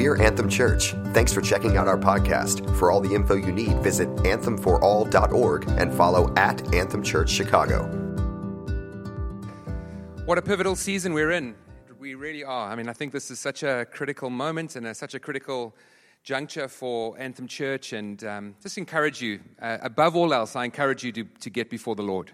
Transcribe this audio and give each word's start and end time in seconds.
We're 0.00 0.16
Anthem 0.16 0.48
Church. 0.48 0.94
Thanks 1.12 1.30
for 1.30 1.42
checking 1.42 1.76
out 1.76 1.86
our 1.86 1.98
podcast. 1.98 2.74
For 2.78 2.90
all 2.90 3.02
the 3.02 3.14
info 3.14 3.34
you 3.34 3.52
need, 3.52 3.82
visit 3.82 4.08
anthemforall.org 4.08 5.68
and 5.68 5.92
follow 5.92 6.32
at 6.38 6.74
Anthem 6.74 7.02
Church 7.02 7.28
Chicago. 7.28 7.82
What 10.24 10.38
a 10.38 10.42
pivotal 10.42 10.74
season 10.74 11.12
we're 11.12 11.32
in. 11.32 11.54
We 11.98 12.14
really 12.14 12.42
are. 12.42 12.72
I 12.72 12.76
mean, 12.76 12.88
I 12.88 12.94
think 12.94 13.12
this 13.12 13.30
is 13.30 13.38
such 13.38 13.62
a 13.62 13.86
critical 13.92 14.30
moment 14.30 14.74
and 14.74 14.86
a, 14.86 14.94
such 14.94 15.12
a 15.12 15.20
critical 15.20 15.76
juncture 16.22 16.68
for 16.68 17.14
Anthem 17.18 17.46
Church. 17.46 17.92
And 17.92 18.24
um, 18.24 18.54
just 18.62 18.78
encourage 18.78 19.20
you, 19.20 19.40
uh, 19.60 19.76
above 19.82 20.16
all 20.16 20.32
else, 20.32 20.56
I 20.56 20.64
encourage 20.64 21.04
you 21.04 21.12
to, 21.12 21.24
to 21.24 21.50
get 21.50 21.68
before 21.68 21.94
the 21.94 22.04
Lord 22.04 22.30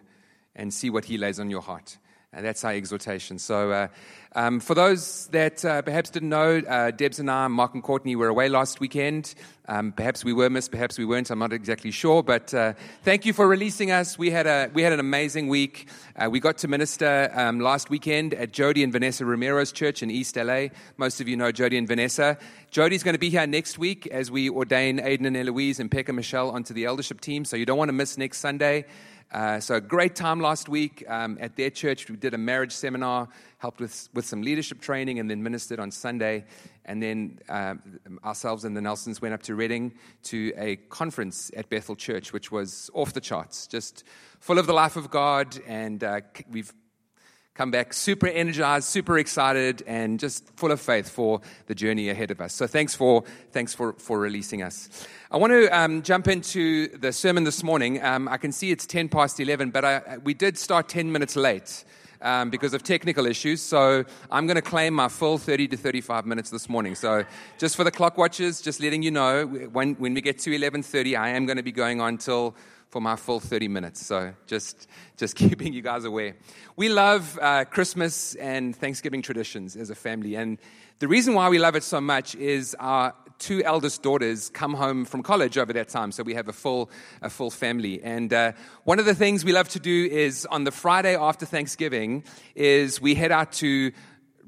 and 0.55 0.73
see 0.73 0.89
what 0.89 1.07
He 1.07 1.19
lays 1.19 1.41
on 1.41 1.51
your 1.51 1.62
heart. 1.62 1.98
And 2.32 2.45
that's 2.45 2.64
our 2.64 2.72
exhortation. 2.72 3.38
So, 3.38 3.70
uh, 3.70 3.88
um, 4.36 4.61
for 4.61 4.74
those 4.74 5.29
that 5.29 5.64
uh, 5.64 5.80
perhaps 5.80 6.11
didn't 6.11 6.29
know, 6.29 6.59
uh, 6.59 6.91
Debs 6.91 7.18
and 7.18 7.30
I, 7.30 7.48
Mark 7.48 7.72
and 7.72 7.82
Courtney, 7.82 8.16
were 8.16 8.29
away 8.29 8.50
last 8.50 8.80
weekend. 8.80 9.34
Um, 9.66 9.92
perhaps 9.92 10.27
we 10.27 10.34
were 10.34 10.51
missed, 10.51 10.70
perhaps 10.70 10.98
we 10.98 11.06
weren't. 11.06 11.30
I'm 11.30 11.38
not 11.38 11.54
exactly 11.54 11.91
sure. 11.91 12.23
But 12.23 12.52
uh, 12.52 12.74
thank 13.02 13.24
you 13.24 13.32
for 13.32 13.48
releasing 13.48 13.91
us. 13.91 14.18
We 14.18 14.30
had, 14.30 14.46
a, 14.46 14.70
we 14.74 14.82
had 14.82 14.92
an 14.92 15.01
amazing 15.01 15.48
week. 15.48 15.88
Uh, 16.16 16.28
we 16.28 16.38
got 16.38 16.59
to 16.59 16.68
minister 16.68 17.30
um, 17.32 17.60
last 17.60 17.88
weekend 17.88 18.34
at 18.34 18.52
Jody 18.52 18.82
and 18.82 18.93
Vanessa 18.93 19.24
Romero's 19.24 19.73
church 19.73 20.02
in 20.02 20.10
East 20.10 20.37
LA. 20.37 20.66
Most 20.98 21.23
of 21.23 21.29
you 21.29 21.37
know 21.38 21.51
Jody 21.51 21.79
and 21.79 21.88
Vanessa. 21.88 22.37
Jody's 22.70 23.02
going 23.02 23.15
to 23.15 23.18
be 23.18 23.30
here 23.30 23.46
next 23.46 23.79
week 23.79 24.06
as 24.09 24.30
we 24.30 24.51
ordain 24.51 24.98
Aiden 24.98 25.27
and 25.27 25.37
Eloise 25.37 25.80
and 25.80 25.90
Pekka 25.90 26.15
Michelle 26.15 26.51
onto 26.51 26.74
the 26.74 26.84
eldership 26.84 27.23
team. 27.23 27.46
So 27.46 27.56
you 27.56 27.65
don't 27.65 27.79
want 27.79 27.88
to 27.88 27.95
miss 27.95 28.18
next 28.18 28.38
Sunday. 28.40 28.84
Uh, 29.36 29.60
so, 29.60 29.74
a 29.74 29.80
great 29.82 30.14
time 30.14 30.40
last 30.40 30.66
week 30.66 31.04
um, 31.08 31.36
at 31.42 31.56
their 31.56 31.68
church. 31.68 32.08
We 32.08 32.16
did 32.16 32.32
a 32.32 32.38
marriage 32.38 32.72
seminar, 32.72 33.28
helped 33.59 33.82
with, 33.82 34.09
with 34.14 34.24
some 34.24 34.40
leadership 34.40 34.80
training, 34.80 35.18
and 35.18 35.30
then 35.30 35.42
ministered 35.42 35.78
on 35.78 35.90
Sunday. 35.90 36.46
And 36.86 37.02
then 37.02 37.38
uh, 37.46 37.74
ourselves 38.24 38.64
and 38.64 38.74
the 38.74 38.80
Nelsons 38.80 39.20
went 39.20 39.34
up 39.34 39.42
to 39.42 39.54
Redding 39.54 39.92
to 40.22 40.54
a 40.56 40.76
conference 40.76 41.51
at 41.54 41.68
Bethel 41.68 41.95
Church, 41.95 42.32
which 42.32 42.51
was 42.51 42.88
off 42.95 43.12
the 43.12 43.20
charts, 43.20 43.66
just 43.66 44.04
full 44.40 44.59
of 44.59 44.66
the 44.66 44.73
life 44.73 44.96
of 44.96 45.10
God. 45.10 45.59
And 45.66 46.02
uh, 46.02 46.23
we've 46.50 46.73
come 47.57 47.71
back 47.71 47.95
super 47.95 48.26
energized, 48.26 48.87
super 48.87 49.18
excited, 49.18 49.82
and 49.87 50.21
just 50.21 50.46
full 50.57 50.71
of 50.71 50.80
faith 50.80 51.09
for 51.09 51.40
the 51.66 51.74
journey 51.74 52.10
ahead 52.10 52.30
of 52.30 52.40
us. 52.40 52.52
So 52.52 52.66
thanks 52.66 52.95
for 52.95 53.24
thanks 53.52 53.74
for 53.74 53.95
for 53.95 54.18
releasing 54.18 54.62
us. 54.62 55.07
I 55.30 55.38
want 55.38 55.52
to 55.52 55.68
um, 55.77 56.02
jump 56.02 56.29
into 56.29 56.88
the 56.99 57.12
sermon 57.12 57.45
this 57.45 57.62
morning. 57.62 58.02
Um, 58.02 58.29
I 58.29 58.37
can 58.37 58.52
see 58.52 58.71
it's 58.71 58.87
ten 58.87 59.09
past 59.09 59.40
eleven, 59.40 59.71
but 59.71 59.84
I, 59.84 60.18
we 60.23 60.34
did 60.34 60.59
start 60.59 60.88
ten 60.88 61.10
minutes 61.10 61.34
late. 61.37 61.84
Um, 62.23 62.49
because 62.49 62.73
of 62.73 62.82
technical 62.82 63.27
issues. 63.27 63.60
So 63.60 64.03
I'm 64.31 64.47
going 64.47 64.56
to 64.56 64.62
claim 64.62 64.94
my 64.94 65.09
full 65.09 65.37
30 65.37 65.69
to 65.69 65.77
35 65.77 66.25
minutes 66.25 66.49
this 66.49 66.66
morning. 66.66 66.94
So 66.94 67.27
just 67.59 67.77
for 67.77 67.84
the 67.84 67.91
clock 67.91 68.16
watchers, 68.16 68.62
just 68.62 68.81
letting 68.81 69.03
you 69.03 69.10
know, 69.10 69.44
when, 69.44 69.97
when 69.97 70.15
we 70.15 70.22
get 70.22 70.38
to 70.41 70.50
11.30, 70.50 71.16
I 71.16 71.28
am 71.28 71.44
going 71.44 71.59
to 71.59 71.62
be 71.62 71.72
going 71.72 72.00
on 72.00 72.16
till 72.16 72.56
for 72.91 73.00
my 73.00 73.16
full 73.16 73.41
30 73.41 73.69
minutes. 73.69 74.04
So 74.04 74.34
just, 74.47 74.88
just 75.16 75.37
keeping 75.42 75.72
you 75.72 75.82
guys 75.82 76.04
aware. 76.04 76.37
We 76.76 76.88
love 76.88 77.38
uh, 77.41 77.65
Christmas 77.65 78.34
and 78.37 78.75
Thanksgiving 78.75 79.22
traditions 79.22 79.76
as 79.76 79.91
a 79.91 79.94
family. 79.94 80.34
And 80.37 80.59
the 80.98 81.09
reason 81.09 81.34
why 81.34 81.48
we 81.48 81.59
love 81.59 81.76
it 81.76 81.82
so 81.82 82.00
much 82.00 82.34
is 82.34 82.75
our 82.78 83.15
two 83.38 83.62
eldest 83.65 84.03
daughters 84.03 84.48
come 84.50 84.75
home 84.75 85.04
from 85.04 85.22
college 85.22 85.59
over 85.59 85.72
that 85.72 85.88
time. 85.88 86.10
So 86.10 86.22
we 86.22 86.34
have 86.34 86.48
a 86.48 86.53
full, 86.53 86.91
a 87.20 87.28
full 87.28 87.50
family. 87.50 88.03
And 88.03 88.32
uh, 88.32 88.53
one 88.84 88.98
of 88.98 89.04
the 89.04 89.15
things 89.15 89.44
we 89.44 89.53
love 89.53 89.69
to 89.71 89.81
do 89.81 90.09
is 90.10 90.47
on 90.47 90.65
the 90.65 90.71
Friday 90.71 91.16
after 91.16 91.44
Thanksgiving 91.44 92.25
is 92.54 93.00
we 93.00 93.15
head 93.15 93.32
out 93.32 93.53
to 93.53 93.93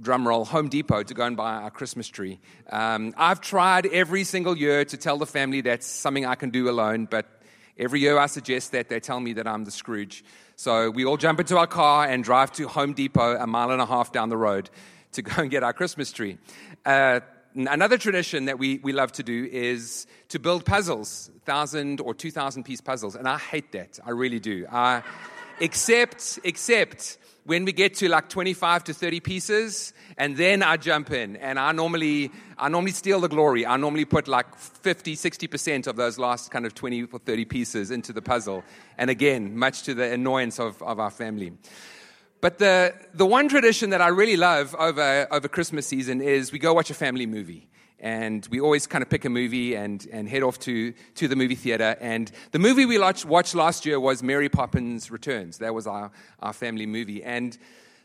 drumroll, 0.00 0.46
Home 0.46 0.68
Depot 0.68 1.02
to 1.02 1.14
go 1.14 1.24
and 1.24 1.36
buy 1.36 1.54
our 1.54 1.70
Christmas 1.70 2.08
tree. 2.08 2.38
Um, 2.70 3.14
I've 3.16 3.40
tried 3.40 3.86
every 3.86 4.24
single 4.24 4.56
year 4.56 4.84
to 4.84 4.96
tell 4.96 5.18
the 5.18 5.26
family 5.26 5.60
that's 5.60 5.86
something 5.86 6.24
I 6.24 6.36
can 6.36 6.50
do 6.50 6.70
alone, 6.70 7.06
but 7.10 7.37
Every 7.78 8.00
year 8.00 8.18
I 8.18 8.26
suggest 8.26 8.72
that, 8.72 8.88
they 8.88 8.98
tell 8.98 9.20
me 9.20 9.34
that 9.34 9.46
I'm 9.46 9.64
the 9.64 9.70
Scrooge. 9.70 10.24
So 10.56 10.90
we 10.90 11.04
all 11.04 11.16
jump 11.16 11.38
into 11.38 11.56
our 11.56 11.68
car 11.68 12.06
and 12.06 12.24
drive 12.24 12.50
to 12.52 12.66
Home 12.66 12.92
Depot 12.92 13.36
a 13.36 13.46
mile 13.46 13.70
and 13.70 13.80
a 13.80 13.86
half 13.86 14.10
down 14.10 14.30
the 14.30 14.36
road 14.36 14.68
to 15.12 15.22
go 15.22 15.42
and 15.42 15.50
get 15.50 15.62
our 15.62 15.72
Christmas 15.72 16.10
tree. 16.10 16.38
Uh, 16.84 17.20
another 17.54 17.96
tradition 17.96 18.46
that 18.46 18.58
we, 18.58 18.78
we 18.78 18.92
love 18.92 19.12
to 19.12 19.22
do 19.22 19.48
is 19.50 20.06
to 20.30 20.40
build 20.40 20.64
puzzles, 20.64 21.30
thousand 21.44 22.00
or 22.00 22.14
two 22.14 22.32
thousand 22.32 22.64
piece 22.64 22.80
puzzles, 22.80 23.14
and 23.14 23.28
I 23.28 23.38
hate 23.38 23.70
that. 23.72 24.00
I 24.04 24.10
really 24.10 24.40
do. 24.40 24.66
Except, 25.60 26.38
except 26.44 27.18
when 27.48 27.64
we 27.64 27.72
get 27.72 27.94
to 27.94 28.10
like 28.10 28.28
25 28.28 28.84
to 28.84 28.92
30 28.92 29.20
pieces, 29.20 29.94
and 30.18 30.36
then 30.36 30.62
I 30.62 30.76
jump 30.76 31.10
in, 31.10 31.34
and 31.36 31.58
I 31.58 31.72
normally, 31.72 32.30
I 32.58 32.68
normally 32.68 32.92
steal 32.92 33.20
the 33.20 33.28
glory. 33.28 33.64
I 33.64 33.78
normally 33.78 34.04
put 34.04 34.28
like 34.28 34.54
50, 34.54 35.16
60% 35.16 35.86
of 35.86 35.96
those 35.96 36.18
last 36.18 36.50
kind 36.50 36.66
of 36.66 36.74
20 36.74 37.04
or 37.04 37.18
30 37.18 37.46
pieces 37.46 37.90
into 37.90 38.12
the 38.12 38.20
puzzle. 38.20 38.64
And 38.98 39.08
again, 39.08 39.56
much 39.56 39.84
to 39.84 39.94
the 39.94 40.12
annoyance 40.12 40.60
of, 40.60 40.82
of 40.82 41.00
our 41.00 41.10
family. 41.10 41.52
But 42.42 42.58
the, 42.58 42.94
the 43.14 43.24
one 43.24 43.48
tradition 43.48 43.88
that 43.90 44.02
I 44.02 44.08
really 44.08 44.36
love 44.36 44.76
over, 44.78 45.26
over 45.30 45.48
Christmas 45.48 45.86
season 45.86 46.20
is 46.20 46.52
we 46.52 46.58
go 46.58 46.74
watch 46.74 46.90
a 46.90 46.94
family 46.94 47.24
movie 47.24 47.66
and 48.00 48.46
we 48.50 48.60
always 48.60 48.86
kind 48.86 49.02
of 49.02 49.10
pick 49.10 49.24
a 49.24 49.28
movie 49.28 49.74
and, 49.74 50.06
and 50.12 50.28
head 50.28 50.42
off 50.42 50.58
to, 50.60 50.92
to 51.16 51.28
the 51.28 51.36
movie 51.36 51.54
theater. 51.54 51.96
And 52.00 52.30
the 52.52 52.58
movie 52.58 52.86
we 52.86 52.98
watched, 52.98 53.54
last 53.54 53.84
year 53.84 53.98
was 53.98 54.22
Mary 54.22 54.48
Poppins 54.48 55.10
Returns. 55.10 55.58
That 55.58 55.74
was 55.74 55.86
our, 55.86 56.10
our 56.40 56.52
family 56.52 56.86
movie. 56.86 57.24
And 57.24 57.58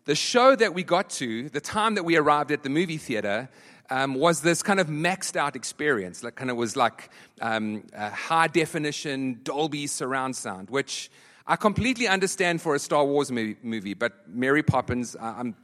the 0.05 0.15
show 0.15 0.55
that 0.55 0.73
we 0.73 0.83
got 0.83 1.09
to, 1.11 1.49
the 1.49 1.61
time 1.61 1.95
that 1.95 2.03
we 2.03 2.15
arrived 2.15 2.51
at 2.51 2.63
the 2.63 2.69
movie 2.69 2.97
theater, 2.97 3.49
um, 3.89 4.15
was 4.15 4.41
this 4.41 4.63
kind 4.63 4.79
of 4.79 4.87
maxed 4.87 5.35
out 5.35 5.55
experience. 5.55 6.21
That 6.21 6.35
kind 6.35 6.49
of 6.49 6.57
was 6.57 6.75
like 6.75 7.09
um, 7.41 7.83
a 7.93 8.09
high 8.09 8.47
definition 8.47 9.41
Dolby 9.43 9.87
surround 9.87 10.35
sound, 10.35 10.69
which 10.69 11.11
I 11.45 11.55
completely 11.57 12.07
understand 12.07 12.61
for 12.61 12.73
a 12.73 12.79
Star 12.79 13.05
Wars 13.05 13.31
movie 13.31 13.93
but 13.93 14.13
Mary 14.27 14.63
Poppins, 14.63 15.15
I'm 15.19 15.55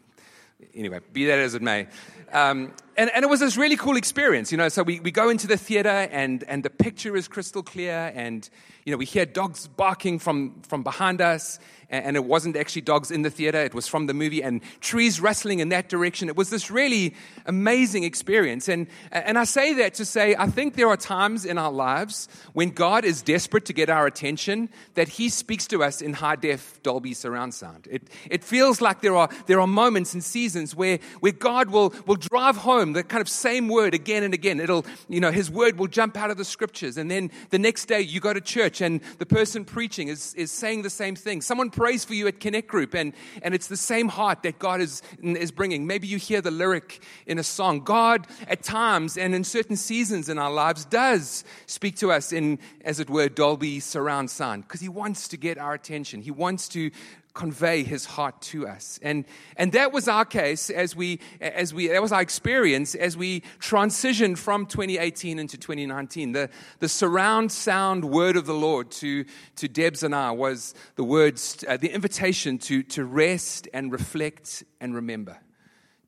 anyway, 0.73 0.99
be 1.13 1.25
that 1.25 1.39
as 1.39 1.55
it 1.55 1.61
may. 1.61 1.87
Um, 2.31 2.73
and, 2.97 3.09
and 3.15 3.23
it 3.23 3.27
was 3.29 3.39
this 3.39 3.57
really 3.57 3.77
cool 3.77 3.97
experience, 3.97 4.51
you 4.51 4.57
know. 4.57 4.69
So 4.69 4.83
we, 4.83 4.99
we 4.99 5.11
go 5.11 5.29
into 5.29 5.47
the 5.47 5.57
theater 5.57 5.89
and, 5.89 6.43
and 6.43 6.63
the 6.63 6.69
picture 6.69 7.15
is 7.15 7.27
crystal 7.27 7.63
clear, 7.63 8.11
and 8.13 8.47
you 8.85 8.91
know, 8.91 8.97
we 8.97 9.05
hear 9.05 9.25
dogs 9.25 9.67
barking 9.67 10.19
from, 10.19 10.61
from 10.67 10.83
behind 10.83 11.21
us, 11.21 11.59
and 11.89 12.15
it 12.15 12.23
wasn't 12.23 12.55
actually 12.55 12.83
dogs 12.83 13.11
in 13.11 13.23
the 13.23 13.29
theater, 13.29 13.59
it 13.59 13.73
was 13.73 13.87
from 13.87 14.05
the 14.05 14.13
movie, 14.13 14.43
and 14.43 14.61
trees 14.79 15.19
rustling 15.19 15.59
in 15.59 15.69
that 15.69 15.89
direction. 15.89 16.29
It 16.29 16.35
was 16.35 16.49
this 16.49 16.69
really 16.69 17.15
amazing 17.45 18.03
experience. 18.03 18.67
And, 18.67 18.87
and 19.11 19.37
I 19.37 19.43
say 19.43 19.73
that 19.75 19.95
to 19.95 20.05
say, 20.05 20.35
I 20.37 20.47
think 20.47 20.75
there 20.75 20.87
are 20.87 20.97
times 20.97 21.45
in 21.45 21.57
our 21.57 21.71
lives 21.71 22.27
when 22.53 22.69
God 22.69 23.05
is 23.05 23.21
desperate 23.21 23.65
to 23.65 23.73
get 23.73 23.89
our 23.89 24.05
attention 24.05 24.69
that 24.93 25.07
He 25.07 25.29
speaks 25.29 25.67
to 25.67 25.83
us 25.83 26.01
in 26.01 26.13
high 26.13 26.35
def 26.35 26.81
Dolby 26.83 27.13
surround 27.13 27.53
sound. 27.53 27.87
It, 27.89 28.03
it 28.29 28.43
feels 28.43 28.81
like 28.81 29.01
there 29.01 29.15
are, 29.15 29.29
there 29.47 29.59
are 29.59 29.67
moments 29.67 30.13
and 30.13 30.23
seasons 30.23 30.75
where, 30.75 30.99
where 31.21 31.31
God 31.31 31.69
will, 31.69 31.93
will 32.05 32.15
drive 32.15 32.57
home 32.57 32.93
the 32.93 33.03
kind 33.03 33.21
of 33.21 33.29
same 33.29 33.67
word 33.67 33.93
again 33.93 34.23
and 34.23 34.33
again. 34.33 34.59
It'll, 34.59 34.85
you 35.07 35.19
know, 35.19 35.31
His 35.31 35.49
word 35.49 35.79
will 35.79 35.87
jump 35.87 36.17
out 36.17 36.29
of 36.29 36.37
the 36.37 36.45
scriptures, 36.45 36.97
and 36.97 37.09
then 37.09 37.31
the 37.49 37.59
next 37.59 37.85
day 37.85 38.01
you 38.01 38.19
go 38.19 38.33
to 38.33 38.41
church 38.41 38.81
and 38.81 39.01
the 39.17 39.25
person 39.25 39.65
preaching 39.65 40.07
is, 40.07 40.33
is 40.35 40.51
saying 40.51 40.83
the 40.83 40.89
same 40.89 41.15
thing. 41.15 41.41
Someone 41.41 41.69
prays 41.79 42.03
for 42.03 42.13
you 42.13 42.27
at 42.27 42.41
Connect 42.41 42.67
Group, 42.67 42.93
and, 42.93 43.13
and 43.41 43.55
it's 43.55 43.67
the 43.67 43.77
same 43.77 44.09
heart 44.09 44.43
that 44.43 44.59
God 44.59 44.81
is, 44.81 45.01
is 45.23 45.49
bringing. 45.49 45.87
Maybe 45.87 46.07
you 46.07 46.17
hear 46.17 46.41
the 46.41 46.51
lyric 46.51 47.01
in 47.25 47.39
a 47.39 47.43
song. 47.43 47.85
God, 47.85 48.27
at 48.49 48.63
times 48.63 49.17
and 49.17 49.33
in 49.33 49.45
certain 49.45 49.77
seasons 49.77 50.27
in 50.27 50.37
our 50.37 50.51
lives, 50.51 50.83
does 50.83 51.45
speak 51.67 51.95
to 51.99 52.11
us 52.11 52.33
in, 52.33 52.59
as 52.83 52.99
it 52.99 53.09
were, 53.09 53.29
Dolby 53.29 53.79
surround 53.79 54.29
sound 54.29 54.63
because 54.63 54.81
He 54.81 54.89
wants 54.89 55.29
to 55.29 55.37
get 55.37 55.57
our 55.57 55.73
attention. 55.73 56.21
He 56.21 56.31
wants 56.31 56.67
to 56.69 56.91
convey 57.33 57.83
his 57.83 58.05
heart 58.05 58.41
to 58.41 58.67
us. 58.67 58.99
And, 59.01 59.25
and 59.55 59.71
that 59.73 59.91
was 59.91 60.07
our 60.07 60.25
case 60.25 60.69
as 60.69 60.95
we, 60.95 61.19
as 61.39 61.73
we, 61.73 61.87
that 61.87 62.01
was 62.01 62.11
our 62.11 62.21
experience 62.21 62.95
as 62.95 63.15
we 63.15 63.41
transitioned 63.59 64.37
from 64.37 64.65
2018 64.65 65.39
into 65.39 65.57
2019. 65.57 66.31
The, 66.31 66.49
the 66.79 66.89
surround 66.89 67.51
sound 67.51 68.05
word 68.05 68.35
of 68.35 68.45
the 68.45 68.53
Lord 68.53 68.91
to, 68.91 69.25
to 69.57 69.67
Debs 69.67 70.03
and 70.03 70.15
I 70.15 70.31
was 70.31 70.73
the 70.95 71.03
words, 71.03 71.63
uh, 71.67 71.77
the 71.77 71.93
invitation 71.93 72.57
to, 72.59 72.83
to 72.83 73.05
rest 73.05 73.67
and 73.73 73.91
reflect 73.91 74.63
and 74.81 74.95
remember 74.95 75.37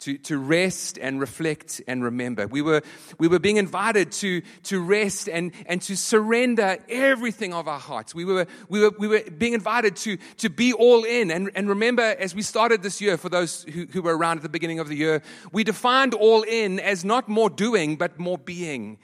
to, 0.02 0.18
to 0.18 0.38
rest 0.38 0.98
and 1.00 1.20
reflect 1.20 1.80
and 1.88 2.04
remember. 2.04 2.48
We 2.48 2.62
were, 2.62 2.82
we 3.20 3.28
were 3.28 3.40
being 3.40 3.58
invited 3.58 4.12
to, 4.14 4.42
to 4.64 4.82
rest 4.82 5.30
and, 5.30 5.52
and 5.68 5.82
to 5.84 5.96
surrender 5.96 6.78
everything 6.90 7.54
of 7.54 7.68
our 7.68 7.80
hearts. 7.80 8.16
We 8.16 8.26
were, 8.26 8.48
we 8.68 8.82
were, 8.82 8.92
we 8.98 9.08
were 9.08 9.22
being 9.38 9.54
invited 9.54 9.96
to, 9.98 10.18
to 10.38 10.50
be 10.50 10.74
all 10.74 11.04
in. 11.04 11.30
And, 11.30 11.52
and 11.56 11.70
remember, 11.70 12.02
as 12.02 12.34
we 12.34 12.42
started 12.42 12.82
this 12.82 13.00
year, 13.00 13.16
for 13.16 13.30
those 13.30 13.64
who, 13.64 13.86
who 13.86 14.02
were 14.02 14.18
around 14.18 14.38
at 14.38 14.44
the 14.44 14.50
beginning 14.50 14.80
of 14.80 14.88
the 14.88 14.96
year, 14.96 15.22
we 15.52 15.64
defined 15.64 16.16
all 16.16 16.42
in 16.42 16.80
as 16.80 17.06
not 17.06 17.30
more 17.30 17.50
doing, 17.50 17.96
but 17.96 18.18
more 18.20 18.40
being. 18.40 18.98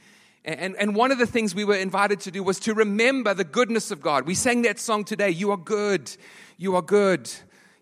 And, 0.43 0.75
and 0.77 0.95
one 0.95 1.11
of 1.11 1.19
the 1.19 1.27
things 1.27 1.53
we 1.53 1.65
were 1.65 1.75
invited 1.75 2.21
to 2.21 2.31
do 2.31 2.41
was 2.41 2.59
to 2.61 2.73
remember 2.73 3.35
the 3.35 3.43
goodness 3.43 3.91
of 3.91 4.01
God. 4.01 4.25
We 4.25 4.33
sang 4.33 4.63
that 4.63 4.79
song 4.79 5.03
today, 5.03 5.29
You 5.29 5.51
Are 5.51 5.57
Good, 5.57 6.15
You 6.57 6.75
Are 6.75 6.81
Good. 6.81 7.29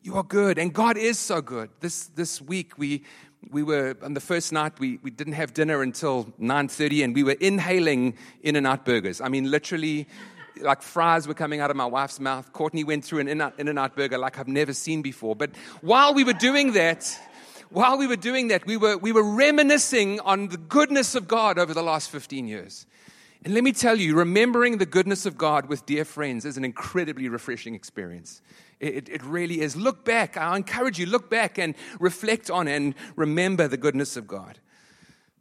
You 0.06 0.18
are 0.18 0.24
good. 0.24 0.60
And 0.60 0.72
God 0.72 0.98
is 0.98 1.18
so 1.18 1.42
good. 1.42 1.72
This, 1.80 2.06
this 2.14 2.40
week, 2.40 2.78
we, 2.78 3.02
we 3.50 3.64
were 3.64 3.98
on 4.04 4.14
the 4.14 4.20
first 4.20 4.54
night 4.54 4.80
we, 4.80 5.00
we 5.02 5.10
didn't 5.10 5.34
have 5.34 5.52
dinner 5.52 5.82
until 5.82 6.26
9.30 6.40 7.06
and 7.06 7.16
we 7.16 7.24
were 7.24 7.36
inhaling 7.40 8.16
In-N-Out 8.44 8.86
burgers 8.86 9.22
i 9.22 9.30
mean 9.30 9.52
literally 9.52 10.08
like 10.62 10.82
fries 10.82 11.28
were 11.28 11.36
coming 11.36 11.60
out 11.60 11.70
of 11.70 11.78
my 11.78 11.86
wife's 11.86 12.20
mouth 12.20 12.52
courtney 12.54 12.84
went 12.84 13.06
through 13.06 13.20
an 13.20 13.28
In-N-Out 13.28 13.96
burger 13.96 14.18
like 14.18 14.40
i've 14.40 14.48
never 14.48 14.74
seen 14.74 15.04
before 15.04 15.36
but 15.36 15.52
while 15.82 16.16
we 16.16 16.24
were 16.24 16.34
doing 16.34 16.74
that 16.74 17.08
while 17.70 18.00
we 18.00 18.08
were 18.08 18.16
doing 18.16 18.48
that 18.48 18.66
we 18.66 18.78
were, 18.78 18.98
we 18.98 19.12
were 19.12 19.36
reminiscing 19.36 20.20
on 20.22 20.48
the 20.48 20.58
goodness 20.58 21.14
of 21.14 21.28
god 21.28 21.60
over 21.60 21.76
the 21.76 21.84
last 21.84 22.10
15 22.10 22.48
years 22.48 22.88
and 23.44 23.54
let 23.54 23.64
me 23.64 23.74
tell 23.74 23.96
you 23.96 24.16
remembering 24.16 24.80
the 24.80 24.88
goodness 24.88 25.28
of 25.28 25.38
god 25.38 25.68
with 25.68 25.86
dear 25.86 26.04
friends 26.04 26.46
is 26.46 26.58
an 26.58 26.66
incredibly 26.66 27.30
refreshing 27.30 27.76
experience 27.76 28.42
it, 28.86 29.10
it 29.10 29.24
really 29.24 29.62
is. 29.62 29.76
Look 29.76 30.06
back. 30.06 30.38
I 30.38 30.56
encourage 30.56 31.00
you, 31.00 31.06
look 31.06 31.30
back 31.30 31.58
and 31.58 31.76
reflect 32.00 32.50
on 32.50 32.68
and 32.68 32.96
remember 33.16 33.68
the 33.68 33.78
goodness 33.78 34.18
of 34.18 34.28
God. 34.28 34.60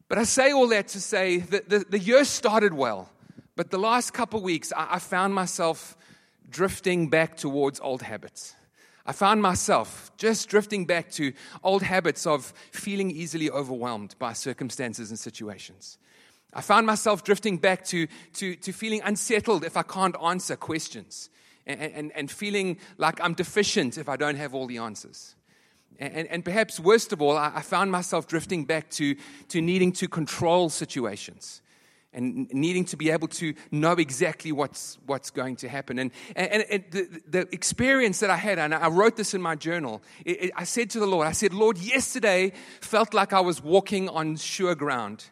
But 0.09 0.19
I 0.19 0.25
say 0.25 0.53
all 0.53 0.69
that 0.69 0.89
to 0.89 1.01
say 1.01 1.39
that 1.39 1.69
the, 1.69 1.85
the 1.89 1.99
year 1.99 2.25
started 2.25 2.75
well, 2.75 3.11
but 3.57 3.71
the 3.71 3.79
last 3.79 4.13
couple 4.13 4.41
weeks, 4.43 4.73
I, 4.77 4.95
I 4.95 4.99
found 4.99 5.35
myself 5.35 5.97
drifting 6.49 7.09
back 7.09 7.37
towards 7.37 7.81
old 7.81 8.03
habits. 8.03 8.55
I 9.07 9.13
found 9.13 9.43
myself 9.43 10.11
just 10.17 10.49
drifting 10.49 10.87
back 10.87 11.11
to 11.13 11.33
old 11.63 11.83
habits 11.83 12.27
of 12.27 12.55
feeling 12.71 13.11
easily 13.11 13.51
overwhelmed 13.51 14.15
by 14.19 14.33
circumstances 14.33 15.11
and 15.11 15.19
situations. 15.19 15.99
I 16.55 16.61
found 16.61 16.87
myself 16.87 17.25
drifting 17.25 17.59
back 17.59 17.85
to, 17.87 18.07
to, 18.35 18.55
to 18.57 18.73
feeling 18.73 19.03
unsettled 19.05 19.65
if 19.65 19.77
I 19.77 19.83
can't 19.83 20.17
answer 20.23 20.57
questions 20.57 21.29
and, 21.67 21.81
and, 21.81 22.13
and 22.13 22.31
feeling 22.31 22.79
like 22.99 23.21
I'm 23.21 23.35
deficient 23.35 23.99
if 23.99 24.09
I 24.09 24.17
don't 24.17 24.37
have 24.37 24.55
all 24.55 24.67
the 24.67 24.79
answers. 24.79 25.35
And, 25.99 26.27
and 26.29 26.45
perhaps 26.45 26.81
worst 26.81 27.13
of 27.13 27.23
all, 27.23 27.37
I, 27.37 27.61
found 27.61 27.93
myself 27.93 28.27
drifting 28.27 28.65
back 28.65 28.91
to, 28.91 29.15
to 29.49 29.61
needing 29.61 29.93
to 29.93 30.09
control 30.09 30.69
situations 30.69 31.63
and 32.13 32.49
needing 32.53 32.85
to 32.87 32.97
be 32.97 33.11
able 33.11 33.29
to 33.29 33.55
know 33.71 33.93
exactly 33.93 34.53
what's, 34.53 34.99
what's 35.07 35.31
going 35.31 35.57
to 35.57 35.69
happen. 35.69 35.99
And, 35.99 36.11
and, 36.37 36.65
and 36.71 36.85
the, 36.91 37.23
the, 37.29 37.41
experience 37.53 38.21
that 38.21 38.31
I 38.31 38.37
had, 38.37 38.59
and 38.59 38.75
I 38.75 38.89
wrote 38.89 39.17
this 39.17 39.35
in 39.35 39.43
my 39.43 39.57
journal, 39.57 40.03
it, 40.25 40.45
it, 40.45 40.51
I 40.57 40.65
said 40.65 40.91
to 40.91 41.01
the 41.01 41.07
Lord, 41.07 41.27
I 41.27 41.33
said, 41.33 41.53
Lord, 41.53 41.77
yesterday 41.77 42.53
felt 42.81 43.15
like 43.15 43.33
I 43.33 43.41
was 43.41 43.63
walking 43.63 44.09
on 44.09 44.37
sure 44.37 44.75
ground. 44.75 45.25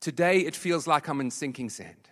Today 0.00 0.40
it 0.40 0.54
feels 0.54 0.86
like 0.86 1.08
I'm 1.08 1.20
in 1.20 1.30
sinking 1.30 1.70
sand. 1.70 2.03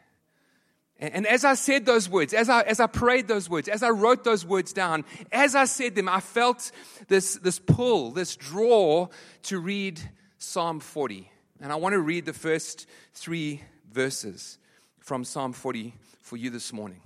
And 1.02 1.26
as 1.26 1.44
I 1.44 1.54
said 1.54 1.84
those 1.84 2.08
words, 2.08 2.32
as 2.32 2.48
I, 2.48 2.62
as 2.62 2.78
I 2.78 2.86
prayed 2.86 3.26
those 3.26 3.50
words, 3.50 3.66
as 3.66 3.82
I 3.82 3.90
wrote 3.90 4.22
those 4.22 4.46
words 4.46 4.72
down, 4.72 5.04
as 5.32 5.56
I 5.56 5.64
said 5.64 5.96
them, 5.96 6.08
I 6.08 6.20
felt 6.20 6.70
this, 7.08 7.34
this 7.34 7.58
pull, 7.58 8.12
this 8.12 8.36
draw 8.36 9.08
to 9.44 9.58
read 9.58 10.00
Psalm 10.38 10.78
40. 10.78 11.28
And 11.60 11.72
I 11.72 11.76
want 11.76 11.94
to 11.94 11.98
read 11.98 12.24
the 12.24 12.32
first 12.32 12.86
three 13.14 13.62
verses 13.90 14.58
from 15.00 15.24
Psalm 15.24 15.52
40 15.52 15.92
for 16.20 16.36
you 16.36 16.50
this 16.50 16.72
morning. 16.72 17.00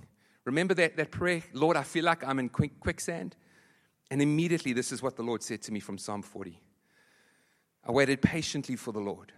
Remember 0.45 0.75
that, 0.75 0.95
that 0.97 1.09
prayer, 1.09 1.41
Lord, 1.51 1.75
I 1.75 1.81
feel 1.81 2.05
like 2.05 2.23
I'm 2.23 2.37
in 2.37 2.49
quick, 2.49 2.79
quicksand? 2.79 3.35
And 4.11 4.21
immediately, 4.21 4.73
this 4.73 4.91
is 4.91 5.01
what 5.01 5.15
the 5.15 5.23
Lord 5.23 5.41
said 5.41 5.63
to 5.63 5.71
me 5.71 5.79
from 5.79 5.97
Psalm 5.97 6.21
40. 6.21 6.61
I 7.83 7.91
waited 7.91 8.21
patiently 8.21 8.75
for 8.75 8.91
the 8.91 8.99
Lord. 8.99 9.31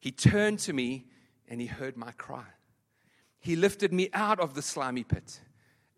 He 0.00 0.10
turned 0.10 0.58
to 0.60 0.72
me 0.72 1.06
and 1.48 1.60
he 1.60 1.68
heard 1.68 1.96
my 1.96 2.10
cry. 2.10 2.46
He 3.42 3.56
lifted 3.56 3.92
me 3.92 4.08
out 4.14 4.40
of 4.40 4.54
the 4.54 4.62
slimy 4.62 5.02
pit, 5.02 5.40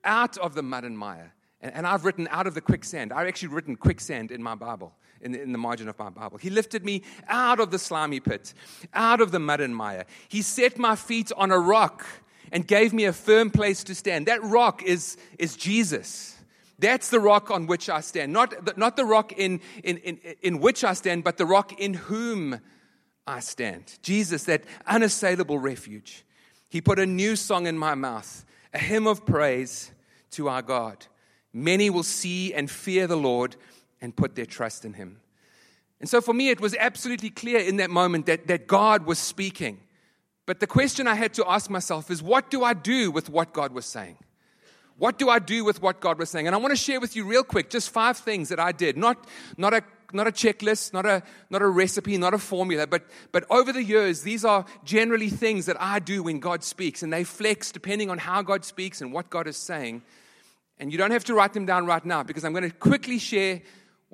out 0.02 0.36
of 0.38 0.54
the 0.54 0.62
mud 0.62 0.84
and 0.84 0.98
mire. 0.98 1.34
And, 1.60 1.74
and 1.74 1.86
I've 1.86 2.04
written 2.04 2.26
out 2.30 2.46
of 2.46 2.54
the 2.54 2.62
quicksand. 2.62 3.12
I've 3.12 3.28
actually 3.28 3.48
written 3.48 3.76
quicksand 3.76 4.32
in 4.32 4.42
my 4.42 4.54
Bible, 4.54 4.94
in 5.20 5.32
the, 5.32 5.42
in 5.42 5.52
the 5.52 5.58
margin 5.58 5.88
of 5.88 5.98
my 5.98 6.08
Bible. 6.08 6.38
He 6.38 6.48
lifted 6.48 6.84
me 6.84 7.02
out 7.28 7.60
of 7.60 7.70
the 7.70 7.78
slimy 7.78 8.18
pit, 8.18 8.54
out 8.94 9.20
of 9.20 9.30
the 9.30 9.38
mud 9.38 9.60
and 9.60 9.76
mire. 9.76 10.06
He 10.28 10.40
set 10.40 10.78
my 10.78 10.96
feet 10.96 11.30
on 11.36 11.52
a 11.52 11.58
rock 11.58 12.06
and 12.50 12.66
gave 12.66 12.94
me 12.94 13.04
a 13.04 13.12
firm 13.12 13.50
place 13.50 13.84
to 13.84 13.94
stand. 13.94 14.26
That 14.26 14.42
rock 14.42 14.82
is, 14.82 15.18
is 15.38 15.54
Jesus. 15.54 16.38
That's 16.78 17.10
the 17.10 17.20
rock 17.20 17.50
on 17.50 17.66
which 17.66 17.90
I 17.90 18.00
stand. 18.00 18.32
Not 18.32 18.64
the, 18.64 18.74
not 18.76 18.96
the 18.96 19.04
rock 19.04 19.32
in, 19.32 19.60
in, 19.82 19.98
in, 19.98 20.18
in 20.40 20.60
which 20.60 20.82
I 20.82 20.94
stand, 20.94 21.24
but 21.24 21.36
the 21.36 21.46
rock 21.46 21.78
in 21.78 21.94
whom 21.94 22.58
I 23.26 23.40
stand. 23.40 23.98
Jesus, 24.02 24.44
that 24.44 24.64
unassailable 24.86 25.58
refuge. 25.58 26.24
He 26.68 26.80
put 26.80 26.98
a 26.98 27.06
new 27.06 27.36
song 27.36 27.66
in 27.66 27.78
my 27.78 27.94
mouth, 27.94 28.44
a 28.72 28.78
hymn 28.78 29.06
of 29.06 29.24
praise 29.24 29.92
to 30.32 30.48
our 30.48 30.62
God. 30.62 31.06
Many 31.52 31.90
will 31.90 32.02
see 32.02 32.52
and 32.52 32.70
fear 32.70 33.06
the 33.06 33.16
Lord 33.16 33.56
and 34.00 34.14
put 34.14 34.34
their 34.34 34.46
trust 34.46 34.84
in 34.84 34.94
him. 34.94 35.20
And 36.00 36.08
so 36.08 36.20
for 36.20 36.34
me, 36.34 36.50
it 36.50 36.60
was 36.60 36.74
absolutely 36.78 37.30
clear 37.30 37.60
in 37.60 37.76
that 37.76 37.90
moment 37.90 38.26
that, 38.26 38.48
that 38.48 38.66
God 38.66 39.06
was 39.06 39.18
speaking. 39.18 39.80
But 40.46 40.60
the 40.60 40.66
question 40.66 41.06
I 41.06 41.14
had 41.14 41.32
to 41.34 41.48
ask 41.48 41.70
myself 41.70 42.10
is 42.10 42.22
what 42.22 42.50
do 42.50 42.62
I 42.64 42.74
do 42.74 43.10
with 43.10 43.30
what 43.30 43.52
God 43.52 43.72
was 43.72 43.86
saying? 43.86 44.18
What 44.96 45.18
do 45.18 45.28
I 45.28 45.38
do 45.38 45.64
with 45.64 45.82
what 45.82 46.00
God 46.00 46.18
was 46.18 46.30
saying? 46.30 46.46
And 46.46 46.54
I 46.54 46.58
want 46.58 46.72
to 46.72 46.76
share 46.76 47.00
with 47.00 47.16
you 47.16 47.24
real 47.24 47.42
quick 47.42 47.70
just 47.70 47.90
five 47.90 48.16
things 48.16 48.48
that 48.50 48.60
I 48.60 48.72
did. 48.72 48.96
Not, 48.96 49.26
not 49.56 49.74
a 49.74 49.82
not 50.12 50.26
a 50.26 50.32
checklist, 50.32 50.92
not 50.92 51.06
a, 51.06 51.22
not 51.50 51.62
a 51.62 51.66
recipe, 51.66 52.16
not 52.18 52.34
a 52.34 52.38
formula, 52.38 52.86
but, 52.86 53.04
but 53.32 53.44
over 53.50 53.72
the 53.72 53.82
years, 53.82 54.22
these 54.22 54.44
are 54.44 54.64
generally 54.84 55.30
things 55.30 55.66
that 55.66 55.76
I 55.80 55.98
do 55.98 56.22
when 56.22 56.40
God 56.40 56.62
speaks, 56.62 57.02
and 57.02 57.12
they 57.12 57.24
flex 57.24 57.72
depending 57.72 58.10
on 58.10 58.18
how 58.18 58.42
God 58.42 58.64
speaks 58.64 59.00
and 59.00 59.12
what 59.12 59.30
God 59.30 59.46
is 59.46 59.56
saying. 59.56 60.02
And 60.78 60.92
you 60.92 60.98
don't 60.98 61.12
have 61.12 61.24
to 61.24 61.34
write 61.34 61.52
them 61.52 61.66
down 61.66 61.86
right 61.86 62.04
now 62.04 62.22
because 62.22 62.44
I'm 62.44 62.52
going 62.52 62.68
to 62.68 62.76
quickly 62.76 63.18
share 63.18 63.62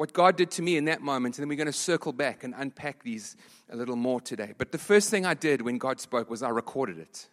what 0.01 0.13
God 0.13 0.37
did 0.37 0.51
to 0.53 0.63
me 0.63 0.77
in 0.77 0.87
that 0.87 1.03
moment, 1.03 1.37
and 1.37 1.43
then 1.43 1.49
we're 1.49 1.57
going 1.57 1.67
to 1.67 1.73
circle 1.73 2.13
back 2.13 2.43
and 2.43 2.55
unpack 2.57 3.03
these 3.03 3.37
a 3.71 3.77
little 3.77 3.97
more 3.97 4.21
today. 4.21 4.55
But 4.57 4.73
the 4.73 4.79
first 4.79 5.11
thing 5.11 5.27
I 5.27 5.35
did 5.35 5.61
when 5.61 5.77
God 5.77 6.01
spoke 6.01 6.31
was 6.31 6.43
I 6.43 6.49
recorded 6.49 6.99
it. 6.99 7.29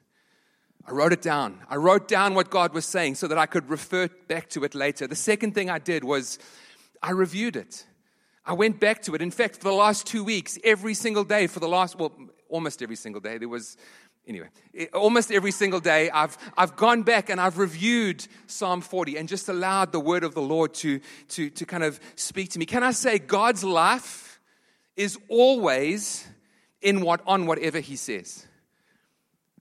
I 0.85 0.91
wrote 0.91 1.13
it 1.13 1.21
down. 1.21 1.59
I 1.69 1.75
wrote 1.77 2.07
down 2.07 2.33
what 2.33 2.49
God 2.49 2.73
was 2.73 2.85
saying 2.85 3.15
so 3.15 3.27
that 3.27 3.37
I 3.37 3.45
could 3.45 3.69
refer 3.69 4.09
back 4.27 4.49
to 4.49 4.63
it 4.63 4.75
later. 4.75 5.07
The 5.07 5.15
second 5.15 5.53
thing 5.53 5.69
I 5.69 5.79
did 5.79 6.03
was 6.03 6.39
I 7.01 7.11
reviewed 7.11 7.55
it. 7.55 7.85
I 8.47 8.53
went 8.53 8.79
back 8.79 9.01
to 9.03 9.13
it. 9.13 9.21
In 9.21 9.29
fact, 9.29 9.57
for 9.57 9.65
the 9.65 9.73
last 9.73 10.07
two 10.07 10.23
weeks, 10.23 10.57
every 10.63 10.93
single 10.93 11.25
day, 11.25 11.47
for 11.47 11.59
the 11.59 11.67
last, 11.67 11.99
well, 11.99 12.13
almost 12.47 12.81
every 12.81 12.95
single 12.95 13.19
day, 13.19 13.37
there 13.37 13.49
was, 13.49 13.75
anyway, 14.25 14.47
eh, 14.73 14.85
almost 14.93 15.33
every 15.33 15.51
single 15.51 15.81
day, 15.81 16.09
I've, 16.09 16.37
I've 16.57 16.77
gone 16.77 17.03
back 17.03 17.29
and 17.29 17.41
I've 17.41 17.57
reviewed 17.57 18.25
Psalm 18.47 18.79
40 18.79 19.17
and 19.17 19.27
just 19.27 19.49
allowed 19.49 19.91
the 19.91 19.99
word 19.99 20.23
of 20.23 20.33
the 20.33 20.41
Lord 20.41 20.73
to, 20.75 21.01
to, 21.27 21.49
to 21.49 21.65
kind 21.65 21.83
of 21.83 21.99
speak 22.15 22.51
to 22.51 22.59
me. 22.59 22.65
Can 22.65 22.83
I 22.83 22.91
say 22.91 23.19
God's 23.19 23.65
life 23.65 24.39
is 24.95 25.17
always 25.27 26.25
in 26.81 27.01
what, 27.01 27.19
on 27.27 27.47
whatever 27.47 27.81
he 27.81 27.97
says? 27.97 28.47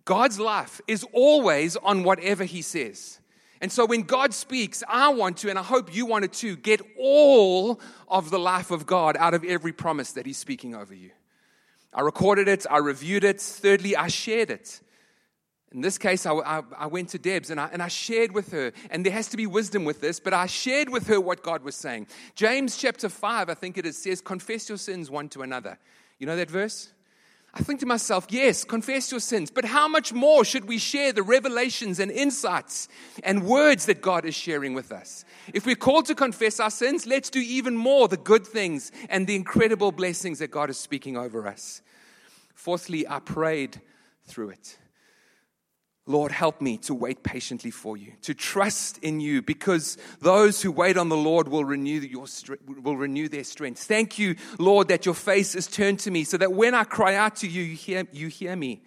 God's 0.05 0.38
life 0.38 0.81
is 0.87 1.05
always 1.12 1.75
on 1.75 2.05
whatever 2.05 2.45
he 2.45 2.62
says. 2.62 3.19
And 3.61 3.73
so 3.73 3.87
when 3.87 4.03
God 4.03 4.35
speaks, 4.35 4.83
I 4.89 5.09
want 5.11 5.39
to, 5.39 5.51
and 5.51 5.59
I 5.59 5.63
hope 5.63 5.95
you 5.95 6.07
wanted 6.07 6.33
to, 6.35 6.57
get 6.57 6.81
all 6.99 7.81
of 8.09 8.31
the 8.31 8.39
life 8.39 8.71
of 8.71 8.87
God 8.87 9.17
out 9.17 9.35
of 9.35 9.45
every 9.45 9.73
promise 9.73 10.13
that 10.13 10.27
He's 10.27 10.37
speaking 10.37 10.75
over 10.75 10.95
you. 10.95 11.11
I 11.93 12.03
recorded 12.03 12.49
it, 12.49 12.67
I 12.71 12.79
reviewed 12.79 13.25
it. 13.25 13.41
Thirdly, 13.41 13.97
I 13.97 14.09
shared 14.09 14.51
it. 14.51 14.81
In 15.73 15.81
this 15.81 15.99
case, 15.99 16.27
I, 16.27 16.33
I, 16.33 16.63
I, 16.79 16.87
went 16.87 17.09
to 17.11 17.19
Debs 17.19 17.51
and 17.51 17.61
I, 17.61 17.69
and 17.73 17.83
I 17.83 17.89
shared 17.89 18.33
with 18.33 18.53
her, 18.53 18.73
and 18.91 19.05
there 19.05 19.13
has 19.13 19.29
to 19.29 19.37
be 19.37 19.47
wisdom 19.47 19.85
with 19.85 20.01
this, 20.01 20.21
but 20.21 20.33
I 20.33 20.47
shared 20.47 20.89
with 20.89 21.09
her 21.09 21.21
what 21.21 21.43
God 21.43 21.65
was 21.65 21.75
saying. 21.75 22.07
James 22.35 22.77
chapter 22.77 23.09
5, 23.09 23.51
I 23.51 23.55
think 23.55 23.77
it 23.77 23.85
is, 23.85 23.99
says, 23.99 24.21
Confess 24.21 24.69
your 24.69 24.79
sins 24.79 25.11
one 25.11 25.29
to 25.31 25.43
another. 25.43 25.79
You 26.19 26.27
know 26.27 26.37
that 26.37 26.51
verse? 26.51 26.93
I 27.59 27.61
think 27.61 27.81
to 27.81 27.87
myself, 27.87 28.27
yes, 28.29 28.65
confess 28.65 29.11
your 29.11 29.19
sins, 29.19 29.51
but 29.51 29.65
how 29.65 29.89
much 29.89 30.13
more 30.13 30.45
should 30.45 30.67
we 30.67 30.77
share 30.77 31.15
the 31.15 31.23
revelations 31.23 31.99
and 31.99 32.11
insights 32.11 32.87
and 33.25 33.47
words 33.47 33.87
that 33.87 34.03
God 34.03 34.27
is 34.27 34.35
sharing 34.35 34.75
with 34.75 34.93
us? 34.93 35.25
If 35.55 35.65
we're 35.65 35.75
called 35.75 36.05
to 36.07 36.15
confess 36.15 36.61
our 36.61 36.71
sins, 36.71 37.07
let's 37.07 37.31
do 37.31 37.41
even 37.41 37.75
more 37.75 38.09
the 38.09 38.19
good 38.19 38.47
things 38.47 38.93
and 39.09 39.27
the 39.27 39.35
incredible 39.35 39.91
blessings 39.91 40.41
that 40.41 40.51
God 40.51 40.69
is 40.69 40.77
speaking 40.77 41.17
over 41.17 41.49
us. 41.49 41.81
Fourthly, 42.55 43.09
I 43.09 43.21
prayed 43.21 43.81
through 44.27 44.51
it. 44.51 44.77
Lord, 46.09 46.31
help 46.31 46.61
me 46.61 46.79
to 46.79 46.95
wait 46.95 47.25
patiently 47.25 47.73
for 47.73 47.97
you, 47.97 48.13
to 48.23 48.33
trust 48.33 48.99
in 48.99 49.19
you, 49.19 49.43
because 49.43 49.99
those 50.21 50.63
who 50.63 50.71
wait 50.71 50.97
on 50.97 51.09
the 51.09 51.17
Lord 51.17 51.49
will 51.49 51.65
renew, 51.65 51.99
your, 52.01 52.27
will 52.81 52.97
renew 52.97 53.29
their 53.29 53.43
strength. 53.43 53.83
Thank 53.83 54.17
you, 54.17 54.37
Lord, 54.59 54.87
that 54.89 55.05
your 55.05 55.17
face 55.17 55.57
is 55.57 55.67
turned 55.67 55.99
to 56.01 56.13
me 56.13 56.23
so 56.23 56.37
that 56.37 56.53
when 56.53 56.75
I 56.75 56.85
cry 56.85 57.17
out 57.17 57.37
to 57.37 57.49
you, 57.49 57.63
you 57.63 57.75
hear, 57.75 58.07
you 58.13 58.29
hear 58.29 58.55
me. 58.55 58.83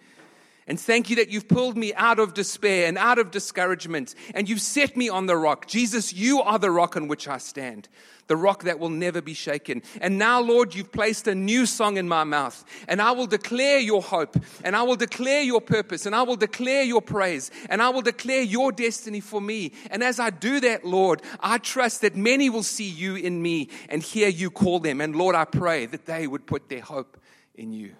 And 0.70 0.78
thank 0.78 1.10
you 1.10 1.16
that 1.16 1.30
you've 1.30 1.48
pulled 1.48 1.76
me 1.76 1.92
out 1.94 2.20
of 2.20 2.32
despair 2.32 2.86
and 2.86 2.96
out 2.96 3.18
of 3.18 3.32
discouragement 3.32 4.14
and 4.34 4.48
you've 4.48 4.60
set 4.60 4.96
me 4.96 5.08
on 5.08 5.26
the 5.26 5.36
rock. 5.36 5.66
Jesus, 5.66 6.12
you 6.12 6.40
are 6.42 6.60
the 6.60 6.70
rock 6.70 6.94
on 6.94 7.08
which 7.08 7.26
I 7.26 7.38
stand, 7.38 7.88
the 8.28 8.36
rock 8.36 8.62
that 8.62 8.78
will 8.78 8.88
never 8.88 9.20
be 9.20 9.34
shaken. 9.34 9.82
And 10.00 10.16
now, 10.16 10.40
Lord, 10.40 10.72
you've 10.72 10.92
placed 10.92 11.26
a 11.26 11.34
new 11.34 11.66
song 11.66 11.96
in 11.96 12.06
my 12.06 12.22
mouth 12.22 12.64
and 12.86 13.02
I 13.02 13.10
will 13.10 13.26
declare 13.26 13.80
your 13.80 14.00
hope 14.00 14.36
and 14.62 14.76
I 14.76 14.84
will 14.84 14.94
declare 14.94 15.42
your 15.42 15.60
purpose 15.60 16.06
and 16.06 16.14
I 16.14 16.22
will 16.22 16.36
declare 16.36 16.84
your 16.84 17.02
praise 17.02 17.50
and 17.68 17.82
I 17.82 17.88
will 17.88 18.02
declare 18.02 18.42
your 18.42 18.70
destiny 18.70 19.18
for 19.18 19.40
me. 19.40 19.72
And 19.90 20.04
as 20.04 20.20
I 20.20 20.30
do 20.30 20.60
that, 20.60 20.84
Lord, 20.84 21.20
I 21.40 21.58
trust 21.58 22.02
that 22.02 22.14
many 22.14 22.48
will 22.48 22.62
see 22.62 22.88
you 22.88 23.16
in 23.16 23.42
me 23.42 23.70
and 23.88 24.04
hear 24.04 24.28
you 24.28 24.52
call 24.52 24.78
them. 24.78 25.00
And 25.00 25.16
Lord, 25.16 25.34
I 25.34 25.46
pray 25.46 25.86
that 25.86 26.06
they 26.06 26.28
would 26.28 26.46
put 26.46 26.68
their 26.68 26.82
hope 26.82 27.20
in 27.56 27.72
you. 27.72 27.96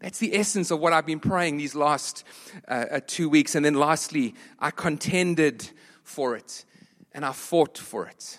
That's 0.00 0.18
the 0.18 0.36
essence 0.36 0.70
of 0.70 0.80
what 0.80 0.92
I've 0.92 1.06
been 1.06 1.20
praying 1.20 1.56
these 1.56 1.74
last 1.74 2.24
uh, 2.68 2.84
uh, 2.90 3.00
two 3.06 3.28
weeks. 3.28 3.54
And 3.54 3.64
then 3.64 3.74
lastly, 3.74 4.34
I 4.58 4.70
contended 4.70 5.70
for 6.02 6.36
it 6.36 6.64
and 7.12 7.24
I 7.24 7.32
fought 7.32 7.78
for 7.78 8.06
it. 8.06 8.38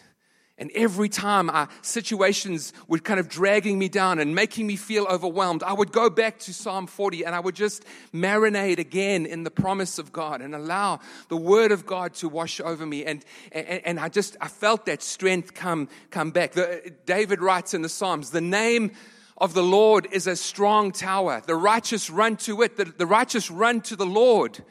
And 0.59 0.71
every 0.73 1.07
time 1.07 1.51
our 1.51 1.67
situations 1.83 2.73
were 2.87 2.97
kind 2.97 3.19
of 3.19 3.29
dragging 3.29 3.77
me 3.77 3.89
down 3.89 4.17
and 4.17 4.33
making 4.33 4.65
me 4.65 4.75
feel 4.75 5.05
overwhelmed, 5.05 5.61
I 5.61 5.73
would 5.73 5.91
go 5.91 6.09
back 6.09 6.39
to 6.39 6.53
Psalm 6.53 6.87
40 6.87 7.25
and 7.25 7.35
I 7.35 7.39
would 7.39 7.53
just 7.53 7.85
marinate 8.11 8.79
again 8.79 9.27
in 9.27 9.43
the 9.43 9.51
promise 9.51 9.99
of 9.99 10.11
God 10.11 10.41
and 10.41 10.55
allow 10.55 10.99
the 11.29 11.37
word 11.37 11.71
of 11.71 11.85
God 11.85 12.15
to 12.15 12.29
wash 12.29 12.59
over 12.59 12.87
me. 12.87 13.05
And, 13.05 13.23
and, 13.51 13.67
and 13.85 13.99
I 13.99 14.09
just, 14.09 14.35
I 14.41 14.47
felt 14.47 14.87
that 14.87 15.03
strength 15.03 15.53
come, 15.53 15.89
come 16.09 16.31
back. 16.31 16.53
The, 16.53 16.91
David 17.05 17.39
writes 17.39 17.75
in 17.75 17.83
the 17.83 17.89
Psalms, 17.89 18.31
the 18.31 18.41
name 18.41 18.91
of 19.37 19.53
the 19.53 19.63
Lord 19.63 20.07
is 20.11 20.27
a 20.27 20.35
strong 20.35 20.91
tower. 20.91 21.41
The 21.45 21.55
righteous 21.55 22.09
run 22.09 22.37
to 22.37 22.61
it. 22.63 22.77
The, 22.77 22.85
the 22.85 23.05
righteous 23.05 23.51
run 23.51 23.81
to 23.81 23.95
the 23.95 24.05
Lord. 24.05 24.63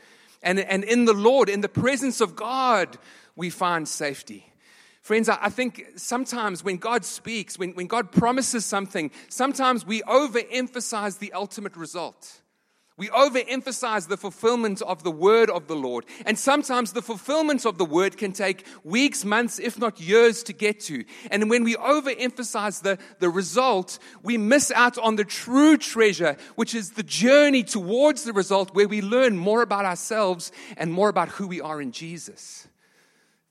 And, 0.42 0.58
and 0.58 0.84
in 0.84 1.04
the 1.04 1.12
Lord, 1.12 1.48
in 1.48 1.60
the 1.60 1.68
presence 1.68 2.20
of 2.20 2.36
God, 2.36 2.98
we 3.36 3.50
find 3.50 3.86
safety. 3.86 4.52
Friends, 5.02 5.28
I 5.28 5.50
think 5.50 5.86
sometimes 5.94 6.64
when 6.64 6.78
God 6.78 7.04
speaks, 7.04 7.58
when, 7.58 7.74
when 7.74 7.86
God 7.86 8.10
promises 8.10 8.64
something, 8.64 9.12
sometimes 9.28 9.86
we 9.86 10.02
overemphasize 10.02 11.20
the 11.20 11.32
ultimate 11.32 11.76
result. 11.76 12.40
We 12.98 13.08
overemphasize 13.08 14.08
the 14.08 14.16
fulfillment 14.16 14.80
of 14.80 15.02
the 15.02 15.10
word 15.10 15.50
of 15.50 15.66
the 15.66 15.76
Lord. 15.76 16.06
And 16.24 16.38
sometimes 16.38 16.92
the 16.92 17.02
fulfillment 17.02 17.66
of 17.66 17.76
the 17.76 17.84
word 17.84 18.16
can 18.16 18.32
take 18.32 18.66
weeks, 18.84 19.22
months, 19.22 19.58
if 19.58 19.78
not 19.78 20.00
years 20.00 20.42
to 20.44 20.54
get 20.54 20.80
to. 20.80 21.04
And 21.30 21.50
when 21.50 21.62
we 21.62 21.74
overemphasize 21.74 22.80
the, 22.80 22.98
the 23.18 23.28
result, 23.28 23.98
we 24.22 24.38
miss 24.38 24.70
out 24.70 24.96
on 24.96 25.16
the 25.16 25.24
true 25.24 25.76
treasure, 25.76 26.38
which 26.54 26.74
is 26.74 26.92
the 26.92 27.02
journey 27.02 27.62
towards 27.62 28.24
the 28.24 28.32
result 28.32 28.74
where 28.74 28.88
we 28.88 29.02
learn 29.02 29.36
more 29.36 29.60
about 29.60 29.84
ourselves 29.84 30.50
and 30.78 30.90
more 30.90 31.10
about 31.10 31.28
who 31.28 31.46
we 31.46 31.60
are 31.60 31.82
in 31.82 31.92
Jesus. 31.92 32.66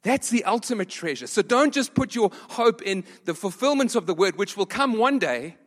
That's 0.01 0.31
the 0.31 0.43
ultimate 0.45 0.89
treasure. 0.89 1.27
So 1.27 1.43
don't 1.43 1.73
just 1.73 1.93
put 1.93 2.15
your 2.15 2.31
hope 2.49 2.81
in 2.81 3.03
the 3.25 3.35
fulfillment 3.35 3.93
of 3.93 4.07
the 4.07 4.15
word, 4.15 4.37
which 4.37 4.57
will 4.57 4.65
come 4.65 4.97
one 4.97 5.19
day. 5.19 5.57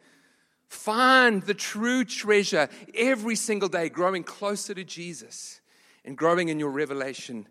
Find 0.69 1.43
the 1.43 1.55
true 1.55 2.05
treasure 2.05 2.69
every 2.95 3.37
single 3.37 3.69
day, 3.69 3.89
growing 3.89 4.23
closer 4.23 4.75
to 4.75 4.85
Jesus 4.85 5.61
and 6.05 6.17
growing 6.17 6.49
in 6.49 6.59
your 6.59 6.71
revelation 6.71 7.47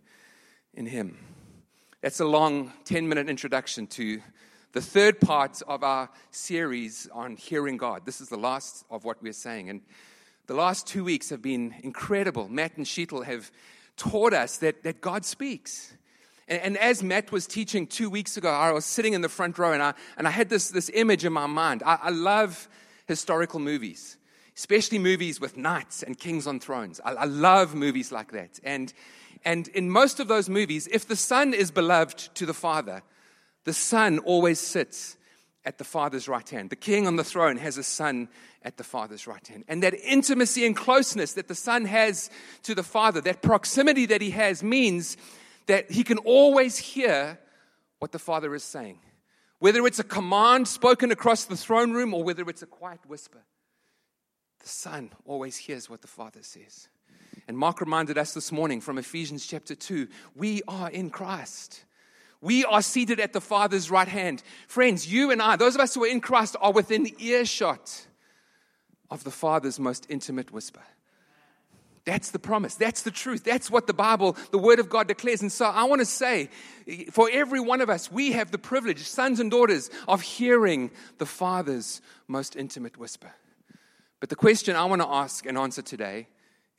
in 0.73 0.85
Him. 0.85 1.17
That's 2.01 2.19
a 2.19 2.25
long 2.25 2.71
10 2.85 3.09
minute 3.09 3.27
introduction 3.27 3.87
to 3.87 4.21
the 4.73 4.81
third 4.81 5.19
part 5.19 5.61
of 5.67 5.83
our 5.83 6.09
series 6.29 7.09
on 7.11 7.35
hearing 7.37 7.77
God. 7.77 8.05
This 8.05 8.21
is 8.21 8.29
the 8.29 8.37
last 8.37 8.85
of 8.91 9.03
what 9.03 9.21
we're 9.21 9.33
saying. 9.33 9.69
And 9.69 9.81
the 10.45 10.53
last 10.53 10.85
two 10.85 11.03
weeks 11.03 11.31
have 11.31 11.41
been 11.41 11.73
incredible. 11.81 12.47
Matt 12.47 12.77
and 12.77 12.85
Sheetal 12.85 13.25
have 13.25 13.51
taught 13.97 14.33
us 14.33 14.57
that, 14.59 14.83
that 14.83 15.01
God 15.01 15.25
speaks. 15.25 15.93
And, 16.47 16.61
and, 16.61 16.77
as 16.77 17.01
Matt 17.01 17.31
was 17.31 17.47
teaching 17.47 17.87
two 17.87 18.09
weeks 18.09 18.37
ago, 18.37 18.49
I 18.49 18.71
was 18.71 18.85
sitting 18.85 19.13
in 19.13 19.21
the 19.21 19.29
front 19.29 19.57
row 19.57 19.73
and 19.73 19.81
I, 19.81 19.95
and 20.17 20.27
I 20.27 20.31
had 20.31 20.49
this, 20.49 20.69
this 20.69 20.91
image 20.93 21.25
in 21.25 21.33
my 21.33 21.47
mind. 21.47 21.81
I, 21.83 21.97
I 22.03 22.09
love 22.11 22.69
historical 23.07 23.59
movies, 23.59 24.17
especially 24.55 24.99
movies 24.99 25.39
with 25.39 25.57
knights 25.57 26.03
and 26.03 26.17
kings 26.17 26.45
on 26.45 26.59
thrones. 26.59 27.01
I, 27.03 27.13
I 27.13 27.25
love 27.25 27.73
movies 27.73 28.11
like 28.11 28.31
that. 28.33 28.59
And, 28.63 28.93
and 29.45 29.67
in 29.69 29.89
most 29.89 30.19
of 30.19 30.27
those 30.27 30.49
movies, 30.49 30.87
if 30.91 31.07
the 31.07 31.15
son 31.15 31.53
is 31.53 31.71
beloved 31.71 32.35
to 32.35 32.45
the 32.45 32.53
father, 32.53 33.01
the 33.63 33.73
son 33.73 34.19
always 34.19 34.59
sits 34.59 35.17
at 35.65 35.77
the 35.77 35.83
father's 35.83 36.27
right 36.27 36.49
hand. 36.49 36.69
The 36.69 36.77
king 36.77 37.07
on 37.07 37.17
the 37.17 37.23
throne 37.23 37.57
has 37.57 37.77
a 37.77 37.83
son 37.83 38.29
at 38.63 38.77
the 38.77 38.83
father's 38.83 39.27
right 39.27 39.45
hand. 39.47 39.65
And 39.67 39.83
that 39.83 39.93
intimacy 39.93 40.65
and 40.65 40.75
closeness 40.75 41.33
that 41.33 41.47
the 41.47 41.55
son 41.55 41.85
has 41.85 42.29
to 42.63 42.73
the 42.73 42.83
father, 42.83 43.21
that 43.21 43.41
proximity 43.41 44.05
that 44.07 44.21
he 44.21 44.31
has, 44.31 44.63
means 44.63 45.17
that 45.67 45.91
he 45.91 46.03
can 46.03 46.17
always 46.19 46.77
hear 46.77 47.37
what 47.99 48.11
the 48.11 48.19
father 48.19 48.55
is 48.55 48.63
saying. 48.63 48.99
Whether 49.59 49.85
it's 49.87 49.99
a 49.99 50.03
command 50.03 50.67
spoken 50.67 51.11
across 51.11 51.45
the 51.45 51.57
throne 51.57 51.91
room 51.91 52.13
or 52.13 52.23
whether 52.23 52.47
it's 52.49 52.61
a 52.61 52.67
quiet 52.67 52.99
whisper, 53.07 53.43
the 54.59 54.69
Son 54.69 55.11
always 55.25 55.57
hears 55.57 55.89
what 55.89 56.01
the 56.01 56.07
Father 56.07 56.41
says. 56.41 56.89
And 57.47 57.57
Mark 57.57 57.81
reminded 57.81 58.17
us 58.17 58.33
this 58.33 58.51
morning 58.51 58.81
from 58.81 58.97
Ephesians 58.97 59.47
chapter 59.47 59.75
2 59.75 60.07
we 60.35 60.61
are 60.67 60.89
in 60.89 61.09
Christ. 61.09 61.85
We 62.39 62.65
are 62.65 62.83
seated 62.83 63.19
at 63.19 63.33
the 63.33 63.41
Father's 63.41 63.89
right 63.89 64.07
hand. 64.07 64.43
Friends, 64.67 65.11
you 65.11 65.31
and 65.31 65.41
I, 65.41 65.55
those 65.55 65.73
of 65.73 65.81
us 65.81 65.95
who 65.95 66.03
are 66.03 66.07
in 66.07 66.21
Christ, 66.21 66.55
are 66.61 66.71
within 66.71 67.07
earshot 67.19 68.07
of 69.09 69.23
the 69.23 69.31
Father's 69.31 69.79
most 69.79 70.05
intimate 70.07 70.51
whisper. 70.51 70.83
That's 72.07 72.31
the 72.31 72.39
promise. 72.39 72.75
That's 72.75 73.01
the 73.01 73.11
truth. 73.11 73.43
That's 73.43 73.69
what 73.69 73.85
the 73.85 73.93
Bible, 73.93 74.37
the 74.51 74.57
Word 74.57 74.79
of 74.79 74.87
God 74.87 75.09
declares. 75.09 75.41
And 75.41 75.51
so 75.51 75.65
I 75.65 75.83
want 75.83 75.99
to 75.99 76.05
say, 76.05 76.49
for 77.11 77.29
every 77.29 77.59
one 77.59 77.81
of 77.81 77.89
us, 77.89 78.09
we 78.09 78.31
have 78.31 78.49
the 78.49 78.57
privilege, 78.57 78.99
sons 78.99 79.41
and 79.41 79.51
daughters, 79.51 79.89
of 80.07 80.21
hearing 80.21 80.89
the 81.17 81.25
Father's 81.25 82.01
most 82.25 82.55
intimate 82.55 82.97
whisper. 82.97 83.33
But 84.21 84.29
the 84.29 84.37
question 84.37 84.77
I 84.77 84.85
want 84.85 85.01
to 85.01 85.07
ask 85.09 85.45
and 85.45 85.57
answer 85.57 85.81
today 85.81 86.29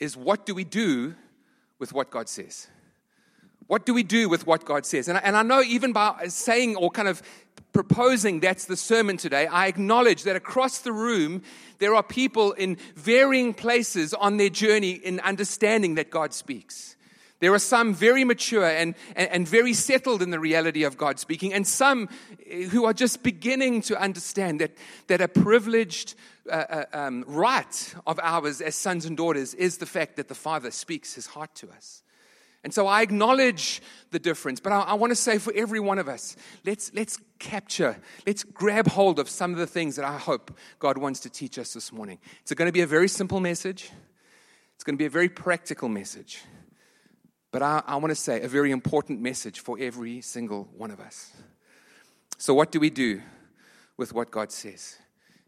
is 0.01 0.17
what 0.17 0.47
do 0.47 0.55
we 0.55 0.65
do 0.65 1.15
with 1.79 1.93
what 1.93 2.11
God 2.11 2.31
says? 2.31 2.69
What 3.69 3.87
do 3.87 3.95
we 3.95 4.03
do 4.03 4.29
with 4.29 4.47
what 4.47 4.65
God 4.65 4.85
says? 4.85 5.09
And 5.09 5.19
I, 5.19 5.21
and 5.23 5.37
I 5.37 5.43
know 5.43 5.63
even 5.63 5.93
by 5.93 6.27
saying 6.29 6.77
or 6.77 6.91
kind 6.91 7.07
of 7.07 7.23
proposing 7.73 8.41
that's 8.41 8.65
the 8.65 8.77
sermon 8.77 9.19
today, 9.19 9.47
I 9.47 9.67
acknowledge 9.67 10.25
that 10.25 10.37
across 10.37 10.79
the 10.79 10.93
room, 10.93 11.43
there 11.79 11.95
are 11.95 12.03
people 12.03 12.53
in 12.53 12.79
varying 12.97 13.55
places 13.55 14.15
on 14.15 14.39
their 14.39 14.49
journey 14.49 14.93
in 14.93 15.21
understanding 15.21 15.95
that 15.97 16.11
God 16.11 16.33
speaks. 16.33 16.97
There 17.41 17.55
are 17.55 17.61
some 17.61 17.95
very 17.95 18.25
mature 18.25 18.67
and, 18.67 18.95
and, 19.15 19.31
and, 19.31 19.47
very 19.47 19.73
settled 19.73 20.23
in 20.23 20.31
the 20.31 20.41
reality 20.41 20.83
of 20.83 20.99
God 20.99 21.21
speaking, 21.21 21.55
and 21.55 21.65
some 21.65 22.09
who 22.71 22.85
are 22.85 22.93
just 22.93 23.23
beginning 23.23 23.83
to 23.83 24.01
understand 24.01 24.61
that, 24.61 24.73
that 25.07 25.21
a 25.21 25.29
privileged 25.29 26.17
uh, 26.51 26.53
uh, 26.53 26.85
um, 26.93 27.25
right 27.29 27.95
of 28.09 28.19
ours 28.21 28.61
as 28.61 28.75
sons 28.75 29.07
and 29.07 29.17
daughters 29.17 29.55
is 29.55 29.79
the 29.79 29.87
fact 29.87 30.17
that 30.17 30.27
the 30.27 30.35
Father 30.35 30.73
speaks 30.73 31.15
his 31.15 31.27
heart 31.27 31.55
to 31.57 31.71
us. 31.71 32.03
And 32.65 32.75
so 32.75 32.87
I 32.87 33.03
acknowledge 33.03 33.81
the 34.11 34.19
difference, 34.19 34.59
but 34.59 34.73
I, 34.73 34.81
I, 34.81 34.95
want 34.95 35.13
to 35.13 35.17
say 35.17 35.39
for 35.39 35.53
every 35.55 35.79
one 35.79 35.99
of 35.99 36.09
us, 36.09 36.37
let's, 36.65 36.93
let's 36.93 37.19
capture, 37.39 37.97
let's 38.27 38.43
grab 38.43 38.89
hold 38.89 39.19
of 39.19 39.29
some 39.29 39.53
of 39.53 39.59
the 39.59 39.67
things 39.67 39.97
that 39.97 40.05
I 40.05 40.19
hope 40.19 40.57
God 40.79 40.99
wants 40.99 41.21
to 41.21 41.31
teach 41.31 41.59
us 41.59 41.73
this 41.73 41.93
morning. 41.93 42.19
It's 42.41 42.53
going 42.53 42.67
to 42.67 42.73
be 42.73 42.81
a 42.81 42.87
very 42.87 43.09
simple 43.09 43.39
message, 43.39 43.91
it's 44.75 44.85
going 44.85 44.97
to 44.97 44.99
be 44.99 45.07
a 45.07 45.11
very 45.11 45.29
practical 45.29 45.89
message, 45.89 46.43
but 47.53 47.63
I, 47.63 47.83
I 47.87 47.97
want 47.97 48.11
to 48.11 48.17
say 48.17 48.43
a 48.43 48.49
very 48.49 48.73
important 48.73 49.21
message 49.21 49.61
for 49.61 49.79
every 49.79 50.21
single 50.21 50.69
one 50.77 50.91
of 50.91 51.01
us. 51.01 51.33
So, 52.39 52.55
what 52.55 52.73
do 52.73 52.81
we 52.81 52.91
do 52.91 53.23
with 53.97 54.13
what 54.13 54.31
God 54.31 54.53
says? 54.53 54.99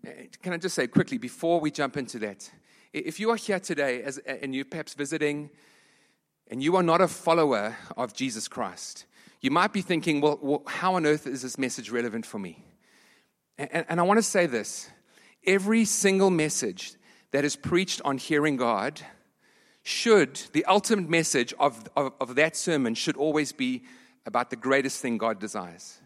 Eh, 0.04 0.26
can 0.42 0.52
I 0.52 0.56
just 0.56 0.74
say 0.74 0.86
quickly 0.86 1.18
before 1.18 1.60
we 1.60 1.70
jump 1.70 1.96
into 1.96 2.18
that? 2.20 2.50
If 2.92 3.20
you 3.20 3.30
are 3.30 3.36
here 3.36 3.60
today 3.60 4.02
as, 4.02 4.18
and 4.18 4.54
you're 4.54 4.64
perhaps 4.64 4.94
visiting, 4.94 5.50
and 6.50 6.62
you 6.62 6.76
are 6.76 6.82
not 6.82 7.00
a 7.00 7.08
follower 7.08 7.76
of 7.96 8.12
Jesus 8.12 8.48
Christ, 8.48 9.06
you 9.40 9.50
might 9.50 9.72
be 9.72 9.80
thinking, 9.80 10.20
well, 10.20 10.38
well 10.42 10.62
how 10.66 10.96
on 10.96 11.06
earth 11.06 11.26
is 11.26 11.42
this 11.42 11.56
message 11.56 11.90
relevant 11.90 12.26
for 12.26 12.38
me? 12.38 12.62
And, 13.56 13.86
and 13.88 14.00
I 14.00 14.02
want 14.02 14.18
to 14.18 14.22
say 14.22 14.46
this 14.46 14.90
every 15.46 15.84
single 15.84 16.30
message 16.30 16.94
that 17.30 17.44
is 17.44 17.56
preached 17.56 18.02
on 18.04 18.18
hearing 18.18 18.56
God 18.56 19.00
should, 19.82 20.40
the 20.52 20.64
ultimate 20.66 21.08
message 21.08 21.54
of, 21.58 21.88
of, 21.96 22.12
of 22.20 22.34
that 22.34 22.56
sermon 22.56 22.94
should 22.94 23.16
always 23.16 23.52
be 23.52 23.84
about 24.26 24.50
the 24.50 24.56
greatest 24.56 25.00
thing 25.00 25.16
God 25.16 25.38
desires. 25.38 25.98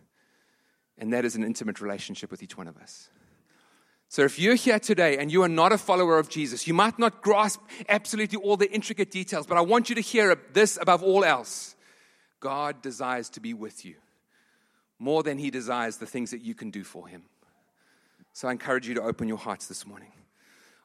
And 0.97 1.13
that 1.13 1.25
is 1.25 1.35
an 1.35 1.43
intimate 1.43 1.81
relationship 1.81 2.31
with 2.31 2.43
each 2.43 2.57
one 2.57 2.69
of 2.69 2.77
us. 2.77 3.09
So 4.15 4.23
if 4.23 4.39
you're 4.39 4.55
here 4.55 4.79
today 4.79 5.19
and 5.19 5.33
you 5.33 5.43
are 5.43 5.49
not 5.49 5.73
a 5.73 5.77
follower 5.77 6.21
of 6.21 6.29
Jesus, 6.29 6.69
you 6.69 6.73
might 6.73 7.01
not 7.01 7.21
grasp 7.21 7.61
absolutely 7.89 8.39
all 8.39 8.57
the 8.57 8.71
intricate 8.71 9.11
details, 9.11 9.45
but 9.45 9.59
I 9.59 9.61
want 9.61 9.89
you 9.89 9.97
to 9.97 10.01
hear 10.01 10.41
this 10.53 10.79
above 10.81 11.03
all 11.03 11.25
else 11.25 11.75
God 12.39 12.81
desires 12.81 13.29
to 13.31 13.41
be 13.41 13.55
with 13.55 13.85
you 13.85 13.97
more 15.01 15.25
than 15.25 15.37
he 15.37 15.51
desires 15.51 15.97
the 15.97 16.07
things 16.07 16.31
that 16.31 16.43
you 16.43 16.55
can 16.55 16.71
do 16.71 16.85
for 16.85 17.09
him. 17.09 17.25
So 18.33 18.47
I 18.47 18.53
encourage 18.53 18.87
you 18.87 18.95
to 18.95 19.03
open 19.03 19.27
your 19.27 19.37
hearts 19.37 19.67
this 19.67 19.85
morning. 19.85 20.13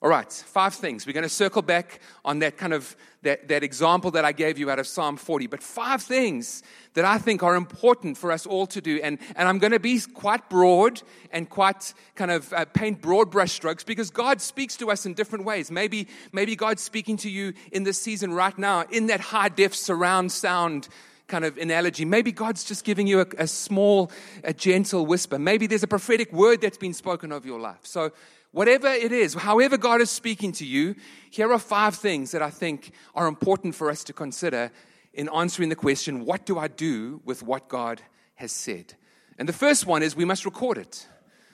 All 0.01 0.09
right, 0.09 0.31
five 0.31 0.73
things. 0.75 1.05
We're 1.05 1.11
going 1.11 1.23
to 1.23 1.29
circle 1.29 1.61
back 1.61 1.99
on 2.23 2.39
that 2.39 2.55
kind 2.55 2.71
of 2.71 2.95
that, 3.23 3.49
that 3.49 3.63
example 3.63 4.11
that 4.11 4.23
I 4.23 4.31
gave 4.31 4.57
you 4.57 4.71
out 4.71 4.79
of 4.79 4.87
Psalm 4.87 5.17
40, 5.17 5.47
but 5.47 5.61
five 5.61 6.01
things 6.01 6.63
that 6.93 7.03
I 7.03 7.17
think 7.17 7.43
are 7.43 7.55
important 7.55 8.17
for 8.17 8.31
us 8.31 8.45
all 8.45 8.65
to 8.67 8.79
do. 8.79 9.01
And, 9.03 9.19
and 9.35 9.49
I'm 9.49 9.59
going 9.59 9.73
to 9.73 9.79
be 9.79 9.99
quite 9.99 10.49
broad 10.49 11.01
and 11.33 11.49
quite 11.49 11.93
kind 12.15 12.31
of 12.31 12.53
uh, 12.53 12.63
paint 12.63 13.01
broad 13.01 13.29
brushstrokes 13.29 13.85
because 13.85 14.09
God 14.09 14.39
speaks 14.39 14.77
to 14.77 14.89
us 14.89 15.05
in 15.05 15.15
different 15.15 15.43
ways. 15.43 15.69
Maybe, 15.69 16.07
maybe 16.31 16.55
God's 16.55 16.81
speaking 16.81 17.17
to 17.17 17.29
you 17.29 17.53
in 17.73 17.83
this 17.83 18.01
season 18.01 18.31
right 18.31 18.57
now 18.57 18.85
in 18.89 19.07
that 19.07 19.19
high 19.19 19.49
def 19.49 19.75
surround 19.75 20.31
sound 20.31 20.87
kind 21.27 21.43
of 21.43 21.57
analogy. 21.57 22.05
Maybe 22.05 22.31
God's 22.31 22.63
just 22.63 22.85
giving 22.85 23.05
you 23.05 23.19
a, 23.19 23.25
a 23.37 23.47
small, 23.47 24.11
a 24.45 24.53
gentle 24.53 25.05
whisper. 25.05 25.37
Maybe 25.37 25.67
there's 25.67 25.83
a 25.83 25.87
prophetic 25.87 26.31
word 26.31 26.61
that's 26.61 26.77
been 26.77 26.93
spoken 26.93 27.33
of 27.33 27.45
your 27.45 27.59
life. 27.59 27.79
So 27.83 28.13
Whatever 28.51 28.87
it 28.87 29.11
is, 29.11 29.35
however 29.35 29.77
God 29.77 30.01
is 30.01 30.09
speaking 30.09 30.51
to 30.53 30.65
you, 30.65 30.95
here 31.29 31.51
are 31.53 31.59
five 31.59 31.95
things 31.95 32.31
that 32.31 32.41
I 32.41 32.49
think 32.49 32.91
are 33.13 33.27
important 33.27 33.75
for 33.75 33.91
us 33.91 34.03
to 34.05 34.13
consider 34.13 34.71
in 35.13 35.29
answering 35.29 35.69
the 35.69 35.75
question, 35.75 36.25
what 36.25 36.45
do 36.45 36.57
I 36.57 36.67
do 36.67 37.21
with 37.25 37.43
what 37.43 37.67
God 37.67 38.01
has 38.35 38.51
said? 38.51 38.95
And 39.37 39.47
the 39.47 39.53
first 39.53 39.85
one 39.85 40.01
is 40.01 40.15
we 40.15 40.25
must 40.25 40.45
record 40.45 40.77
it. 40.77 41.07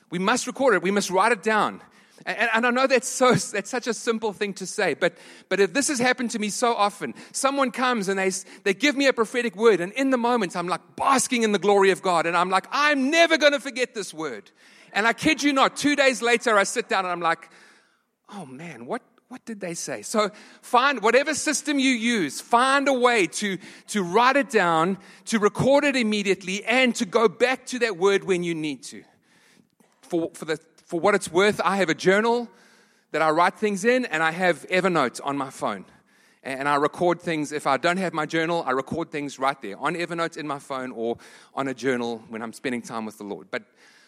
We 0.10 0.20
must 0.20 0.48
record 0.48 0.76
it. 0.76 0.84
We 0.84 0.92
must 0.92 1.10
write 1.10 1.32
it 1.32 1.44
down. 1.44 1.82
And, 2.26 2.50
and, 2.54 2.66
I 2.66 2.72
know 2.72 2.88
that's 2.88 3.10
so 3.10 3.34
that's 3.34 3.70
such 3.70 3.88
a 3.88 3.94
simple 3.94 4.32
thing 4.32 4.54
to 4.56 4.66
say, 4.66 4.94
but 4.94 5.18
but 5.50 5.60
if 5.60 5.74
this 5.74 5.90
has 5.90 6.00
happened 6.00 6.32
to 6.32 6.40
me 6.40 6.48
so 6.50 6.74
often, 6.74 7.14
someone 7.34 7.72
comes 7.72 8.08
and 8.08 8.18
they 8.18 8.32
they 8.64 8.74
give 8.74 8.96
me 8.96 9.08
a 9.08 9.14
prophetic 9.14 9.56
word, 9.56 9.82
and 9.82 9.92
in 9.94 10.12
the 10.12 10.18
moment 10.18 10.56
I'm 10.56 10.68
like 10.68 10.96
basking 10.96 11.44
in 11.44 11.52
the 11.52 11.60
glory 11.60 11.92
of 11.92 12.02
God, 12.02 12.26
and 12.26 12.38
I'm 12.38 12.50
like, 12.50 12.68
I'm 12.72 13.12
never 13.12 13.38
going 13.38 13.52
to 13.52 13.60
forget 13.60 13.94
this 13.94 14.14
word. 14.14 14.50
And 14.96 15.06
I 15.06 15.12
kid 15.12 15.44
you 15.44 15.52
not, 15.52 15.76
two 15.76 15.96
days 15.98 16.22
later, 16.22 16.58
I 16.58 16.64
sit 16.64 16.88
down 16.88 17.04
and 17.04 17.12
I'm 17.12 17.20
like, 17.20 17.50
oh 18.30 18.46
man, 18.46 18.86
what, 18.86 19.02
what 19.28 19.44
did 19.44 19.60
they 19.60 19.74
say? 19.74 20.02
So 20.04 20.32
find 20.62 21.02
whatever 21.04 21.34
system 21.34 21.78
you 21.80 21.92
use, 21.92 22.40
find 22.40 22.88
a 22.88 22.94
way 22.94 23.28
to, 23.28 23.58
to 23.88 24.04
write 24.04 24.38
it 24.38 24.50
down, 24.50 24.98
to 25.26 25.38
record 25.38 25.84
it 25.84 25.98
immediately, 25.98 26.64
and 26.64 26.96
to 26.96 27.06
go 27.06 27.28
back 27.28 27.66
to 27.68 27.80
that 27.80 27.98
word 27.98 28.24
when 28.24 28.44
you 28.46 28.56
need 28.56 28.84
to. 28.84 29.04
For, 30.04 30.32
for, 30.34 30.46
the, 30.46 30.60
for 30.86 31.02
what 31.02 31.14
it's 31.14 31.30
worth, 31.30 31.60
I 31.62 31.76
have 31.76 31.90
a 31.90 31.94
journal 31.94 32.50
that 33.12 33.22
I 33.22 33.32
write 33.32 33.56
things 33.56 33.84
in, 33.84 34.06
and 34.06 34.24
I 34.24 34.32
have 34.32 34.66
Evernote 34.70 35.20
on 35.26 35.36
my 35.36 35.50
phone. 35.50 35.84
And 36.42 36.70
I 36.70 36.76
record 36.76 37.20
things. 37.20 37.52
If 37.52 37.68
I 37.68 37.78
don't 37.78 37.98
have 37.98 38.14
my 38.14 38.28
journal, 38.28 38.64
I 38.66 38.72
record 38.72 39.10
things 39.10 39.40
right 39.40 39.60
there 39.62 39.78
on 39.78 39.96
Evernote 39.96 40.38
in 40.38 40.48
my 40.48 40.60
phone 40.60 40.92
or 40.92 41.18
on 41.54 41.68
a 41.68 41.74
journal 41.74 42.24
when 42.30 42.44
I'm 42.44 42.54
spending 42.54 42.84
time 42.84 43.04
with 43.04 43.18
the 43.18 43.24
Lord. 43.24 43.48
But 43.50 43.64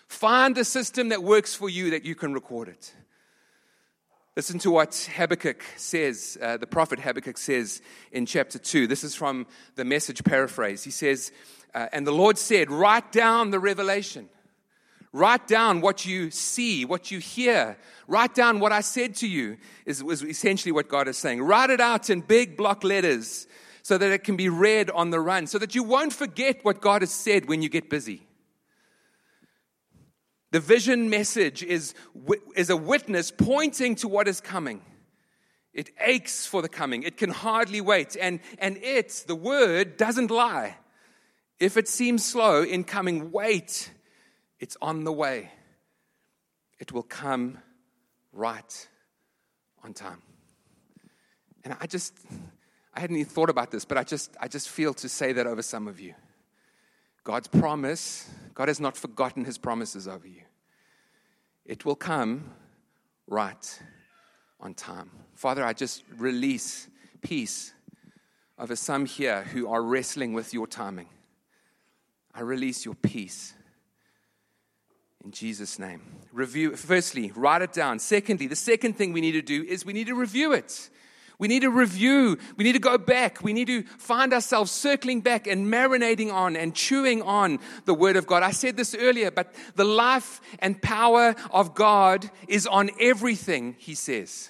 Find 0.07 0.57
a 0.57 0.65
system 0.65 1.09
that 1.09 1.21
works 1.21 1.53
for 1.53 1.69
you 1.69 1.91
that 1.91 2.05
you 2.05 2.15
can 2.15 2.33
record 2.33 2.69
it. 2.69 2.93
Listen 4.37 4.59
to 4.59 4.69
what 4.71 5.09
Habakkuk 5.15 5.63
says, 5.77 6.37
uh, 6.41 6.57
the 6.57 6.67
prophet 6.67 6.99
Habakkuk 6.99 7.37
says 7.37 7.81
in 8.11 8.25
chapter 8.25 8.59
2. 8.59 8.85
This 8.85 9.03
is 9.03 9.15
from 9.15 9.47
the 9.75 9.83
message 9.83 10.23
paraphrase. 10.23 10.83
He 10.83 10.91
says, 10.91 11.31
uh, 11.73 11.87
And 11.91 12.05
the 12.05 12.11
Lord 12.11 12.37
said, 12.37 12.69
Write 12.69 13.11
down 13.11 13.49
the 13.49 13.59
revelation. 13.59 14.29
Write 15.11 15.47
down 15.47 15.81
what 15.81 16.05
you 16.05 16.29
see, 16.29 16.85
what 16.85 17.09
you 17.09 17.17
hear. 17.17 17.77
Write 18.07 18.35
down 18.35 18.59
what 18.59 18.71
I 18.71 18.81
said 18.81 19.15
to 19.15 19.27
you, 19.27 19.57
is, 19.87 20.01
is 20.03 20.23
essentially 20.23 20.71
what 20.71 20.87
God 20.87 21.07
is 21.07 21.17
saying. 21.17 21.41
Write 21.41 21.71
it 21.71 21.81
out 21.81 22.11
in 22.11 22.21
big 22.21 22.55
block 22.55 22.83
letters 22.83 23.47
so 23.81 23.97
that 23.97 24.11
it 24.11 24.23
can 24.23 24.35
be 24.35 24.49
read 24.49 24.91
on 24.91 25.09
the 25.09 25.19
run, 25.19 25.47
so 25.47 25.57
that 25.57 25.73
you 25.73 25.81
won't 25.81 26.13
forget 26.13 26.63
what 26.63 26.79
God 26.79 27.01
has 27.01 27.11
said 27.11 27.47
when 27.47 27.63
you 27.63 27.69
get 27.69 27.89
busy. 27.89 28.26
The 30.57 30.61
vision 30.61 31.11
message 31.11 31.61
is, 31.61 31.93
is 32.55 32.71
a 32.71 32.75
witness 32.75 33.29
pointing 33.29 33.93
to 33.97 34.07
what 34.07 34.27
is 34.27 34.41
coming. 34.41 34.81
It 35.71 35.91
aches 36.01 36.47
for 36.47 36.63
the 36.63 36.67
coming. 36.67 37.03
It 37.03 37.15
can 37.15 37.29
hardly 37.29 37.79
wait. 37.79 38.17
And, 38.19 38.39
and 38.57 38.77
it, 38.77 39.25
the 39.27 39.35
word, 39.35 39.97
doesn't 39.97 40.31
lie. 40.31 40.77
If 41.59 41.77
it 41.77 41.87
seems 41.87 42.25
slow 42.25 42.63
in 42.63 42.85
coming, 42.85 43.31
wait. 43.31 43.91
It's 44.59 44.75
on 44.81 45.03
the 45.03 45.11
way. 45.11 45.51
It 46.79 46.91
will 46.91 47.03
come 47.03 47.59
right 48.33 48.87
on 49.83 49.93
time. 49.93 50.23
And 51.65 51.77
I 51.79 51.85
just, 51.85 52.15
I 52.95 52.99
hadn't 52.99 53.17
even 53.17 53.29
thought 53.31 53.51
about 53.51 53.69
this, 53.69 53.85
but 53.85 53.99
I 53.99 54.03
just, 54.03 54.35
I 54.41 54.47
just 54.47 54.69
feel 54.69 54.95
to 54.95 55.07
say 55.07 55.33
that 55.33 55.45
over 55.45 55.61
some 55.61 55.87
of 55.87 55.99
you. 55.99 56.15
God's 57.23 57.47
promise, 57.47 58.27
God 58.55 58.69
has 58.69 58.79
not 58.79 58.97
forgotten 58.97 59.45
his 59.45 59.59
promises 59.59 60.07
over 60.07 60.27
you. 60.27 60.41
It 61.67 61.83
will 61.83 61.95
come 61.95 62.51
right 63.27 63.81
on 64.59 64.74
time. 64.74 65.12
Father, 65.36 65.63
I 65.63 65.74
just 65.74 66.03
release 66.15 66.88
peace 67.21 67.74
over 68.57 68.75
some 68.75 69.05
here 69.05 69.43
who 69.43 69.67
are 69.67 69.83
wrestling 69.83 70.34
with 70.34 70.53
your 70.53 70.65
timing. 70.65 71.10
I 72.34 72.41
release 72.41 72.86
your 72.86 72.95
peace 72.95 73.53
in 75.23 75.32
Jesus' 75.32 75.77
name. 75.77 76.01
Review, 76.32 76.75
firstly, 76.77 77.34
write 77.36 77.62
it 77.62 77.73
down. 77.73 77.99
Secondly, 77.99 78.47
the 78.47 78.56
second 78.56 78.93
thing 78.93 79.12
we 79.12 79.19
need 79.19 79.34
to 79.34 79.41
do 79.41 79.63
is 79.63 79.86
we 79.86 79.91
need 79.91 80.08
to 80.08 80.15
review 80.15 80.53
it. 80.53 80.89
We 81.39 81.47
need 81.47 81.62
to 81.62 81.69
review. 81.69 82.38
We 82.56 82.63
need 82.63 82.73
to 82.73 82.80
go 82.80 82.97
back. 82.97 83.43
We 83.43 83.54
need 83.54 83.67
to 83.67 83.84
find 83.84 84.34
ourselves 84.34 84.71
circling 84.71 85.21
back 85.21 85.45
and 85.45 85.71
marinating 85.71 86.34
on 86.34 86.56
and 86.56 86.73
chewing 86.73 87.21
on 87.21 87.60
the 87.86 87.93
Word 87.93 88.15
of 88.15 88.26
God. 88.26 88.41
I 88.41 88.52
said 88.52 88.76
this 88.76 88.95
earlier, 88.95 89.30
but 89.30 89.54
the 89.76 89.84
life 89.84 90.41
and 90.60 90.82
power 90.82 91.36
of 91.52 91.76
God 91.76 92.30
is 92.47 92.65
on 92.65 92.89
everything, 93.00 93.76
he 93.78 93.93
says. 93.93 94.50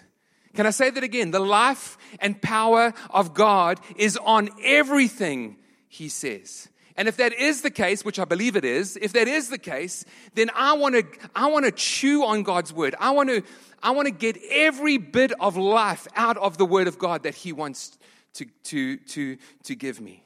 Can 0.55 0.65
I 0.65 0.71
say 0.71 0.89
that 0.89 1.03
again? 1.03 1.31
The 1.31 1.39
life 1.39 1.97
and 2.19 2.41
power 2.41 2.93
of 3.09 3.33
God 3.33 3.79
is 3.97 4.17
on 4.17 4.49
everything, 4.63 5.57
he 5.89 6.07
says. 6.07 6.69
And 6.97 7.07
if 7.07 7.17
that 7.17 7.31
is 7.31 7.61
the 7.61 7.69
case, 7.69 8.03
which 8.03 8.17
I 8.17 8.25
believe 8.25 8.55
it 8.55 8.65
is, 8.65 8.97
if 8.99 9.13
that 9.13 9.27
is 9.27 9.49
the 9.49 9.59
case, 9.59 10.03
then 10.33 10.49
I 10.55 10.73
want 10.73 10.95
to 10.95 11.05
I 11.35 11.47
want 11.47 11.65
to 11.65 11.71
chew 11.71 12.25
on 12.25 12.41
God's 12.41 12.73
word. 12.73 12.95
I 12.99 13.11
want 13.11 13.29
to 13.29 13.43
I 13.83 13.91
want 13.91 14.07
to 14.07 14.11
get 14.11 14.37
every 14.49 14.97
bit 14.97 15.31
of 15.39 15.55
life 15.55 16.07
out 16.15 16.37
of 16.37 16.57
the 16.57 16.65
word 16.65 16.87
of 16.87 16.97
God 16.97 17.23
that 17.23 17.35
he 17.35 17.53
wants 17.53 17.97
to 18.33 18.45
to 18.63 18.97
to 18.97 19.37
to 19.63 19.75
give 19.75 20.01
me. 20.01 20.23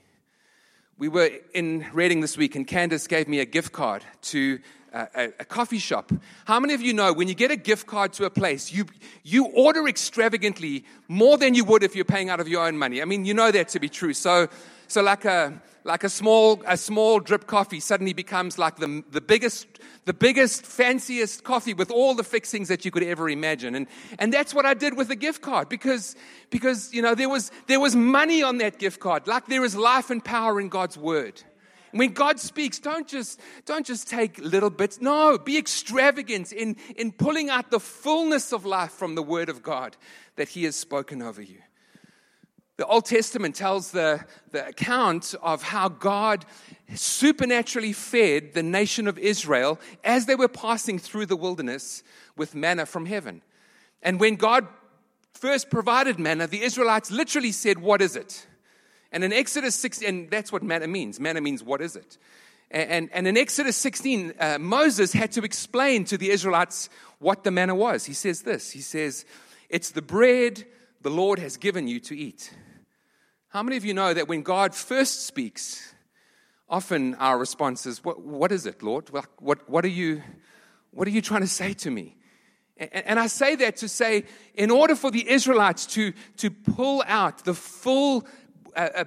We 0.97 1.10
were 1.10 1.31
in 1.53 1.86
Redding 1.93 2.21
this 2.21 2.38
week, 2.38 2.55
and 2.55 2.65
Candace 2.65 3.07
gave 3.07 3.27
me 3.27 3.39
a 3.39 3.45
gift 3.45 3.73
card 3.73 4.05
to 4.23 4.60
uh, 4.93 5.05
a, 5.15 5.23
a, 5.39 5.45
coffee 5.45 5.79
shop. 5.79 6.12
How 6.45 6.60
many 6.60 6.73
of 6.73 6.81
you 6.81 6.93
know 6.93 7.12
when 7.13 7.27
you 7.27 7.34
get 7.34 7.49
a 7.49 7.55
gift 7.55 7.88
card 7.88 8.13
to 8.13 8.25
a 8.25 8.29
place, 8.29 8.71
you, 8.73 8.86
you 9.23 9.45
order 9.45 9.88
extravagantly 9.88 10.84
more 11.07 11.38
than 11.38 11.55
you 11.55 11.63
would 11.63 11.81
if 11.81 11.95
you're 11.95 12.05
paying 12.05 12.29
out 12.29 12.41
of 12.41 12.47
your 12.47 12.67
own 12.67 12.77
money? 12.77 13.01
I 13.01 13.05
mean, 13.05 13.23
you 13.23 13.34
know 13.34 13.51
that 13.51 13.69
to 13.69 13.79
be 13.79 13.88
true. 13.88 14.13
So, 14.13 14.49
so 14.88 15.01
like 15.01 15.23
a, 15.23 15.62
like 15.84 16.04
a 16.04 16.10
small, 16.10 16.62
a 16.67 16.78
small 16.78 17.20
drip 17.20 17.48
coffee 17.48 17.80
suddenly 17.80 18.13
becomes 18.13 18.58
like 18.58 18.78
the, 18.78 19.04
the 19.12 19.22
biggest, 19.22 19.67
the 20.06 20.13
biggest, 20.13 20.65
fanciest 20.65 21.44
coffee 21.44 21.74
with 21.74 21.89
all 21.89 22.13
the 22.13 22.24
fixings 22.24 22.67
that 22.67 22.86
you 22.86 22.91
could 22.91 23.04
ever 23.04 23.30
imagine. 23.30 23.76
And, 23.76 23.88
and 24.20 24.34
that's 24.34 24.54
what 24.54 24.65
I 24.65 24.74
did 24.74 24.96
with 24.96 25.08
the 25.08 25.15
gift 25.15 25.41
card 25.41 25.70
because, 25.70 26.15
because, 26.50 26.94
you 26.94 27.02
know, 27.02 27.15
there 27.15 27.30
was, 27.30 27.52
there 27.67 27.80
was 27.80 27.96
money 27.96 28.44
on 28.44 28.58
that 28.60 28.80
gift 28.80 29.00
card. 29.00 29.28
Like 29.28 29.48
there 29.48 29.63
is 29.63 29.76
life 29.76 30.10
and 30.10 30.24
power 30.24 30.60
in 30.60 30.70
God's 30.70 30.98
word. 30.98 31.41
When 31.91 32.13
God 32.13 32.39
speaks, 32.39 32.80
don't 32.80 33.08
just, 33.08 33.39
don't 33.65 33.86
just 33.86 34.08
take 34.10 34.38
little 34.39 34.70
bits. 34.70 35.02
No, 35.02 35.38
be 35.38 35.58
extravagant 35.58 36.54
in, 36.54 36.78
in 36.96 37.12
pulling 37.12 37.50
out 37.50 37.70
the 37.70 37.82
fullness 37.82 38.54
of 38.54 38.65
life 38.65 38.91
from 38.91 39.15
the 39.15 39.24
word 39.24 39.50
of 39.50 39.62
God 39.62 39.98
that 40.38 40.50
He 40.50 40.63
has 40.63 40.76
spoken 40.76 41.22
over 41.22 41.41
you. 41.41 41.60
The 42.82 42.88
Old 42.88 43.06
Testament 43.06 43.54
tells 43.54 43.91
the, 43.91 44.26
the 44.50 44.70
account 44.70 45.36
of 45.44 45.62
how 45.62 45.88
God 45.88 46.48
supernaturally 46.96 47.94
fed 47.94 48.56
the 48.56 48.63
nation 48.63 49.08
of 49.08 49.20
Israel 49.20 49.80
as 50.04 50.26
they 50.26 50.34
were 50.34 50.48
passing 50.48 50.98
through 50.98 51.28
the 51.28 51.36
wilderness 51.36 52.02
with 52.36 52.56
manna 52.56 52.88
from 52.88 53.06
heaven. 53.06 53.44
And 54.02 54.20
when 54.20 54.36
God 54.36 54.65
first 55.36 55.70
provided 55.70 56.17
manna, 56.17 56.48
the 56.48 56.63
Israelites 56.63 57.12
literally 57.12 57.52
said, 57.52 57.78
What 57.78 58.02
is 58.02 58.15
it? 58.15 58.48
And 59.12 59.24
in 59.24 59.32
Exodus 59.32 59.76
16, 59.76 60.10
and 60.10 60.32
that's 60.32 60.52
what 60.52 60.63
manna 60.63 60.88
means. 60.88 61.20
Manna 61.20 61.39
means, 61.39 61.62
What 61.62 61.82
is 61.82 61.96
it? 61.96 62.17
And, 62.72 63.12
and 63.13 63.28
in 63.28 63.38
Exodus 63.38 63.78
16, 63.78 64.34
uh, 64.39 64.58
Moses 64.60 65.13
had 65.13 65.32
to 65.34 65.44
explain 65.44 66.04
to 66.06 66.17
the 66.17 66.32
Israelites 66.32 66.89
what 67.20 67.44
the 67.44 67.52
manna 67.52 67.76
was. 67.76 68.06
He 68.06 68.13
says 68.13 68.41
this 68.41 68.72
He 68.72 68.82
says, 68.82 69.24
It's 69.70 69.91
the 69.91 70.02
bread 70.02 70.65
the 71.04 71.12
Lord 71.12 71.39
has 71.39 71.58
given 71.58 71.88
you 71.88 72.00
to 72.00 72.17
eat. 72.17 72.52
How 73.51 73.63
many 73.63 73.75
of 73.75 73.83
you 73.83 73.93
know 73.93 74.13
that 74.13 74.29
when 74.29 74.43
God 74.43 74.73
first 74.73 75.25
speaks, 75.27 75.93
often 76.69 77.15
our 77.15 77.37
response 77.37 77.85
is, 77.85 78.01
What, 78.01 78.21
what 78.21 78.49
is 78.49 78.65
it, 78.65 78.81
Lord? 78.81 79.09
What, 79.09 79.27
what, 79.69 79.83
are 79.83 79.89
you, 79.89 80.23
what 80.91 81.05
are 81.05 81.11
you 81.11 81.21
trying 81.21 81.41
to 81.41 81.47
say 81.47 81.73
to 81.73 81.91
me? 81.91 82.15
And, 82.77 82.89
and 82.93 83.19
I 83.19 83.27
say 83.27 83.57
that 83.57 83.75
to 83.77 83.89
say, 83.89 84.23
in 84.53 84.71
order 84.71 84.95
for 84.95 85.11
the 85.11 85.29
Israelites 85.29 85.85
to, 85.87 86.13
to 86.37 86.49
pull 86.49 87.03
out 87.05 87.43
the 87.43 87.53
full 87.53 88.25
uh, 88.73 88.89
uh, 88.95 89.03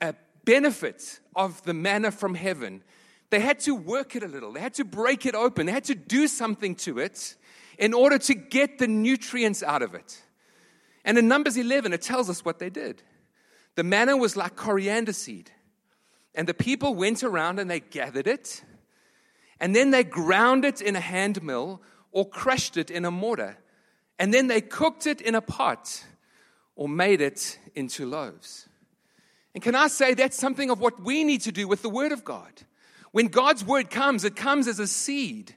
uh, 0.00 0.12
benefit 0.46 1.20
of 1.34 1.62
the 1.64 1.74
manna 1.74 2.10
from 2.12 2.34
heaven, 2.34 2.82
they 3.28 3.40
had 3.40 3.60
to 3.60 3.74
work 3.74 4.16
it 4.16 4.22
a 4.22 4.28
little. 4.28 4.54
They 4.54 4.60
had 4.60 4.74
to 4.74 4.86
break 4.86 5.26
it 5.26 5.34
open. 5.34 5.66
They 5.66 5.72
had 5.72 5.84
to 5.84 5.94
do 5.94 6.28
something 6.28 6.76
to 6.76 6.98
it 6.98 7.34
in 7.78 7.92
order 7.92 8.16
to 8.20 8.34
get 8.34 8.78
the 8.78 8.86
nutrients 8.86 9.62
out 9.62 9.82
of 9.82 9.94
it. 9.94 10.22
And 11.04 11.18
in 11.18 11.28
Numbers 11.28 11.58
11, 11.58 11.92
it 11.92 12.00
tells 12.00 12.30
us 12.30 12.42
what 12.42 12.58
they 12.58 12.70
did. 12.70 13.02
The 13.76 13.84
manna 13.84 14.16
was 14.16 14.36
like 14.36 14.56
coriander 14.56 15.12
seed. 15.12 15.50
And 16.34 16.48
the 16.48 16.54
people 16.54 16.94
went 16.94 17.22
around 17.22 17.58
and 17.58 17.70
they 17.70 17.80
gathered 17.80 18.26
it. 18.26 18.62
And 19.60 19.74
then 19.74 19.90
they 19.90 20.04
ground 20.04 20.64
it 20.64 20.82
in 20.82 20.96
a 20.96 21.00
hand 21.00 21.42
mill 21.42 21.80
or 22.10 22.28
crushed 22.28 22.76
it 22.76 22.90
in 22.90 23.04
a 23.04 23.10
mortar. 23.10 23.56
And 24.18 24.32
then 24.34 24.48
they 24.48 24.60
cooked 24.60 25.06
it 25.06 25.20
in 25.20 25.34
a 25.34 25.40
pot 25.40 26.04
or 26.74 26.88
made 26.88 27.20
it 27.20 27.58
into 27.74 28.06
loaves. 28.06 28.68
And 29.54 29.62
can 29.62 29.74
I 29.74 29.88
say 29.88 30.12
that's 30.12 30.36
something 30.36 30.68
of 30.68 30.80
what 30.80 31.02
we 31.02 31.24
need 31.24 31.42
to 31.42 31.52
do 31.52 31.66
with 31.66 31.80
the 31.80 31.88
Word 31.88 32.12
of 32.12 32.24
God? 32.24 32.52
When 33.12 33.28
God's 33.28 33.64
Word 33.64 33.88
comes, 33.88 34.24
it 34.24 34.36
comes 34.36 34.68
as 34.68 34.78
a 34.78 34.86
seed. 34.86 35.54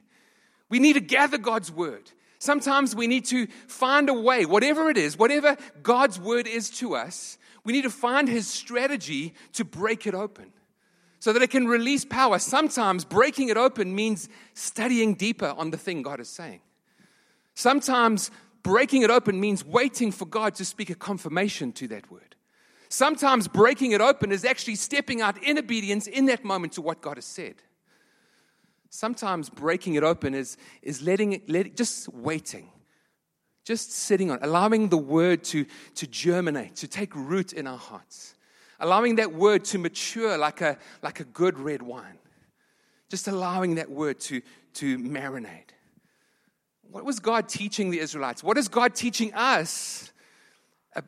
We 0.70 0.78
need 0.78 0.94
to 0.94 1.00
gather 1.00 1.36
God's 1.36 1.70
Word. 1.70 2.10
Sometimes 2.38 2.94
we 2.94 3.06
need 3.06 3.26
to 3.26 3.46
find 3.66 4.08
a 4.08 4.14
way, 4.14 4.46
whatever 4.46 4.88
it 4.88 4.96
is, 4.96 5.18
whatever 5.18 5.58
God's 5.82 6.18
Word 6.18 6.46
is 6.46 6.70
to 6.78 6.96
us, 6.96 7.36
we 7.64 7.72
need 7.72 7.82
to 7.82 7.90
find 7.90 8.28
His 8.28 8.46
strategy 8.46 9.34
to 9.52 9.64
break 9.64 10.06
it 10.06 10.14
open 10.14 10.52
so 11.18 11.32
that 11.32 11.42
it 11.42 11.50
can 11.50 11.66
release 11.66 12.04
power. 12.04 12.38
Sometimes 12.38 13.04
breaking 13.04 13.50
it 13.50 13.56
open 13.56 13.94
means 13.94 14.28
studying 14.54 15.14
deeper 15.14 15.54
on 15.56 15.70
the 15.70 15.76
thing 15.76 16.02
God 16.02 16.18
is 16.20 16.28
saying. 16.28 16.60
Sometimes 17.54 18.30
breaking 18.62 19.02
it 19.02 19.10
open 19.10 19.38
means 19.38 19.64
waiting 19.64 20.12
for 20.12 20.24
God 20.24 20.54
to 20.56 20.64
speak 20.64 20.90
a 20.90 20.94
confirmation 20.94 21.72
to 21.72 21.88
that 21.88 22.10
word. 22.10 22.34
Sometimes 22.88 23.46
breaking 23.46 23.92
it 23.92 24.00
open 24.00 24.32
is 24.32 24.44
actually 24.44 24.74
stepping 24.74 25.20
out 25.20 25.40
in 25.42 25.58
obedience 25.58 26.06
in 26.06 26.26
that 26.26 26.44
moment 26.44 26.72
to 26.72 26.82
what 26.82 27.00
God 27.00 27.18
has 27.18 27.24
said. 27.24 27.56
Sometimes 28.88 29.48
breaking 29.48 29.94
it 29.94 30.02
open 30.02 30.34
is, 30.34 30.56
is 30.82 31.00
letting 31.00 31.40
let 31.46 31.76
just 31.76 32.08
waiting, 32.08 32.68
just 33.70 33.92
sitting 33.92 34.32
on, 34.32 34.38
allowing 34.42 34.88
the 34.88 34.98
word 34.98 35.44
to, 35.44 35.64
to 35.94 36.04
germinate, 36.04 36.74
to 36.74 36.88
take 36.88 37.14
root 37.14 37.52
in 37.52 37.68
our 37.68 37.78
hearts, 37.78 38.34
allowing 38.80 39.14
that 39.14 39.32
word 39.32 39.64
to 39.64 39.78
mature 39.78 40.36
like 40.36 40.60
a, 40.60 40.76
like 41.02 41.20
a 41.20 41.24
good 41.24 41.56
red 41.56 41.80
wine, 41.80 42.18
just 43.08 43.28
allowing 43.28 43.76
that 43.76 43.88
word 43.88 44.18
to, 44.18 44.42
to 44.74 44.98
marinate. 44.98 45.70
What 46.90 47.04
was 47.04 47.20
God 47.20 47.48
teaching 47.48 47.90
the 47.90 48.00
Israelites? 48.00 48.42
What 48.42 48.58
is 48.58 48.66
God 48.66 48.96
teaching 48.96 49.32
us 49.34 50.12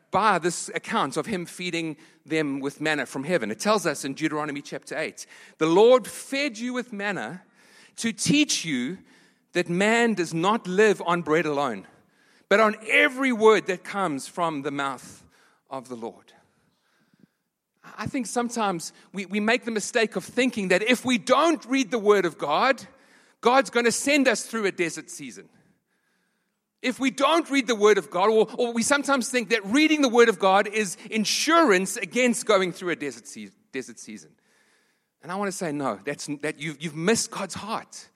by 0.09 0.39
this 0.39 0.69
account 0.73 1.17
of 1.17 1.25
Him 1.25 1.45
feeding 1.45 1.97
them 2.25 2.61
with 2.61 2.79
manna 2.79 3.05
from 3.05 3.25
heaven? 3.25 3.51
It 3.51 3.59
tells 3.59 3.85
us 3.85 4.05
in 4.05 4.13
Deuteronomy 4.13 4.61
chapter 4.61 4.97
8 4.97 5.25
the 5.57 5.65
Lord 5.65 6.07
fed 6.07 6.57
you 6.57 6.71
with 6.71 6.93
manna 6.93 7.41
to 7.97 8.13
teach 8.13 8.63
you 8.63 8.99
that 9.51 9.67
man 9.67 10.13
does 10.13 10.33
not 10.33 10.65
live 10.65 11.01
on 11.05 11.23
bread 11.23 11.45
alone, 11.45 11.87
but 12.53 12.59
on 12.59 12.75
every 12.87 13.31
word 13.31 13.65
that 13.65 13.83
comes 13.83 14.27
from 14.27 14.61
the 14.61 14.69
mouth 14.69 15.23
of 15.71 15.89
the 15.89 15.95
Lord. 15.95 16.33
I 17.97 18.05
think 18.05 18.27
sometimes 18.27 18.93
we, 19.11 19.25
we 19.25 19.39
make 19.39 19.65
the 19.65 19.71
mistake 19.71 20.15
of 20.15 20.23
thinking 20.23 20.67
that 20.67 20.83
if 20.83 21.03
we 21.03 21.17
don't 21.17 21.65
read 21.65 21.89
the 21.89 21.97
Word 21.97 22.25
of 22.25 22.37
God, 22.37 22.85
God's 23.41 23.71
going 23.71 23.87
to 23.87 23.91
send 23.91 24.27
us 24.27 24.43
through 24.43 24.67
a 24.67 24.71
desert 24.71 25.09
season. 25.09 25.49
If 26.83 26.99
we 26.99 27.09
don't 27.09 27.49
read 27.49 27.65
the 27.65 27.73
Word 27.73 27.97
of 27.97 28.11
God, 28.11 28.29
or, 28.29 28.47
or 28.55 28.71
we 28.71 28.83
sometimes 28.83 29.29
think 29.29 29.49
that 29.49 29.65
reading 29.65 30.03
the 30.03 30.09
Word 30.09 30.29
of 30.29 30.37
God 30.37 30.67
is 30.67 30.95
insurance 31.09 31.97
against 31.97 32.45
going 32.45 32.71
through 32.71 32.91
a 32.91 32.95
desert, 32.95 33.25
se- 33.25 33.49
desert 33.71 33.97
season. 33.97 34.29
And 35.23 35.31
I 35.31 35.37
want 35.37 35.47
to 35.47 35.57
say, 35.57 35.71
no, 35.71 35.99
that's, 36.05 36.29
that 36.43 36.59
you've, 36.59 36.79
you've 36.79 36.95
missed 36.95 37.31
God's 37.31 37.55
heart. 37.55 38.09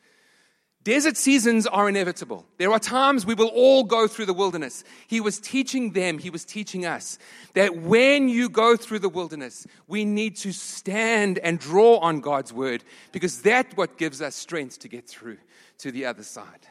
Desert 0.88 1.18
seasons 1.18 1.68
are 1.68 1.90
inevitable. 1.90 2.46
There 2.60 2.72
are 2.72 2.80
times 2.80 3.26
we 3.26 3.34
will 3.34 3.50
all 3.50 3.84
go 3.84 4.08
through 4.08 4.28
the 4.28 4.34
wilderness. 4.34 4.86
He 5.08 5.20
was 5.20 5.38
teaching 5.38 5.92
them, 5.92 6.18
he 6.18 6.30
was 6.30 6.46
teaching 6.46 6.86
us 6.86 7.20
that 7.56 7.76
when 7.76 8.30
you 8.30 8.48
go 8.48 8.78
through 8.78 9.00
the 9.00 9.10
wilderness, 9.10 9.68
we 9.90 10.06
need 10.06 10.38
to 10.38 10.54
stand 10.54 11.40
and 11.40 11.60
draw 11.60 11.98
on 11.98 12.22
God's 12.22 12.54
word 12.54 12.86
because 13.12 13.42
that's 13.42 13.76
what 13.76 13.98
gives 13.98 14.22
us 14.22 14.34
strength 14.34 14.80
to 14.80 14.88
get 14.88 15.10
through 15.10 15.40
to 15.80 15.92
the 15.92 16.06
other 16.06 16.24
side. 16.24 16.70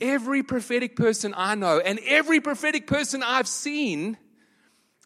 Every 0.00 0.42
prophetic 0.42 0.96
person 0.96 1.34
I 1.36 1.54
know 1.54 1.78
and 1.78 2.00
every 2.06 2.40
prophetic 2.40 2.86
person 2.86 3.22
I've 3.22 3.46
seen 3.46 4.16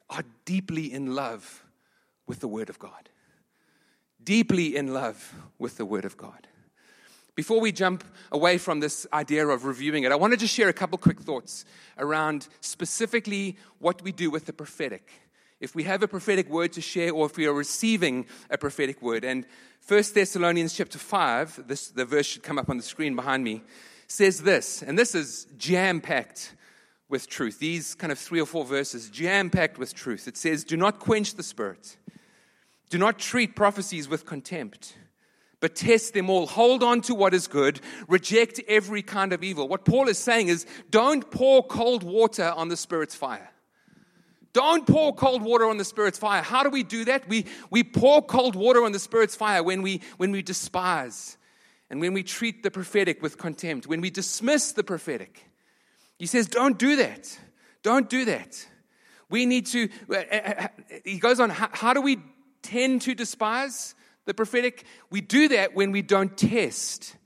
are 0.09 0.23
deeply 0.45 0.93
in 0.93 1.17
love 1.17 1.65
with 2.29 2.39
the 2.39 2.47
Word 2.47 2.71
of 2.71 2.79
God. 2.79 3.09
Deeply 4.23 4.77
in 4.77 4.95
love 4.95 5.35
with 5.59 5.77
the 5.77 5.85
Word 5.85 6.05
of 6.05 6.17
God. 6.17 6.47
Before 7.35 7.61
we 7.61 7.73
jump 7.73 8.05
away 8.33 8.59
from 8.59 8.81
this 8.81 9.07
idea 9.13 9.47
of 9.47 9.65
reviewing 9.65 10.05
it, 10.05 10.13
I 10.13 10.17
wanted 10.17 10.37
to 10.37 10.45
just 10.45 10.55
share 10.55 10.69
a 10.69 10.73
couple 10.73 10.99
quick 10.99 11.21
thoughts 11.21 11.65
around 11.99 12.49
specifically 12.61 13.57
what 13.79 14.03
we 14.03 14.13
do 14.13 14.31
with 14.31 14.47
the 14.47 14.53
prophetic. 14.53 15.11
If 15.61 15.75
we 15.75 15.85
have 15.85 16.03
a 16.03 16.09
prophetic 16.09 16.49
word 16.49 16.73
to 16.73 16.81
share 16.81 17.13
or 17.13 17.27
if 17.27 17.37
we 17.37 17.47
are 17.47 17.53
receiving 17.53 18.27
a 18.51 18.59
prophetic 18.59 19.03
word. 19.03 19.25
And 19.25 19.47
1 19.87 20.03
Thessalonians 20.15 20.73
chapter 20.73 20.99
5, 20.99 21.65
this, 21.67 21.89
the 21.89 22.05
verse 22.05 22.27
should 22.27 22.43
come 22.43 22.59
up 22.59 22.69
on 22.69 22.77
the 22.77 22.83
screen 22.83 23.15
behind 23.15 23.45
me 23.45 23.63
says 24.11 24.43
this, 24.43 24.83
and 24.83 24.99
this 24.99 25.15
is 25.15 25.47
jam 25.57 26.01
packed 26.01 26.55
with 27.09 27.29
truth. 27.29 27.59
These 27.59 27.95
kind 27.95 28.11
of 28.11 28.19
three 28.19 28.41
or 28.41 28.47
four 28.47 28.65
verses, 28.65 29.09
jam 29.09 29.51
packed 29.51 29.79
with 29.79 29.95
truth. 29.95 30.27
It 30.27 30.37
says, 30.37 30.65
Do 30.65 30.77
not 30.77 30.99
quench 30.99 31.35
the 31.35 31.43
spirit, 31.43 31.97
do 32.89 32.99
not 32.99 33.19
treat 33.19 33.55
prophecies 33.55 34.09
with 34.09 34.27
contempt. 34.27 34.97
But 35.61 35.77
test 35.77 36.15
them 36.15 36.31
all. 36.31 36.47
Hold 36.47 36.83
on 36.83 37.03
to 37.03 37.15
what 37.15 37.35
is 37.35 37.47
good. 37.47 37.81
Reject 38.09 38.61
every 38.67 39.03
kind 39.03 39.33
of 39.33 39.45
evil. 39.45 39.69
What 39.69 39.85
Paul 39.85 40.09
is 40.09 40.19
saying 40.19 40.49
is 40.49 40.67
don't 40.89 41.31
pour 41.31 41.63
cold 41.63 42.03
water 42.03 42.53
on 42.57 42.69
the 42.69 42.77
Spirit's 42.77 43.15
fire. 43.15 43.51
Don't 44.53 44.87
pour 44.87 45.15
cold 45.15 45.43
water 45.43 45.67
on 45.67 45.77
the 45.77 45.85
Spirit's 45.85 46.19
fire. 46.19 46.43
How 46.43 46.63
do 46.63 46.71
we 46.71 46.83
do 46.83 47.05
that? 47.05 47.29
We, 47.29 47.47
we 47.71 47.85
pour 47.85 48.21
cold 48.23 48.57
water 48.57 48.85
on 48.85 48.93
the 48.93 48.99
Spirit's 48.99 49.37
fire 49.37 49.63
when 49.63 49.83
we, 49.83 50.01
when 50.17 50.33
we 50.33 50.43
despise, 50.43 51.37
and 51.89 52.01
when 52.01 52.15
we 52.15 52.23
treat 52.23 52.63
the 52.63 52.71
prophetic 52.71 53.23
with 53.23 53.39
contempt, 53.39 53.87
when 53.87 54.01
we 54.01 54.11
dismiss 54.11 54.73
the 54.73 54.83
prophetic, 54.83 55.45
he 56.19 56.27
says, 56.27 56.49
don't 56.49 56.79
do 56.79 56.97
that. 56.97 57.39
Don't 57.83 58.09
do 58.09 58.25
that. 58.25 58.67
We 59.29 59.47
need 59.47 59.67
to, 59.67 59.89
uh, 60.11 60.15
uh, 60.17 60.55
uh, 60.59 60.69
he 61.05 61.19
goes 61.19 61.39
on, 61.39 61.51
how 61.51 61.95
do 61.95 62.01
we 62.01 62.19
tend 62.63 63.03
to 63.03 63.15
despise 63.15 63.95
the 64.27 64.35
prophetic? 64.35 64.85
We 65.11 65.21
do 65.21 65.49
that 65.49 65.75
when 65.75 65.93
we 65.93 66.03
don't 66.03 66.37
test 66.37 67.17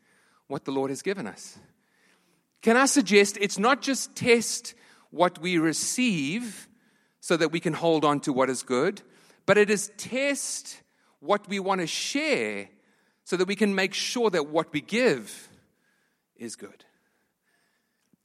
what 0.49 0.65
the 0.65 0.73
Lord 0.73 0.91
has 0.91 1.03
given 1.03 1.27
us. 1.27 1.59
Can 2.63 2.77
I 2.77 2.87
suggest 2.87 3.37
it's 3.41 3.59
not 3.59 3.83
just 3.83 4.15
test 4.17 4.75
what 5.11 5.39
we 5.41 5.59
receive 5.59 6.69
so 7.21 7.37
that 7.37 7.53
we 7.53 7.61
can 7.61 7.73
hold 7.73 8.05
on 8.05 8.21
to 8.21 8.33
what 8.33 8.51
is 8.51 8.63
good, 8.63 9.03
but 9.47 9.59
it 9.59 9.71
is 9.71 9.91
test 9.97 10.81
what 11.21 11.49
we 11.49 11.61
want 11.61 11.81
to 11.81 11.87
share 11.87 12.69
so 13.25 13.37
that 13.37 13.49
we 13.49 13.57
can 13.57 13.75
make 13.75 13.95
sure 13.95 14.31
that 14.31 14.49
what 14.49 14.73
we 14.73 14.81
give 14.81 15.49
is 16.37 16.57
good. 16.57 16.85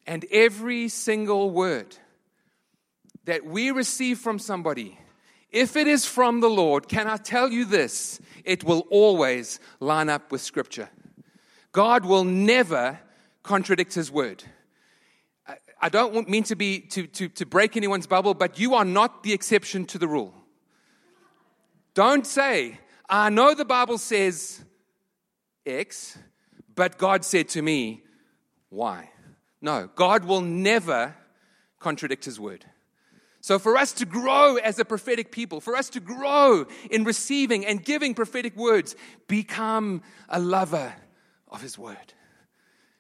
And 0.06 0.26
every 0.32 0.90
single 0.90 1.52
word 1.52 1.96
that 3.26 3.46
we 3.46 3.72
receive 3.72 4.20
from 4.20 4.40
somebody, 4.40 4.98
if 5.52 5.76
it 5.76 5.88
is 5.88 6.06
from 6.06 6.42
the 6.42 6.50
Lord, 6.50 6.88
can 6.88 7.08
I 7.08 7.18
tell 7.18 7.50
you 7.50 7.66
this? 7.66 8.20
It 8.44 8.64
will 8.64 8.86
always 8.90 9.60
line 9.80 10.10
up 10.10 10.32
with 10.32 10.42
Scripture. 10.42 10.90
God 11.72 12.06
will 12.06 12.24
never 12.24 13.00
contradict 13.44 13.94
His 13.94 14.12
word. 14.12 14.44
I 15.82 15.90
don't 15.90 16.28
mean 16.28 16.44
to 16.44 16.56
be 16.56 16.82
to, 16.82 17.08
to, 17.08 17.30
to 17.30 17.46
break 17.46 17.78
anyone's 17.78 18.06
bubble, 18.06 18.34
but 18.34 18.60
you 18.60 18.76
are 18.76 18.86
not 18.86 19.24
the 19.24 19.34
exception 19.34 19.86
to 19.86 19.98
the 19.98 20.08
rule. 20.08 20.34
Don't 21.94 22.28
say, 22.28 22.80
I 23.10 23.30
know 23.30 23.54
the 23.54 23.66
Bible 23.66 23.98
says 23.98 24.64
X, 25.66 26.18
but 26.76 26.98
God 26.98 27.24
said 27.24 27.50
to 27.50 27.62
me, 27.62 28.04
Y. 28.70 29.10
No, 29.62 29.90
God 29.96 30.26
will 30.26 30.42
never 30.42 31.16
contradict 31.80 32.26
his 32.26 32.40
word. 32.40 32.66
So, 33.42 33.58
for 33.58 33.78
us 33.78 33.94
to 33.94 34.06
grow 34.06 34.58
as 34.58 34.80
a 34.80 34.86
prophetic 34.86 35.32
people, 35.32 35.62
for 35.62 35.76
us 35.76 35.90
to 35.92 36.00
grow 36.00 36.66
in 36.92 37.04
receiving 37.04 37.66
and 37.66 37.84
giving 37.84 38.14
prophetic 38.14 38.56
words, 38.56 38.96
become 39.28 40.02
a 40.28 40.40
lover 40.40 40.94
of 41.48 41.62
his 41.62 41.78
word. 41.78 42.14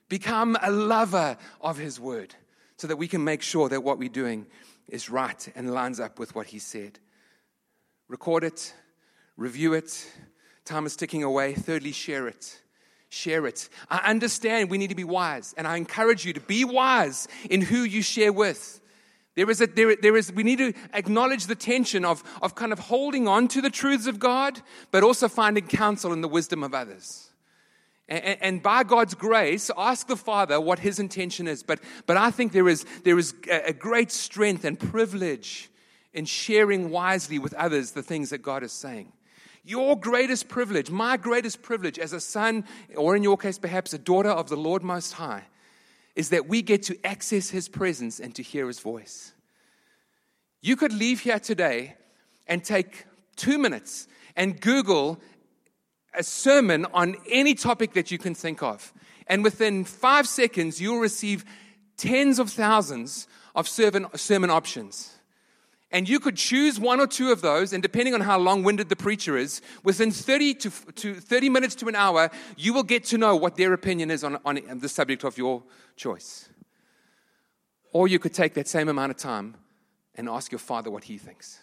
Become 0.07 0.57
a 0.61 0.71
lover 0.71 1.37
of 1.61 1.77
his 1.77 1.99
word 1.99 2.33
so 2.77 2.87
that 2.87 2.95
we 2.95 3.07
can 3.07 3.23
make 3.23 3.41
sure 3.41 3.69
that 3.69 3.83
what 3.83 3.99
we're 3.99 4.09
doing 4.09 4.47
is 4.87 5.09
right 5.09 5.51
and 5.55 5.73
lines 5.73 5.99
up 5.99 6.17
with 6.17 6.33
what 6.33 6.47
he 6.47 6.57
said. 6.57 6.99
Record 8.07 8.43
it, 8.43 8.73
review 9.37 9.73
it, 9.73 10.07
Time 10.69 10.85
is 10.85 10.95
ticking 10.95 11.23
away. 11.23 11.55
Thirdly, 11.55 11.91
share 11.91 12.27
it. 12.27 12.61
Share 13.09 13.47
it. 13.47 13.69
I 13.89 14.11
understand 14.11 14.69
we 14.69 14.77
need 14.77 14.91
to 14.91 14.95
be 14.95 15.03
wise, 15.03 15.55
and 15.57 15.67
I 15.67 15.77
encourage 15.77 16.25
you 16.25 16.33
to 16.33 16.39
be 16.39 16.63
wise 16.63 17.27
in 17.49 17.61
who 17.61 17.81
you 17.81 18.03
share 18.03 18.31
with. 18.31 18.78
There 19.39 19.49
is 19.49 19.61
a, 19.61 19.67
there, 19.67 19.95
there 19.95 20.17
is, 20.17 20.33
we 20.33 20.43
need 20.43 20.57
to 20.57 20.73
acknowledge 20.91 21.45
the 21.45 21.55
tension 21.55 22.03
of, 22.03 22.21
of 22.41 22.55
kind 22.55 22.73
of 22.73 22.79
holding 22.79 23.25
on 23.25 23.47
to 23.47 23.61
the 23.61 23.69
truths 23.69 24.05
of 24.05 24.19
God, 24.19 24.59
but 24.91 25.01
also 25.01 25.29
finding 25.29 25.65
counsel 25.65 26.11
in 26.11 26.19
the 26.19 26.27
wisdom 26.27 26.61
of 26.61 26.73
others. 26.73 27.29
And, 28.09 28.37
and 28.41 28.61
by 28.61 28.83
God's 28.83 29.13
grace, 29.13 29.71
ask 29.77 30.07
the 30.07 30.17
Father 30.17 30.59
what 30.59 30.79
his 30.79 30.99
intention 30.99 31.47
is. 31.47 31.63
But, 31.63 31.79
but 32.05 32.17
I 32.17 32.31
think 32.31 32.51
there 32.51 32.67
is, 32.67 32.85
there 33.05 33.17
is 33.17 33.33
a 33.49 33.71
great 33.71 34.11
strength 34.11 34.65
and 34.65 34.77
privilege 34.77 35.69
in 36.11 36.25
sharing 36.25 36.89
wisely 36.89 37.39
with 37.39 37.53
others 37.53 37.91
the 37.91 38.03
things 38.03 38.31
that 38.31 38.39
God 38.39 38.61
is 38.61 38.73
saying. 38.73 39.13
Your 39.63 39.97
greatest 39.97 40.49
privilege, 40.49 40.91
my 40.91 41.15
greatest 41.15 41.61
privilege 41.61 41.97
as 41.97 42.11
a 42.11 42.19
son, 42.19 42.65
or 42.93 43.15
in 43.15 43.23
your 43.23 43.37
case, 43.37 43.57
perhaps 43.57 43.93
a 43.93 43.99
daughter 43.99 44.31
of 44.31 44.49
the 44.49 44.57
Lord 44.57 44.83
Most 44.83 45.13
High, 45.13 45.45
is 46.19 46.31
that 46.31 46.49
we 46.49 46.61
get 46.61 46.83
to 46.83 46.97
access 47.05 47.49
His 47.49 47.69
presence 47.69 48.19
and 48.19 48.35
to 48.35 48.43
hear 48.43 48.67
His 48.67 48.81
voice. 48.81 49.31
You 50.61 50.75
could 50.75 50.91
leave 50.91 51.21
here 51.21 51.39
today 51.39 51.95
and 52.45 52.61
take 52.61 53.05
two 53.37 53.57
minutes 53.57 54.05
and 54.35 54.59
Google 54.59 55.21
a 56.13 56.21
sermon 56.21 56.85
on 56.93 57.15
any 57.29 57.55
topic 57.55 57.93
that 57.93 58.11
you 58.11 58.17
can 58.17 58.35
think 58.35 58.61
of. 58.61 58.91
And 59.27 59.45
within 59.45 59.85
five 59.85 60.27
seconds, 60.27 60.81
you'll 60.81 60.99
receive 60.99 61.45
tens 61.95 62.37
of 62.37 62.49
thousands 62.49 63.25
of 63.55 63.65
sermon, 63.69 64.49
options. 64.49 65.18
And 65.91 66.07
you 66.07 66.19
could 66.19 66.35
choose 66.35 66.79
one 66.79 66.99
or 66.99 67.07
two 67.07 67.31
of 67.31 67.41
those, 67.41 67.73
and 67.73 67.81
depending 67.81 68.13
on 68.13 68.21
how 68.21 68.37
long 68.37 68.63
winded 68.63 68.89
the 68.89 68.95
preacher 68.95 69.35
is, 69.35 69.61
within 69.83 70.11
30 70.11 70.53
to, 70.55 70.69
to 70.69 71.15
30 71.15 71.49
minutes 71.49 71.73
to 71.75 71.87
an 71.87 71.95
hour, 71.95 72.29
you 72.57 72.73
will 72.73 72.83
get 72.83 73.05
to 73.05 73.17
know 73.17 73.35
what 73.35 73.55
their 73.55 73.73
opinion 73.73 74.11
is 74.11 74.23
on, 74.23 74.37
on 74.45 74.59
the 74.79 74.89
subject 74.89 75.23
of 75.23 75.37
your 75.37 75.63
choice. 75.95 76.49
Or 77.91 78.07
you 78.07 78.19
could 78.19 78.35
take 78.35 78.53
that 78.53 78.67
same 78.67 78.87
amount 78.87 79.11
of 79.11 79.17
time 79.17 79.55
and 80.13 80.29
ask 80.29 80.51
your 80.51 80.59
father 80.59 80.91
what 80.91 81.05
he 81.05 81.17
thinks. 81.17 81.59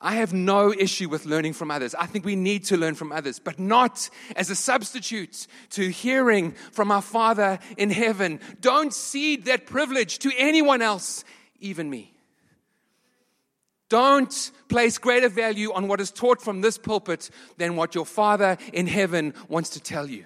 I 0.00 0.16
have 0.16 0.32
no 0.32 0.72
issue 0.72 1.08
with 1.08 1.24
learning 1.24 1.54
from 1.54 1.70
others. 1.70 1.94
I 1.94 2.06
think 2.06 2.24
we 2.24 2.36
need 2.36 2.64
to 2.66 2.76
learn 2.76 2.94
from 2.94 3.10
others, 3.10 3.38
but 3.38 3.58
not 3.58 4.08
as 4.36 4.50
a 4.50 4.54
substitute 4.54 5.46
to 5.70 5.88
hearing 5.88 6.52
from 6.72 6.92
our 6.92 7.00
Father 7.00 7.58
in 7.76 7.90
heaven. 7.90 8.38
Don't 8.60 8.92
cede 8.92 9.46
that 9.46 9.66
privilege 9.66 10.18
to 10.20 10.30
anyone 10.36 10.82
else, 10.82 11.24
even 11.58 11.88
me. 11.88 12.13
Don't 13.94 14.50
place 14.68 14.98
greater 14.98 15.28
value 15.28 15.72
on 15.72 15.86
what 15.86 16.00
is 16.00 16.10
taught 16.10 16.42
from 16.42 16.62
this 16.62 16.78
pulpit 16.78 17.30
than 17.58 17.76
what 17.76 17.94
your 17.94 18.04
Father 18.04 18.58
in 18.72 18.88
heaven 18.88 19.34
wants 19.46 19.70
to 19.70 19.80
tell 19.80 20.10
you. 20.10 20.24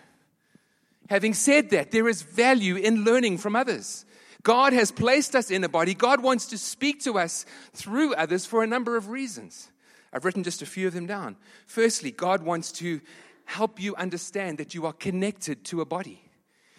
Having 1.11 1.35
said 1.35 1.69
that, 1.69 1.91
there 1.91 2.09
is 2.09 2.23
value 2.23 2.77
in 2.77 3.05
learning 3.05 3.37
from 3.37 3.55
others. 3.55 4.07
God 4.43 4.73
has 4.73 4.91
placed 4.91 5.37
us 5.37 5.51
in 5.51 5.65
a 5.65 5.69
body. 5.69 5.93
God 5.93 6.23
wants 6.23 6.47
to 6.47 6.57
speak 6.57 7.03
to 7.03 7.19
us 7.19 7.45
through 7.75 8.15
others 8.15 8.47
for 8.47 8.63
a 8.63 8.67
number 8.67 8.97
of 8.97 9.11
reasons. 9.11 9.69
I've 10.15 10.25
written 10.25 10.45
just 10.45 10.63
a 10.63 10.67
few 10.67 10.87
of 10.87 10.95
them 10.95 11.05
down. 11.05 11.37
Firstly, 11.67 12.11
God 12.11 12.43
wants 12.43 12.73
to 12.73 13.03
help 13.45 13.83
you 13.83 13.95
understand 13.97 14.57
that 14.57 14.73
you 14.75 14.87
are 14.87 14.95
connected 14.95 15.63
to 15.67 15.83
a 15.83 15.85
body. 15.85 16.23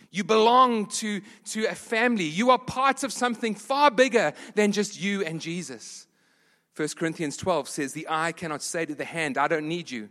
You 0.09 0.23
belong 0.23 0.87
to, 0.87 1.21
to 1.51 1.65
a 1.65 1.75
family. 1.75 2.25
You 2.25 2.49
are 2.49 2.57
part 2.57 3.03
of 3.03 3.13
something 3.13 3.53
far 3.53 3.91
bigger 3.91 4.33
than 4.55 4.71
just 4.71 4.99
you 4.99 5.23
and 5.23 5.39
Jesus. 5.39 6.07
1 6.79 6.87
Corinthians 6.95 7.35
12 7.35 7.67
says, 7.67 7.91
The 7.91 8.07
eye 8.09 8.31
cannot 8.31 8.61
say 8.61 8.85
to 8.85 8.95
the 8.95 9.03
hand, 9.03 9.37
I 9.37 9.49
don't 9.49 9.67
need 9.67 9.91
you. 9.91 10.07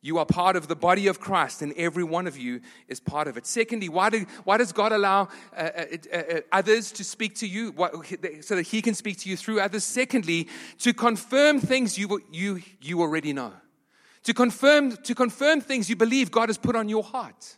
You 0.00 0.16
are 0.16 0.24
part 0.24 0.56
of 0.56 0.66
the 0.66 0.74
body 0.74 1.06
of 1.06 1.20
Christ, 1.20 1.60
and 1.60 1.74
every 1.76 2.02
one 2.02 2.26
of 2.26 2.38
you 2.38 2.62
is 2.86 2.98
part 2.98 3.28
of 3.28 3.36
it. 3.36 3.44
Secondly, 3.44 3.90
why, 3.90 4.08
do, 4.08 4.24
why 4.44 4.56
does 4.56 4.72
God 4.72 4.92
allow 4.92 5.28
uh, 5.54 5.60
uh, 5.60 5.84
uh, 6.10 6.16
uh 6.16 6.40
others 6.50 6.92
to 6.92 7.04
speak 7.04 7.34
to 7.36 7.46
you 7.46 7.74
so 8.40 8.56
that 8.56 8.62
He 8.62 8.80
can 8.80 8.94
speak 8.94 9.18
to 9.18 9.28
you 9.28 9.36
through 9.36 9.60
others? 9.60 9.84
Secondly, 9.84 10.48
to 10.78 10.94
confirm 10.94 11.60
things 11.60 11.98
you, 11.98 12.22
you, 12.32 12.62
you 12.80 13.02
already 13.02 13.34
know, 13.34 13.52
to 14.22 14.32
confirm, 14.32 14.96
to 14.96 15.14
confirm 15.14 15.60
things 15.60 15.90
you 15.90 15.96
believe 15.96 16.30
God 16.30 16.48
has 16.48 16.56
put 16.56 16.74
on 16.74 16.88
your 16.88 17.04
heart. 17.04 17.56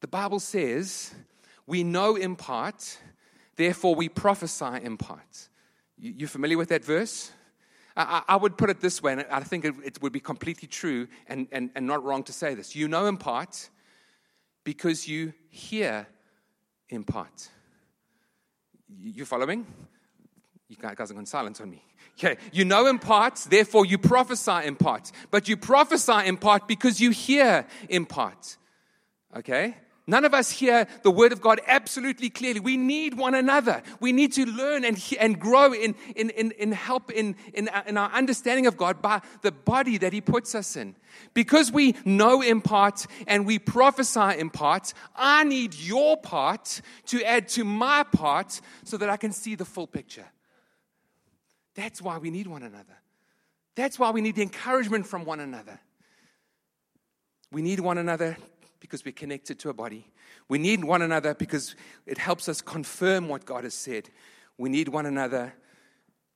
The 0.00 0.08
Bible 0.08 0.40
says, 0.40 1.14
We 1.66 1.84
know 1.84 2.16
in 2.16 2.36
part, 2.36 2.96
therefore 3.56 3.94
we 3.94 4.08
prophesy 4.08 4.82
in 4.82 4.96
part. 4.96 5.48
You, 5.98 6.26
familiar 6.26 6.58
with 6.58 6.68
that 6.68 6.84
verse? 6.84 7.32
I, 7.96 8.22
I 8.28 8.36
would 8.36 8.58
put 8.58 8.68
it 8.68 8.80
this 8.80 9.02
way, 9.02 9.12
and 9.12 9.24
I 9.30 9.40
think 9.40 9.64
it, 9.64 9.74
it 9.82 10.02
would 10.02 10.12
be 10.12 10.20
completely 10.20 10.68
true 10.68 11.08
and, 11.26 11.48
and, 11.50 11.70
and 11.74 11.86
not 11.86 12.04
wrong 12.04 12.22
to 12.24 12.32
say 12.32 12.54
this. 12.54 12.76
You 12.76 12.88
know 12.88 13.06
in 13.06 13.16
part 13.16 13.70
because 14.64 15.08
you 15.08 15.32
hear 15.48 16.06
in 16.88 17.04
part. 17.04 17.48
You 18.88 19.24
following? 19.24 19.66
You 20.68 20.76
guys 20.76 21.10
are 21.10 21.14
going 21.14 21.26
silent 21.26 21.60
on 21.60 21.70
me. 21.70 21.82
Okay, 22.18 22.36
you 22.52 22.64
know 22.64 22.86
in 22.86 22.98
part, 22.98 23.36
therefore 23.48 23.86
you 23.86 23.98
prophesy 23.98 24.64
in 24.64 24.76
part. 24.76 25.12
But 25.30 25.48
you 25.48 25.56
prophesy 25.56 26.26
in 26.26 26.36
part 26.36 26.66
because 26.66 27.00
you 27.00 27.10
hear 27.10 27.66
in 27.88 28.06
part. 28.06 28.56
Okay? 29.36 29.76
None 30.08 30.24
of 30.24 30.34
us 30.34 30.50
hear 30.50 30.86
the 31.02 31.10
word 31.10 31.32
of 31.32 31.40
God 31.40 31.60
absolutely 31.66 32.30
clearly. 32.30 32.60
We 32.60 32.76
need 32.76 33.14
one 33.14 33.34
another. 33.34 33.82
We 33.98 34.12
need 34.12 34.32
to 34.34 34.46
learn 34.46 34.84
and, 34.84 35.02
and 35.18 35.40
grow 35.40 35.72
in, 35.72 35.96
in, 36.14 36.30
in, 36.30 36.52
in 36.52 36.70
help 36.70 37.10
in, 37.10 37.34
in, 37.52 37.68
uh, 37.68 37.82
in 37.88 37.96
our 37.96 38.10
understanding 38.12 38.68
of 38.68 38.76
God 38.76 39.02
by 39.02 39.20
the 39.42 39.50
body 39.50 39.98
that 39.98 40.12
He 40.12 40.20
puts 40.20 40.54
us 40.54 40.76
in. 40.76 40.94
Because 41.34 41.72
we 41.72 41.96
know 42.04 42.40
in 42.40 42.60
part 42.60 43.06
and 43.26 43.44
we 43.46 43.58
prophesy 43.58 44.38
in 44.38 44.48
part, 44.48 44.94
I 45.16 45.42
need 45.42 45.74
your 45.74 46.16
part 46.16 46.80
to 47.06 47.24
add 47.24 47.48
to 47.48 47.64
my 47.64 48.04
part 48.04 48.60
so 48.84 48.96
that 48.98 49.10
I 49.10 49.16
can 49.16 49.32
see 49.32 49.56
the 49.56 49.64
full 49.64 49.88
picture. 49.88 50.26
That's 51.74 52.00
why 52.00 52.18
we 52.18 52.30
need 52.30 52.46
one 52.46 52.62
another. 52.62 52.96
That's 53.74 53.98
why 53.98 54.10
we 54.10 54.20
need 54.20 54.36
the 54.36 54.42
encouragement 54.42 55.06
from 55.08 55.24
one 55.24 55.40
another. 55.40 55.80
We 57.50 57.60
need 57.60 57.80
one 57.80 57.98
another 57.98 58.36
because 58.80 59.04
we're 59.04 59.12
connected 59.12 59.58
to 59.60 59.68
a 59.68 59.74
body. 59.74 60.06
We 60.48 60.58
need 60.58 60.84
one 60.84 61.02
another 61.02 61.34
because 61.34 61.74
it 62.06 62.18
helps 62.18 62.48
us 62.48 62.60
confirm 62.60 63.28
what 63.28 63.44
God 63.44 63.64
has 63.64 63.74
said. 63.74 64.10
We 64.58 64.68
need 64.68 64.88
one 64.88 65.06
another 65.06 65.54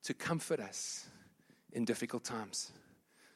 to 0.05 0.15
comfort 0.15 0.61
us 0.61 1.07
in 1.73 1.85
difficult 1.85 2.25
times. 2.25 2.73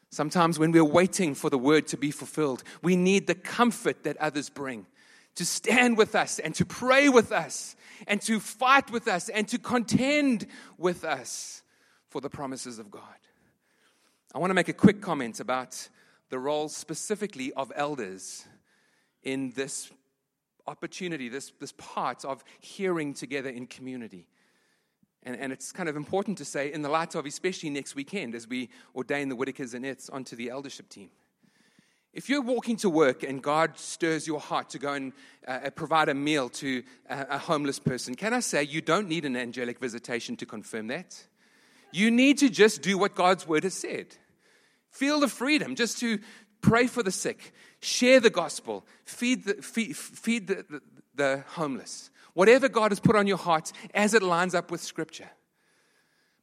Sometimes 0.09 0.57
when 0.57 0.71
we're 0.71 0.83
waiting 0.83 1.35
for 1.35 1.49
the 1.49 1.57
word 1.57 1.87
to 1.87 1.97
be 1.97 2.11
fulfilled, 2.11 2.63
we 2.81 2.95
need 2.95 3.27
the 3.27 3.35
comfort 3.35 4.03
that 4.03 4.17
others 4.17 4.49
bring 4.49 4.85
to 5.35 5.45
stand 5.45 5.97
with 5.97 6.15
us 6.15 6.39
and 6.39 6.55
to 6.55 6.65
pray 6.65 7.09
with 7.09 7.31
us 7.31 7.75
and 8.07 8.21
to 8.21 8.39
fight 8.39 8.89
with 8.91 9.07
us 9.07 9.29
and 9.29 9.47
to 9.49 9.59
contend 9.59 10.47
with 10.77 11.03
us 11.03 11.61
for 12.09 12.21
the 12.21 12.29
promises 12.29 12.79
of 12.79 12.89
God. 12.89 13.01
I 14.33 14.39
want 14.39 14.49
to 14.49 14.55
make 14.55 14.69
a 14.69 14.73
quick 14.73 15.01
comment 15.01 15.39
about 15.39 15.89
the 16.29 16.39
role 16.39 16.69
specifically 16.69 17.53
of 17.53 17.71
elders 17.75 18.45
in 19.25 19.51
this 19.55 19.91
opportunity, 20.67 21.27
this, 21.29 21.51
this 21.59 21.73
part 21.77 22.23
of 22.23 22.43
hearing 22.59 23.13
together 23.13 23.49
in 23.49 23.67
community. 23.67 24.27
And, 25.23 25.35
and 25.35 25.51
it's 25.51 25.71
kind 25.71 25.89
of 25.89 25.95
important 25.95 26.37
to 26.37 26.45
say, 26.45 26.71
in 26.71 26.83
the 26.83 26.89
light 26.89 27.15
of 27.15 27.25
especially 27.25 27.69
next 27.71 27.95
weekend, 27.95 28.35
as 28.35 28.47
we 28.47 28.69
ordain 28.95 29.29
the 29.29 29.35
Whitakers 29.35 29.73
and 29.73 29.85
Ets 29.85 30.09
onto 30.09 30.35
the 30.35 30.49
eldership 30.49 30.87
team. 30.87 31.09
If 32.13 32.29
you're 32.29 32.41
walking 32.41 32.77
to 32.77 32.89
work 32.89 33.23
and 33.23 33.43
God 33.43 33.77
stirs 33.77 34.25
your 34.25 34.39
heart 34.39 34.69
to 34.69 34.79
go 34.79 34.93
and 34.93 35.11
uh, 35.45 35.69
provide 35.71 36.07
a 36.07 36.13
meal 36.13 36.47
to 36.49 36.81
a, 37.09 37.25
a 37.31 37.37
homeless 37.37 37.77
person, 37.77 38.15
can 38.15 38.33
I 38.33 38.39
say 38.39 38.63
you 38.63 38.81
don't 38.81 39.09
need 39.09 39.25
an 39.25 39.35
angelic 39.35 39.79
visitation 39.79 40.37
to 40.37 40.45
confirm 40.45 40.87
that? 40.87 41.21
You 41.91 42.11
need 42.11 42.37
to 42.37 42.49
just 42.49 42.81
do 42.81 42.97
what 42.97 43.15
God's 43.15 43.45
word 43.45 43.63
has 43.63 43.73
said. 43.73 44.07
Feel 44.91 45.19
the 45.19 45.27
freedom 45.27 45.75
just 45.75 45.99
to 45.99 46.19
pray 46.61 46.87
for 46.87 47.03
the 47.03 47.11
sick, 47.11 47.53
share 47.85 48.19
the 48.19 48.29
gospel, 48.29 48.85
feed 49.05 49.45
the, 49.45 49.53
feed, 49.55 49.95
feed 49.95 50.47
the, 50.47 50.65
the, 50.69 50.81
the 51.15 51.43
homeless. 51.49 52.09
Whatever 52.33 52.67
God 52.67 52.91
has 52.91 52.99
put 52.99 53.15
on 53.15 53.27
your 53.27 53.37
heart 53.37 53.71
as 53.93 54.13
it 54.13 54.23
lines 54.23 54.55
up 54.55 54.71
with 54.71 54.81
Scripture. 54.81 55.29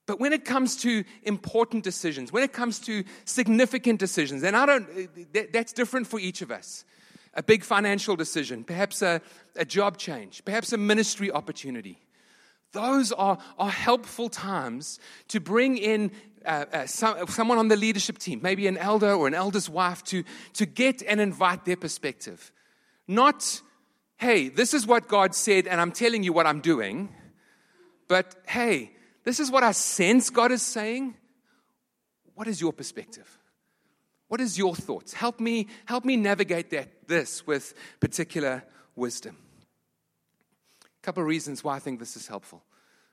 But 0.06 0.18
when 0.18 0.32
it 0.32 0.44
comes 0.44 0.76
to 0.78 1.04
important 1.22 1.84
decisions, 1.84 2.32
when 2.32 2.42
it 2.42 2.52
comes 2.52 2.78
to 2.80 3.04
significant 3.24 4.00
decisions, 4.00 4.42
and 4.42 4.56
I 4.56 4.66
don't, 4.66 5.32
that, 5.32 5.52
that's 5.52 5.72
different 5.72 6.06
for 6.06 6.18
each 6.18 6.42
of 6.42 6.50
us. 6.50 6.84
A 7.34 7.42
big 7.42 7.64
financial 7.64 8.14
decision, 8.16 8.62
perhaps 8.64 9.00
a, 9.00 9.20
a 9.56 9.64
job 9.64 9.96
change, 9.96 10.44
perhaps 10.44 10.72
a 10.72 10.76
ministry 10.76 11.30
opportunity. 11.30 11.98
Those 12.72 13.12
are, 13.12 13.38
are 13.58 13.70
helpful 13.70 14.28
times 14.28 14.98
to 15.28 15.40
bring 15.40 15.76
in 15.76 16.10
uh, 16.44 16.64
uh, 16.72 16.86
some, 16.86 17.26
someone 17.28 17.58
on 17.58 17.68
the 17.68 17.76
leadership 17.76 18.18
team, 18.18 18.40
maybe 18.42 18.66
an 18.66 18.76
elder 18.76 19.12
or 19.12 19.26
an 19.26 19.34
elder's 19.34 19.68
wife, 19.68 20.02
to, 20.04 20.24
to 20.54 20.66
get 20.66 21.02
and 21.02 21.20
invite 21.20 21.64
their 21.64 21.76
perspective. 21.76 22.50
Not, 23.06 23.60
hey, 24.16 24.48
this 24.48 24.74
is 24.74 24.86
what 24.86 25.06
God 25.06 25.34
said, 25.34 25.66
and 25.66 25.80
I'm 25.80 25.92
telling 25.92 26.22
you 26.22 26.32
what 26.32 26.46
I'm 26.46 26.60
doing, 26.60 27.14
but 28.08 28.34
hey, 28.46 28.92
this 29.24 29.38
is 29.38 29.50
what 29.50 29.62
I 29.62 29.72
sense 29.72 30.30
God 30.30 30.50
is 30.50 30.62
saying. 30.62 31.14
What 32.34 32.48
is 32.48 32.60
your 32.60 32.72
perspective? 32.72 33.38
What 34.28 34.40
is 34.40 34.56
your 34.56 34.74
thoughts? 34.74 35.12
Help 35.12 35.40
me, 35.40 35.68
help 35.84 36.04
me 36.04 36.16
navigate 36.16 36.70
that, 36.70 37.06
this 37.06 37.46
with 37.46 37.74
particular 38.00 38.64
wisdom. 38.96 39.36
Couple 41.02 41.22
of 41.22 41.28
reasons 41.28 41.64
why 41.64 41.74
I 41.74 41.78
think 41.80 41.98
this 41.98 42.16
is 42.16 42.28
helpful. 42.28 42.62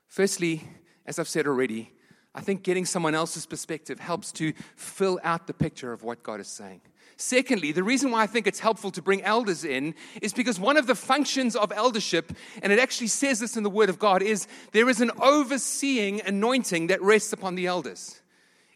Firstly, 0.06 0.62
as 1.06 1.18
I've 1.18 1.28
said 1.28 1.48
already, 1.48 1.90
I 2.34 2.40
think 2.40 2.62
getting 2.62 2.84
someone 2.84 3.16
else's 3.16 3.46
perspective 3.46 3.98
helps 3.98 4.30
to 4.32 4.52
fill 4.76 5.18
out 5.24 5.48
the 5.48 5.54
picture 5.54 5.92
of 5.92 6.04
what 6.04 6.22
God 6.22 6.38
is 6.38 6.46
saying. 6.46 6.82
Secondly, 7.16 7.72
the 7.72 7.82
reason 7.82 8.12
why 8.12 8.22
I 8.22 8.26
think 8.28 8.46
it's 8.46 8.60
helpful 8.60 8.92
to 8.92 9.02
bring 9.02 9.22
elders 9.22 9.64
in 9.64 9.94
is 10.22 10.32
because 10.32 10.60
one 10.60 10.76
of 10.76 10.86
the 10.86 10.94
functions 10.94 11.56
of 11.56 11.72
eldership, 11.72 12.32
and 12.62 12.72
it 12.72 12.78
actually 12.78 13.08
says 13.08 13.40
this 13.40 13.56
in 13.56 13.64
the 13.64 13.68
Word 13.68 13.90
of 13.90 13.98
God, 13.98 14.22
is 14.22 14.46
there 14.70 14.88
is 14.88 15.00
an 15.00 15.10
overseeing 15.20 16.22
anointing 16.24 16.86
that 16.86 17.02
rests 17.02 17.32
upon 17.32 17.56
the 17.56 17.66
elders. 17.66 18.20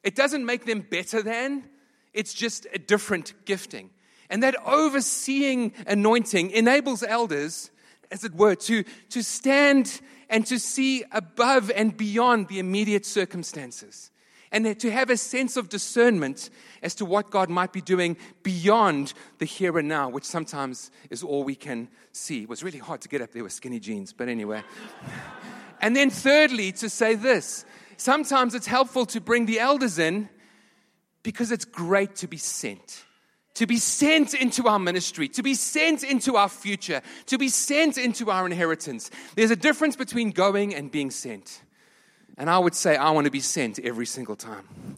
It 0.03 0.16
doesn't 0.16 0.44
make 0.44 0.66
them 0.66 0.81
better 0.81 1.22
than, 1.22 1.64
it's 2.12 2.35
just 2.35 2.66
a 2.74 2.79
different 2.79 3.33
gifting. 3.44 3.90
And 4.29 4.42
that 4.42 4.57
overseeing 4.66 5.72
anointing 5.87 6.50
enables 6.50 7.03
elders, 7.03 7.70
as 8.10 8.24
it 8.24 8.34
were, 8.34 8.54
to, 8.54 8.84
to 9.10 9.22
stand 9.22 10.00
and 10.28 10.46
to 10.46 10.58
see 10.58 11.04
above 11.12 11.70
and 11.70 11.96
beyond 11.96 12.48
the 12.48 12.58
immediate 12.58 13.06
circumstances 13.06 14.10
and 14.54 14.78
to 14.78 14.90
have 14.90 15.10
a 15.10 15.16
sense 15.16 15.56
of 15.56 15.68
discernment 15.68 16.48
as 16.80 16.94
to 16.94 17.04
what 17.04 17.28
God 17.28 17.50
might 17.50 17.72
be 17.72 17.80
doing 17.80 18.16
beyond 18.44 19.12
the 19.38 19.44
here 19.44 19.76
and 19.78 19.88
now, 19.88 20.08
which 20.08 20.24
sometimes 20.24 20.92
is 21.10 21.24
all 21.24 21.42
we 21.42 21.56
can 21.56 21.88
see. 22.12 22.42
It 22.42 22.48
was 22.48 22.62
really 22.62 22.78
hard 22.78 23.00
to 23.00 23.08
get 23.08 23.20
up 23.20 23.32
there 23.32 23.42
with 23.42 23.52
skinny 23.52 23.80
jeans, 23.80 24.12
but 24.12 24.28
anyway. 24.28 24.62
and 25.80 25.96
then, 25.96 26.08
thirdly, 26.08 26.70
to 26.72 26.88
say 26.88 27.16
this 27.16 27.64
sometimes 27.96 28.54
it's 28.54 28.68
helpful 28.68 29.06
to 29.06 29.20
bring 29.20 29.46
the 29.46 29.58
elders 29.58 29.98
in 29.98 30.28
because 31.24 31.50
it's 31.50 31.64
great 31.64 32.14
to 32.16 32.28
be 32.28 32.36
sent. 32.36 33.04
To 33.54 33.66
be 33.66 33.76
sent 33.76 34.34
into 34.34 34.66
our 34.66 34.80
ministry, 34.80 35.28
to 35.28 35.42
be 35.42 35.54
sent 35.54 36.02
into 36.02 36.36
our 36.36 36.48
future, 36.48 37.02
to 37.26 37.38
be 37.38 37.48
sent 37.48 37.98
into 37.98 38.30
our 38.30 38.46
inheritance. 38.46 39.10
There's 39.36 39.52
a 39.52 39.56
difference 39.56 39.94
between 39.94 40.30
going 40.30 40.74
and 40.74 40.90
being 40.90 41.10
sent. 41.12 41.62
And 42.36 42.50
I 42.50 42.58
would 42.58 42.74
say, 42.74 42.96
I 42.96 43.10
want 43.10 43.26
to 43.26 43.30
be 43.30 43.40
sent 43.40 43.78
every 43.78 44.06
single 44.06 44.34
time. 44.34 44.96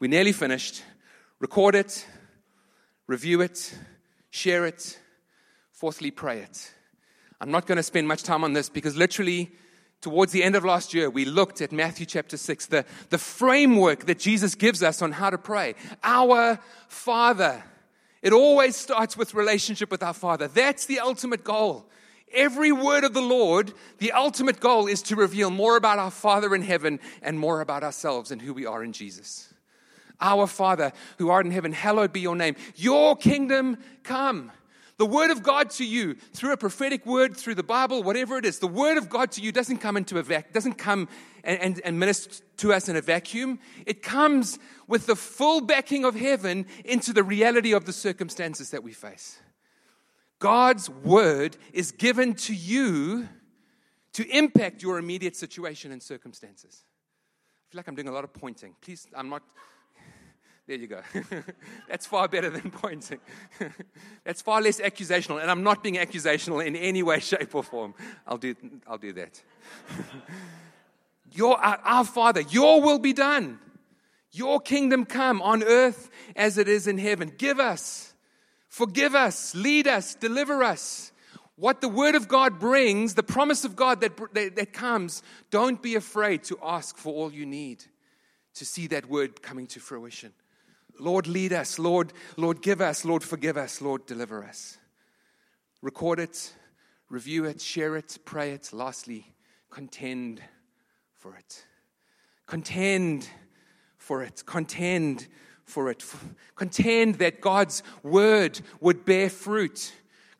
We 0.00 0.08
nearly 0.08 0.32
finished. 0.32 0.82
Record 1.38 1.74
it, 1.74 2.06
review 3.06 3.40
it, 3.40 3.76
share 4.30 4.66
it. 4.66 4.98
Fourthly, 5.72 6.10
pray 6.10 6.40
it. 6.40 6.72
I'm 7.40 7.50
not 7.50 7.66
going 7.66 7.76
to 7.76 7.82
spend 7.82 8.08
much 8.08 8.22
time 8.22 8.42
on 8.42 8.54
this 8.54 8.68
because 8.68 8.96
literally, 8.96 9.52
towards 10.00 10.32
the 10.32 10.42
end 10.42 10.56
of 10.56 10.64
last 10.64 10.94
year, 10.94 11.10
we 11.10 11.24
looked 11.24 11.60
at 11.60 11.72
Matthew 11.72 12.06
chapter 12.06 12.36
6, 12.36 12.66
the, 12.66 12.84
the 13.10 13.18
framework 13.18 14.06
that 14.06 14.18
Jesus 14.18 14.54
gives 14.54 14.82
us 14.82 15.02
on 15.02 15.12
how 15.12 15.30
to 15.30 15.38
pray. 15.38 15.74
Our 16.02 16.58
Father. 16.88 17.62
It 18.24 18.32
always 18.32 18.74
starts 18.74 19.18
with 19.18 19.34
relationship 19.34 19.90
with 19.90 20.02
our 20.02 20.14
Father. 20.14 20.48
That's 20.48 20.86
the 20.86 20.98
ultimate 20.98 21.44
goal. 21.44 21.86
Every 22.32 22.72
word 22.72 23.04
of 23.04 23.12
the 23.12 23.20
Lord, 23.20 23.74
the 23.98 24.12
ultimate 24.12 24.60
goal 24.60 24.86
is 24.86 25.02
to 25.02 25.14
reveal 25.14 25.50
more 25.50 25.76
about 25.76 25.98
our 25.98 26.10
Father 26.10 26.54
in 26.54 26.62
heaven 26.62 27.00
and 27.20 27.38
more 27.38 27.60
about 27.60 27.84
ourselves 27.84 28.30
and 28.30 28.40
who 28.40 28.54
we 28.54 28.64
are 28.64 28.82
in 28.82 28.94
Jesus. 28.94 29.52
Our 30.22 30.46
Father 30.46 30.92
who 31.18 31.28
art 31.28 31.44
in 31.44 31.52
heaven, 31.52 31.72
hallowed 31.72 32.14
be 32.14 32.20
your 32.20 32.34
name. 32.34 32.56
Your 32.76 33.14
kingdom 33.14 33.76
come. 34.02 34.50
The 34.96 35.06
word 35.06 35.30
of 35.30 35.42
God 35.42 35.70
to 35.70 35.84
you 35.84 36.14
through 36.32 36.52
a 36.52 36.56
prophetic 36.56 37.04
word, 37.04 37.36
through 37.36 37.56
the 37.56 37.64
Bible, 37.64 38.02
whatever 38.02 38.38
it 38.38 38.44
is, 38.44 38.60
the 38.60 38.68
word 38.68 38.96
of 38.96 39.08
God 39.08 39.32
to 39.32 39.40
you 39.40 39.50
doesn't 39.50 39.78
come 39.78 39.96
into 39.96 40.18
a 40.18 40.22
vac, 40.22 40.52
doesn't 40.52 40.74
come 40.74 41.08
and, 41.42 41.60
and, 41.60 41.80
and 41.84 41.98
minister 41.98 42.44
to 42.58 42.72
us 42.72 42.88
in 42.88 42.94
a 42.94 43.00
vacuum. 43.00 43.58
It 43.86 44.02
comes 44.02 44.58
with 44.86 45.06
the 45.06 45.16
full 45.16 45.60
backing 45.60 46.04
of 46.04 46.14
heaven 46.14 46.66
into 46.84 47.12
the 47.12 47.24
reality 47.24 47.72
of 47.72 47.86
the 47.86 47.92
circumstances 47.92 48.70
that 48.70 48.84
we 48.84 48.92
face. 48.92 49.40
God's 50.38 50.88
word 50.88 51.56
is 51.72 51.90
given 51.90 52.34
to 52.34 52.54
you 52.54 53.28
to 54.12 54.28
impact 54.28 54.82
your 54.82 54.98
immediate 54.98 55.34
situation 55.34 55.90
and 55.90 56.02
circumstances. 56.02 56.84
I 56.84 57.72
feel 57.72 57.78
like 57.78 57.88
I'm 57.88 57.96
doing 57.96 58.08
a 58.08 58.12
lot 58.12 58.24
of 58.24 58.32
pointing. 58.32 58.76
Please, 58.80 59.06
I'm 59.14 59.28
not. 59.28 59.42
There 60.66 60.76
you 60.76 60.86
go. 60.86 61.02
That's 61.88 62.06
far 62.06 62.26
better 62.28 62.50
than 62.50 62.70
pointing. 62.82 63.20
That's 64.24 64.40
far 64.40 64.62
less 64.62 64.80
accusational, 64.80 65.40
and 65.40 65.50
I'm 65.50 65.62
not 65.62 65.82
being 65.82 65.96
accusational 65.96 66.64
in 66.64 66.74
any 66.74 67.02
way, 67.02 67.20
shape, 67.20 67.54
or 67.54 67.62
form. 67.62 67.94
I'll 68.26 68.38
do, 68.38 68.54
I'll 68.86 68.98
do 68.98 69.12
that. 69.12 69.42
your, 71.32 71.58
our, 71.58 71.78
our 71.84 72.04
Father, 72.04 72.40
your 72.40 72.80
will 72.80 72.98
be 72.98 73.12
done. 73.12 73.58
Your 74.32 74.60
kingdom 74.60 75.04
come 75.04 75.40
on 75.42 75.62
earth 75.62 76.10
as 76.34 76.58
it 76.58 76.66
is 76.66 76.86
in 76.86 76.98
heaven. 76.98 77.32
Give 77.36 77.60
us 77.60 78.14
Forgive 78.74 79.14
us, 79.14 79.54
lead 79.54 79.86
us, 79.86 80.16
deliver 80.16 80.64
us. 80.64 81.12
What 81.54 81.80
the 81.80 81.88
Word 81.88 82.16
of 82.16 82.26
God 82.26 82.58
brings, 82.58 83.14
the 83.14 83.22
promise 83.22 83.64
of 83.64 83.76
God 83.76 84.00
that, 84.00 84.16
that, 84.34 84.56
that, 84.56 84.72
comes, 84.72 85.22
don't 85.52 85.80
be 85.80 85.94
afraid 85.94 86.42
to 86.44 86.58
ask 86.60 86.96
for 86.96 87.14
all 87.14 87.32
you 87.32 87.46
need 87.46 87.84
to 88.54 88.64
see 88.64 88.88
that 88.88 89.08
Word 89.08 89.42
coming 89.42 89.68
to 89.68 89.78
fruition. 89.78 90.32
Lord, 90.98 91.26
lead 91.26 91.52
us. 91.52 91.78
Lord, 91.78 92.12
Lord, 92.36 92.62
give 92.62 92.80
us. 92.80 93.04
Lord, 93.04 93.22
forgive 93.22 93.56
us. 93.56 93.80
Lord, 93.80 94.06
deliver 94.06 94.44
us. 94.44 94.78
Record 95.82 96.18
it, 96.18 96.54
review 97.10 97.44
it, 97.44 97.60
share 97.60 97.96
it, 97.96 98.18
pray 98.24 98.52
it. 98.52 98.70
Lastly, 98.72 99.34
contend 99.70 100.40
for 101.12 101.36
it. 101.36 101.64
Contend 102.46 103.28
for 103.98 104.22
it. 104.22 104.44
Contend 104.46 105.26
for 105.64 105.90
it. 105.90 106.04
Contend 106.54 107.16
that 107.16 107.40
God's 107.40 107.82
word 108.02 108.60
would 108.80 109.04
bear 109.04 109.28
fruit. 109.28 109.92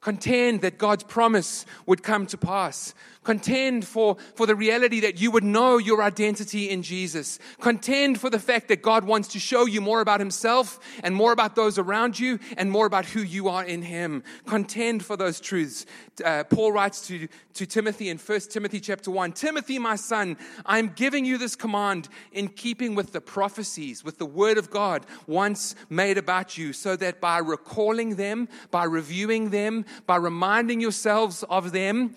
Contend 0.04 0.60
that 0.60 0.76
God's 0.76 1.02
promise 1.02 1.64
would 1.86 2.02
come 2.02 2.26
to 2.26 2.36
pass. 2.36 2.92
Contend 3.22 3.86
for, 3.86 4.18
for 4.34 4.46
the 4.46 4.54
reality 4.54 5.00
that 5.00 5.18
you 5.18 5.30
would 5.30 5.42
know 5.42 5.78
your 5.78 6.02
identity 6.02 6.68
in 6.68 6.82
Jesus. 6.82 7.38
Contend 7.58 8.20
for 8.20 8.28
the 8.28 8.38
fact 8.38 8.68
that 8.68 8.82
God 8.82 9.04
wants 9.04 9.28
to 9.28 9.38
show 9.38 9.64
you 9.64 9.80
more 9.80 10.02
about 10.02 10.20
Himself 10.20 10.78
and 11.02 11.16
more 11.16 11.32
about 11.32 11.56
those 11.56 11.78
around 11.78 12.18
you 12.18 12.38
and 12.58 12.70
more 12.70 12.84
about 12.84 13.06
who 13.06 13.22
you 13.22 13.48
are 13.48 13.64
in 13.64 13.80
Him. 13.80 14.22
Contend 14.46 15.02
for 15.02 15.16
those 15.16 15.40
truths. 15.40 15.86
Uh, 16.22 16.44
Paul 16.44 16.72
writes 16.72 17.06
to, 17.08 17.26
to 17.54 17.64
Timothy 17.66 18.10
in 18.10 18.18
1 18.18 18.40
Timothy 18.50 18.80
chapter 18.80 19.10
1 19.10 19.32
Timothy, 19.32 19.78
my 19.78 19.96
son, 19.96 20.36
I'm 20.66 20.88
giving 20.88 21.24
you 21.24 21.38
this 21.38 21.56
command 21.56 22.10
in 22.30 22.48
keeping 22.48 22.94
with 22.94 23.12
the 23.12 23.22
prophecies, 23.22 24.04
with 24.04 24.18
the 24.18 24.26
word 24.26 24.58
of 24.58 24.70
God 24.70 25.06
once 25.26 25.74
made 25.88 26.18
about 26.18 26.58
you, 26.58 26.74
so 26.74 26.94
that 26.96 27.22
by 27.22 27.38
recalling 27.38 28.16
them, 28.16 28.48
by 28.70 28.84
reviewing 28.84 29.48
them, 29.48 29.86
by 30.06 30.16
reminding 30.16 30.80
yourselves 30.80 31.44
of 31.48 31.72
them, 31.72 32.14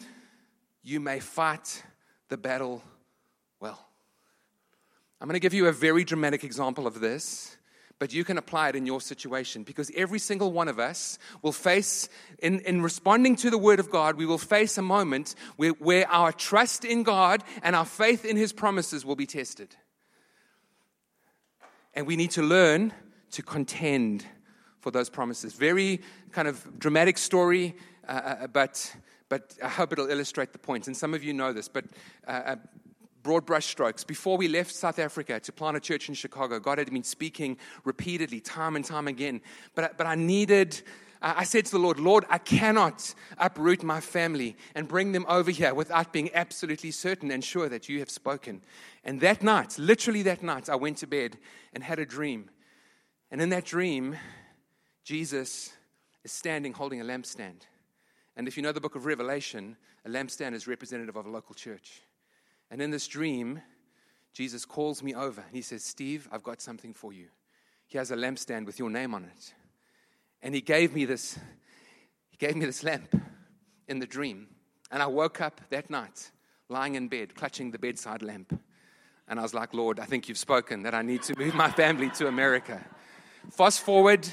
you 0.84 1.00
may 1.00 1.20
fight 1.20 1.84
the 2.30 2.38
battle 2.38 2.82
well. 3.60 3.88
I'm 5.20 5.28
going 5.28 5.34
to 5.34 5.40
give 5.40 5.54
you 5.54 5.68
a 5.68 5.72
very 5.72 6.04
dramatic 6.04 6.44
example 6.44 6.88
of 6.88 7.00
this, 7.00 7.58
but 8.00 8.14
you 8.14 8.24
can 8.24 8.38
apply 8.38 8.70
it 8.70 8.76
in 8.76 8.86
your 8.86 9.02
situation 9.02 9.64
because 9.64 9.92
every 9.96 10.20
single 10.20 10.52
one 10.52 10.68
of 10.68 10.80
us 10.80 11.18
will 11.42 11.52
face, 11.52 12.10
in, 12.40 12.60
in 12.62 12.82
responding 12.82 13.36
to 13.38 13.50
the 13.50 13.58
Word 13.58 13.80
of 13.80 13.90
God, 13.90 14.16
we 14.16 14.26
will 14.26 14.38
face 14.38 14.78
a 14.78 14.84
moment 14.84 15.34
where, 15.56 15.72
where 15.72 16.10
our 16.10 16.32
trust 16.32 16.86
in 16.86 17.04
God 17.04 17.44
and 17.64 17.76
our 17.76 17.86
faith 17.86 18.24
in 18.24 18.38
His 18.38 18.54
promises 18.54 19.04
will 19.06 19.16
be 19.16 19.26
tested. 19.26 19.76
And 21.94 22.06
we 22.06 22.16
need 22.16 22.32
to 22.32 22.44
learn 22.44 22.94
to 23.32 23.42
contend 23.42 24.26
for 24.80 24.92
those 24.92 25.10
promises. 25.10 25.54
Very 25.54 26.02
kind 26.32 26.48
of 26.48 26.80
dramatic 26.80 27.18
story, 27.18 27.76
uh, 28.08 28.12
uh 28.12 28.48
but 28.48 28.96
but 29.30 29.58
I 29.64 29.68
hope 29.68 29.92
it'll 29.92 30.10
illustrate 30.10 30.54
the 30.54 30.60
point. 30.60 30.88
And 30.88 30.96
some 30.96 31.14
of 31.14 31.24
you 31.24 31.34
know 31.34 31.52
this, 31.52 31.68
but 31.68 31.86
uh, 32.28 32.32
uh, 32.32 32.56
broad 33.24 33.46
brushstrokes. 33.46 34.08
Before 34.08 34.38
we 34.38 34.48
left 34.48 34.74
South 34.74 35.00
Africa 35.00 35.40
to 35.42 35.52
plant 35.52 35.76
a 35.76 35.82
church 35.82 36.08
in 36.08 36.16
Chicago, 36.16 36.60
God 36.60 36.78
had 36.78 36.92
been 36.92 37.04
speaking 37.04 37.58
repeatedly, 37.84 38.40
time 38.40 38.78
and 38.78 38.86
time 38.86 39.08
again. 39.08 39.42
But, 39.76 39.98
but 39.98 40.08
I 40.08 40.16
needed. 40.16 40.82
I 41.22 41.44
said 41.44 41.66
to 41.66 41.72
the 41.72 41.80
Lord, 41.80 42.00
Lord, 42.00 42.26
I 42.30 42.38
cannot 42.38 43.14
uproot 43.38 43.84
my 43.84 44.00
family 44.00 44.56
and 44.76 44.88
bring 44.88 45.12
them 45.12 45.26
over 45.28 45.52
here 45.52 45.74
without 45.74 46.14
being 46.14 46.30
absolutely 46.34 46.92
certain 46.92 47.32
and 47.32 47.44
sure 47.44 47.68
that 47.68 47.90
you 47.90 48.00
have 48.00 48.10
spoken. 48.10 48.62
And 49.04 49.20
that 49.22 49.42
night, 49.42 49.78
literally 49.80 50.24
that 50.24 50.44
night, 50.44 50.70
I 50.70 50.76
went 50.76 50.98
to 51.00 51.08
bed 51.08 51.38
and 51.74 51.84
had 51.84 52.00
a 52.00 52.06
dream. 52.06 52.50
And 53.32 53.42
in 53.42 53.50
that 53.50 53.66
dream, 53.66 54.16
Jesus 55.08 55.72
is 56.26 56.34
standing 56.34 56.74
holding 56.74 57.00
a 57.00 57.06
lampstand. 57.06 57.62
And 58.36 58.46
if 58.46 58.58
you 58.58 58.62
know 58.62 58.74
the 58.74 58.82
book 58.82 58.96
of 58.96 59.06
Revelation, 59.06 59.78
a 60.06 60.10
lampstand 60.10 60.54
is 60.54 60.68
representative 60.68 61.16
of 61.16 61.26
a 61.26 61.30
local 61.30 61.56
church. 61.56 62.02
And 62.70 62.82
in 62.82 62.92
this 62.92 63.08
dream, 63.08 63.62
Jesus 64.34 64.66
calls 64.66 65.02
me 65.02 65.16
over 65.16 65.40
and 65.40 65.56
he 65.56 65.62
says, 65.62 65.86
Steve, 65.86 66.28
I've 66.30 66.44
got 66.44 66.60
something 66.62 66.94
for 66.94 67.14
you. 67.14 67.28
He 67.86 67.98
has 67.98 68.12
a 68.12 68.18
lampstand 68.18 68.66
with 68.66 68.80
your 68.80 68.90
name 68.90 69.16
on 69.16 69.24
it. 69.24 69.54
And 70.42 70.54
he 70.54 70.60
gave 70.60 70.94
me 70.94 71.06
this, 71.06 71.40
he 72.30 72.36
gave 72.36 72.58
me 72.58 72.66
this 72.66 72.84
lamp 72.84 73.16
in 73.88 74.00
the 74.00 74.06
dream. 74.06 74.48
And 74.92 75.02
I 75.02 75.08
woke 75.08 75.40
up 75.40 75.62
that 75.70 75.90
night, 75.90 76.32
lying 76.68 76.96
in 76.96 77.08
bed, 77.08 77.34
clutching 77.34 77.72
the 77.72 77.80
bedside 77.80 78.22
lamp. 78.22 78.60
And 79.30 79.40
I 79.40 79.44
was 79.44 79.54
like, 79.54 79.74
Lord, 79.74 80.02
I 80.02 80.06
think 80.06 80.28
you've 80.28 80.38
spoken 80.38 80.84
that 80.84 80.94
I 80.94 81.02
need 81.02 81.24
to 81.24 81.40
move 81.40 81.56
my 81.56 81.72
family 81.72 82.10
to 82.16 82.28
America. 82.28 82.86
Fast 83.52 83.80
forward 83.80 84.28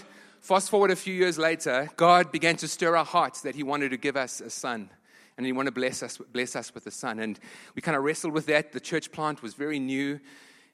Fast 0.44 0.68
forward 0.68 0.90
a 0.90 0.96
few 0.96 1.14
years 1.14 1.38
later, 1.38 1.88
God 1.96 2.30
began 2.30 2.56
to 2.56 2.68
stir 2.68 2.98
our 2.98 3.04
hearts 3.06 3.40
that 3.40 3.54
He 3.54 3.62
wanted 3.62 3.92
to 3.92 3.96
give 3.96 4.14
us 4.14 4.42
a 4.42 4.50
son. 4.50 4.90
And 5.38 5.46
He 5.46 5.52
wanted 5.52 5.70
to 5.70 5.80
bless 5.80 6.02
us, 6.02 6.18
bless 6.18 6.54
us 6.54 6.74
with 6.74 6.86
a 6.86 6.90
son. 6.90 7.18
And 7.18 7.40
we 7.74 7.80
kind 7.80 7.96
of 7.96 8.04
wrestled 8.04 8.34
with 8.34 8.44
that. 8.48 8.72
The 8.72 8.78
church 8.78 9.10
plant 9.10 9.42
was 9.42 9.54
very 9.54 9.78
new. 9.78 10.20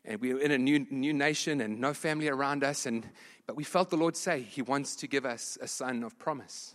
And 0.05 0.21
we 0.21 0.35
were 0.35 0.41
in 0.41 0.51
a 0.51 0.59
new, 0.59 0.89
new 0.91 1.13
nation 1.13 1.61
and 1.61 1.81
no 1.81 1.95
family 1.95 2.27
around 2.27 2.65
us. 2.65 2.85
And, 2.85 3.09
But 3.47 3.55
we 3.55 3.63
felt 3.63 3.91
the 3.91 3.97
Lord 3.97 4.17
say 4.17 4.41
He 4.41 4.61
wants 4.61 4.97
to 4.97 5.07
give 5.07 5.25
us 5.25 5.57
a 5.61 5.69
son 5.69 6.03
of 6.03 6.19
promise. 6.19 6.75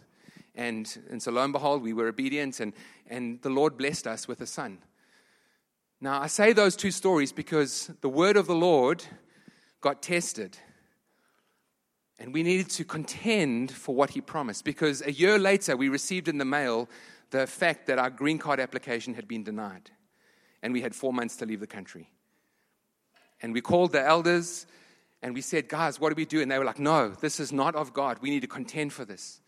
And, 0.56 0.88
and 1.10 1.22
so 1.22 1.32
lo 1.32 1.44
and 1.44 1.52
behold, 1.52 1.84
we 1.84 1.92
were 1.92 2.08
obedient, 2.08 2.62
and, 2.62 2.72
and 3.10 3.42
the 3.42 3.50
Lord 3.50 3.78
blessed 3.78 4.08
us 4.08 4.26
with 4.26 4.40
a 4.40 4.48
son. 4.48 4.78
Now, 6.00 6.22
I 6.22 6.28
say 6.28 6.54
those 6.54 6.78
two 6.78 6.92
stories 6.92 7.34
because 7.34 7.92
the 8.00 8.08
word 8.08 8.38
of 8.38 8.48
the 8.48 8.56
Lord 8.56 9.04
got 9.82 10.02
tested. 10.02 10.58
And 12.20 12.34
we 12.34 12.44
needed 12.44 12.70
to 12.72 12.86
contend 12.86 13.72
for 13.72 13.94
what 13.94 14.12
he 14.12 14.22
promised 14.22 14.64
because 14.64 15.02
a 15.02 15.12
year 15.12 15.38
later 15.38 15.76
we 15.76 15.90
received 15.90 16.28
in 16.28 16.38
the 16.38 16.46
mail 16.46 16.90
the 17.32 17.46
fact 17.46 17.88
that 17.88 18.00
our 18.00 18.10
green 18.10 18.38
card 18.38 18.60
application 18.60 19.14
had 19.14 19.28
been 19.28 19.44
denied. 19.44 19.92
And 20.64 20.74
we 20.74 20.82
had 20.82 20.96
four 20.96 21.12
months 21.14 21.36
to 21.38 21.46
leave 21.46 21.60
the 21.60 21.68
country. 21.68 22.10
And 23.42 23.54
we 23.54 23.62
called 23.62 23.92
the 23.92 24.02
elders 24.02 24.66
and 25.22 25.34
we 25.34 25.42
said, 25.42 25.68
Guys, 25.68 26.00
what 26.00 26.10
do 26.10 26.16
we 26.16 26.26
do? 26.26 26.42
And 26.42 26.50
they 26.50 26.58
were 26.58 26.66
like, 26.66 26.80
No, 26.80 27.10
this 27.10 27.40
is 27.40 27.52
not 27.52 27.76
of 27.76 27.94
God. 27.94 28.20
We 28.22 28.30
need 28.30 28.42
to 28.42 28.48
contend 28.48 28.94
for 28.94 29.06
this. 29.06 29.42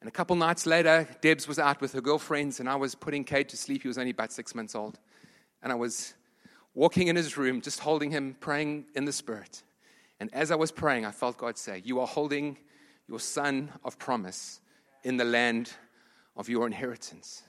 And 0.00 0.08
a 0.08 0.10
couple 0.10 0.34
nights 0.34 0.66
later, 0.66 1.06
Debs 1.20 1.46
was 1.46 1.58
out 1.58 1.80
with 1.82 1.92
her 1.92 2.00
girlfriends, 2.00 2.58
and 2.58 2.68
I 2.68 2.76
was 2.76 2.94
putting 2.94 3.22
Kate 3.22 3.50
to 3.50 3.56
sleep. 3.56 3.82
He 3.82 3.88
was 3.88 3.98
only 3.98 4.12
about 4.12 4.32
six 4.32 4.54
months 4.54 4.74
old. 4.74 4.98
And 5.62 5.70
I 5.70 5.74
was 5.74 6.14
walking 6.74 7.08
in 7.08 7.16
his 7.16 7.36
room, 7.36 7.60
just 7.60 7.80
holding 7.80 8.10
him, 8.10 8.34
praying 8.40 8.86
in 8.94 9.04
the 9.04 9.12
Spirit. 9.12 9.62
And 10.20 10.32
as 10.34 10.50
I 10.50 10.54
was 10.54 10.70
praying, 10.70 11.06
I 11.06 11.10
felt 11.10 11.38
God 11.38 11.58
say, 11.58 11.82
You 11.84 11.98
are 12.00 12.06
holding 12.06 12.58
your 13.08 13.18
son 13.18 13.72
of 13.82 13.98
promise 13.98 14.60
in 15.02 15.16
the 15.16 15.24
land 15.24 15.72
of 16.36 16.48
your 16.48 16.66
inheritance. 16.66 17.42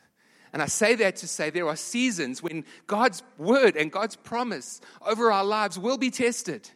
And 0.53 0.61
I 0.61 0.65
say 0.65 0.95
that 0.95 1.17
to 1.17 1.27
say 1.27 1.49
there 1.49 1.67
are 1.67 1.75
seasons 1.75 2.41
when 2.41 2.65
God's 2.87 3.23
word 3.37 3.77
and 3.77 3.91
God's 3.91 4.15
promise 4.15 4.81
over 5.05 5.31
our 5.31 5.45
lives 5.45 5.79
will 5.79 5.97
be 5.97 6.09
tested. 6.09 6.69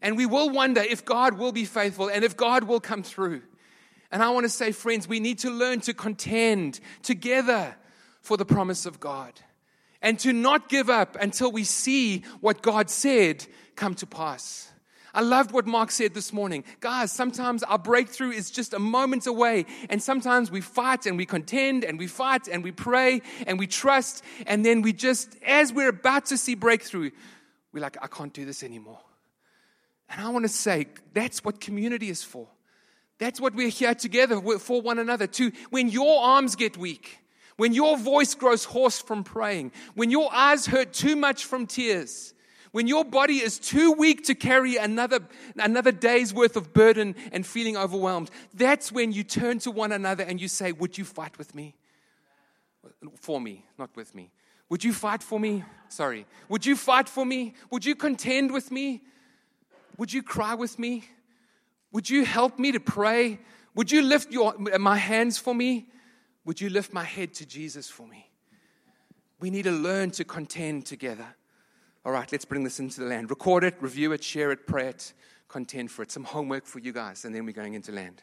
And 0.00 0.16
we 0.16 0.26
will 0.26 0.50
wonder 0.50 0.80
if 0.80 1.04
God 1.04 1.38
will 1.38 1.52
be 1.52 1.64
faithful 1.64 2.08
and 2.08 2.24
if 2.24 2.36
God 2.36 2.64
will 2.64 2.80
come 2.80 3.04
through. 3.04 3.42
And 4.10 4.22
I 4.22 4.30
want 4.30 4.44
to 4.44 4.50
say, 4.50 4.72
friends, 4.72 5.06
we 5.06 5.20
need 5.20 5.38
to 5.40 5.50
learn 5.50 5.80
to 5.82 5.94
contend 5.94 6.80
together 7.02 7.76
for 8.20 8.36
the 8.36 8.44
promise 8.44 8.86
of 8.86 8.98
God 8.98 9.32
and 10.02 10.18
to 10.20 10.32
not 10.32 10.68
give 10.68 10.90
up 10.90 11.16
until 11.20 11.52
we 11.52 11.62
see 11.62 12.24
what 12.40 12.60
God 12.60 12.90
said 12.90 13.46
come 13.76 13.94
to 13.96 14.06
pass. 14.06 14.71
I 15.14 15.20
loved 15.20 15.52
what 15.52 15.66
Mark 15.66 15.90
said 15.90 16.14
this 16.14 16.32
morning. 16.32 16.64
Guys, 16.80 17.12
sometimes 17.12 17.62
our 17.62 17.78
breakthrough 17.78 18.30
is 18.30 18.50
just 18.50 18.72
a 18.72 18.78
moment 18.78 19.26
away, 19.26 19.66
and 19.90 20.02
sometimes 20.02 20.50
we 20.50 20.60
fight 20.60 21.04
and 21.06 21.18
we 21.18 21.26
contend 21.26 21.84
and 21.84 21.98
we 21.98 22.06
fight 22.06 22.48
and 22.48 22.64
we 22.64 22.72
pray 22.72 23.20
and 23.46 23.58
we 23.58 23.66
trust, 23.66 24.24
and 24.46 24.64
then 24.64 24.80
we 24.82 24.92
just, 24.92 25.36
as 25.46 25.72
we're 25.72 25.90
about 25.90 26.26
to 26.26 26.38
see 26.38 26.54
breakthrough, 26.54 27.10
we're 27.72 27.80
like, 27.80 27.96
I 28.02 28.06
can't 28.06 28.32
do 28.32 28.44
this 28.44 28.62
anymore. 28.62 29.00
And 30.08 30.20
I 30.24 30.30
want 30.30 30.44
to 30.44 30.48
say, 30.48 30.86
that's 31.14 31.44
what 31.44 31.60
community 31.60 32.08
is 32.08 32.22
for. 32.22 32.48
That's 33.18 33.40
what 33.40 33.54
we're 33.54 33.68
here 33.68 33.94
together 33.94 34.40
for 34.58 34.82
one 34.82 34.98
another. 34.98 35.26
To 35.26 35.52
when 35.70 35.88
your 35.88 36.22
arms 36.22 36.56
get 36.56 36.76
weak, 36.76 37.18
when 37.56 37.72
your 37.72 37.96
voice 37.96 38.34
grows 38.34 38.64
hoarse 38.64 39.00
from 39.00 39.24
praying, 39.24 39.72
when 39.94 40.10
your 40.10 40.32
eyes 40.32 40.66
hurt 40.66 40.92
too 40.92 41.16
much 41.16 41.44
from 41.44 41.66
tears, 41.66 42.31
when 42.72 42.86
your 42.86 43.04
body 43.04 43.36
is 43.36 43.58
too 43.58 43.92
weak 43.92 44.24
to 44.24 44.34
carry 44.34 44.76
another, 44.76 45.20
another 45.56 45.92
day's 45.92 46.32
worth 46.32 46.56
of 46.56 46.72
burden 46.72 47.14
and 47.30 47.46
feeling 47.46 47.76
overwhelmed, 47.76 48.30
that's 48.54 48.90
when 48.90 49.12
you 49.12 49.22
turn 49.22 49.58
to 49.60 49.70
one 49.70 49.92
another 49.92 50.24
and 50.24 50.40
you 50.40 50.48
say, 50.48 50.72
Would 50.72 50.98
you 50.98 51.04
fight 51.04 51.38
with 51.38 51.54
me? 51.54 51.74
For 53.20 53.40
me, 53.40 53.64
not 53.78 53.94
with 53.94 54.14
me. 54.14 54.30
Would 54.70 54.82
you 54.82 54.94
fight 54.94 55.22
for 55.22 55.38
me? 55.38 55.64
Sorry. 55.88 56.26
Would 56.48 56.64
you 56.64 56.74
fight 56.74 57.08
for 57.08 57.26
me? 57.26 57.54
Would 57.70 57.84
you 57.84 57.94
contend 57.94 58.50
with 58.50 58.70
me? 58.70 59.02
Would 59.98 60.12
you 60.12 60.22
cry 60.22 60.54
with 60.54 60.78
me? 60.78 61.04
Would 61.92 62.08
you 62.08 62.24
help 62.24 62.58
me 62.58 62.72
to 62.72 62.80
pray? 62.80 63.38
Would 63.74 63.92
you 63.92 64.00
lift 64.00 64.32
your, 64.32 64.56
my 64.56 64.96
hands 64.96 65.36
for 65.36 65.54
me? 65.54 65.88
Would 66.46 66.60
you 66.60 66.70
lift 66.70 66.92
my 66.92 67.04
head 67.04 67.34
to 67.34 67.46
Jesus 67.46 67.90
for 67.90 68.06
me? 68.06 68.30
We 69.40 69.50
need 69.50 69.64
to 69.64 69.72
learn 69.72 70.10
to 70.12 70.24
contend 70.24 70.86
together. 70.86 71.36
All 72.04 72.10
right, 72.10 72.30
let's 72.32 72.44
bring 72.44 72.64
this 72.64 72.80
into 72.80 73.00
the 73.00 73.06
land. 73.06 73.30
Record 73.30 73.62
it, 73.62 73.76
review 73.80 74.10
it, 74.10 74.24
share 74.24 74.50
it, 74.50 74.66
pray 74.66 74.88
it, 74.88 75.12
contend 75.46 75.90
for 75.90 76.02
it. 76.02 76.10
Some 76.10 76.24
homework 76.24 76.66
for 76.66 76.80
you 76.80 76.92
guys, 76.92 77.24
and 77.24 77.32
then 77.32 77.46
we're 77.46 77.52
going 77.52 77.74
into 77.74 77.92
land. 77.92 78.20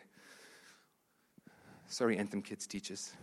Sorry, 1.87 2.17
Anthem 2.17 2.41
Kids 2.41 2.67
teachers. 2.67 3.13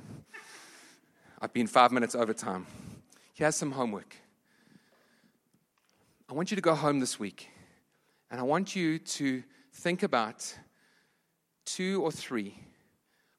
I've 1.42 1.52
been 1.52 1.66
five 1.66 1.92
minutes 1.92 2.14
over 2.14 2.32
time. 2.32 2.66
Here's 3.34 3.54
some 3.54 3.70
homework. 3.70 4.16
I 6.28 6.32
want 6.32 6.50
you 6.50 6.54
to 6.54 6.62
go 6.62 6.74
home 6.74 7.00
this 7.00 7.20
week, 7.20 7.50
and 8.30 8.40
I 8.40 8.42
want 8.42 8.74
you 8.74 8.98
to 8.98 9.42
think 9.74 10.02
about 10.02 10.56
two 11.66 12.02
or 12.02 12.10
three 12.10 12.58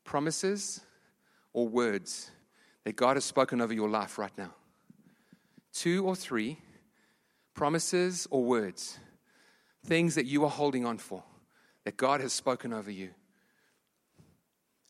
promises 0.04 0.82
or 1.52 1.68
words 1.68 2.30
that 2.84 2.96
God 2.96 3.18
has 3.18 3.26
spoken 3.26 3.60
over 3.60 3.74
your 3.74 3.90
life 3.90 4.20
right 4.20 4.38
now. 4.38 4.54
Two 5.74 6.06
or 6.06 6.16
three 6.16 6.60
promises 7.58 8.28
or 8.30 8.44
words, 8.44 9.00
things 9.86 10.16
that 10.16 10.28
you 10.28 10.46
are 10.46 10.50
holding 10.50 10.86
on 10.86 10.98
for, 10.98 11.24
that 11.84 11.98
God 11.98 12.22
has 12.22 12.32
spoken 12.32 12.72
over 12.72 12.92
you. 12.92 13.10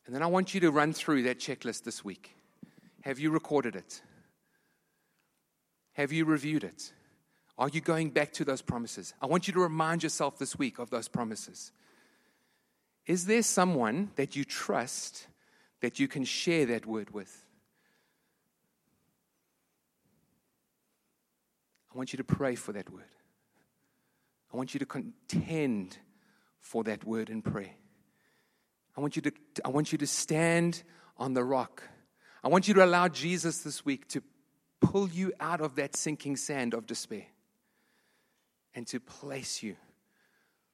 And 0.06 0.14
then 0.14 0.22
I 0.22 0.26
want 0.26 0.54
you 0.54 0.60
to 0.60 0.70
run 0.70 0.92
through 0.92 1.22
that 1.24 1.40
checklist 1.40 1.82
this 1.82 2.04
week. 2.04 2.36
Have 3.00 3.18
you 3.18 3.30
recorded 3.30 3.74
it? 3.74 4.02
Have 5.94 6.12
you 6.12 6.26
reviewed 6.26 6.62
it? 6.62 6.92
Are 7.56 7.68
you 7.68 7.80
going 7.80 8.10
back 8.10 8.32
to 8.34 8.44
those 8.44 8.62
promises? 8.62 9.14
I 9.20 9.26
want 9.26 9.48
you 9.48 9.54
to 9.54 9.60
remind 9.60 10.02
yourself 10.02 10.38
this 10.38 10.56
week 10.56 10.78
of 10.78 10.90
those 10.90 11.08
promises. 11.08 11.72
Is 13.06 13.24
there 13.24 13.42
someone 13.42 14.10
that 14.16 14.36
you 14.36 14.44
trust 14.44 15.26
that 15.80 15.98
you 15.98 16.06
can 16.06 16.24
share 16.24 16.66
that 16.66 16.86
word 16.86 17.10
with? 17.14 17.44
I 21.98 22.00
want 22.00 22.12
you 22.12 22.18
to 22.18 22.22
pray 22.22 22.54
for 22.54 22.70
that 22.74 22.88
word. 22.92 23.10
I 24.54 24.56
want 24.56 24.72
you 24.72 24.78
to 24.78 24.86
contend 24.86 25.98
for 26.60 26.84
that 26.84 27.02
word 27.02 27.28
in 27.28 27.42
prayer. 27.42 27.74
I 28.96 29.00
want 29.00 29.16
you 29.16 29.22
to, 29.22 29.32
I 29.64 29.70
want 29.70 29.90
you 29.90 29.98
to 29.98 30.06
stand 30.06 30.84
on 31.16 31.34
the 31.34 31.42
rock. 31.42 31.82
I 32.44 32.46
want 32.46 32.68
you 32.68 32.74
to 32.74 32.84
allow 32.84 33.08
Jesus 33.08 33.64
this 33.64 33.84
week 33.84 34.06
to 34.10 34.22
pull 34.80 35.08
you 35.08 35.32
out 35.40 35.60
of 35.60 35.74
that 35.74 35.96
sinking 35.96 36.36
sand 36.36 36.72
of 36.72 36.86
despair 36.86 37.26
and 38.76 38.86
to 38.86 39.00
place 39.00 39.64
you 39.64 39.74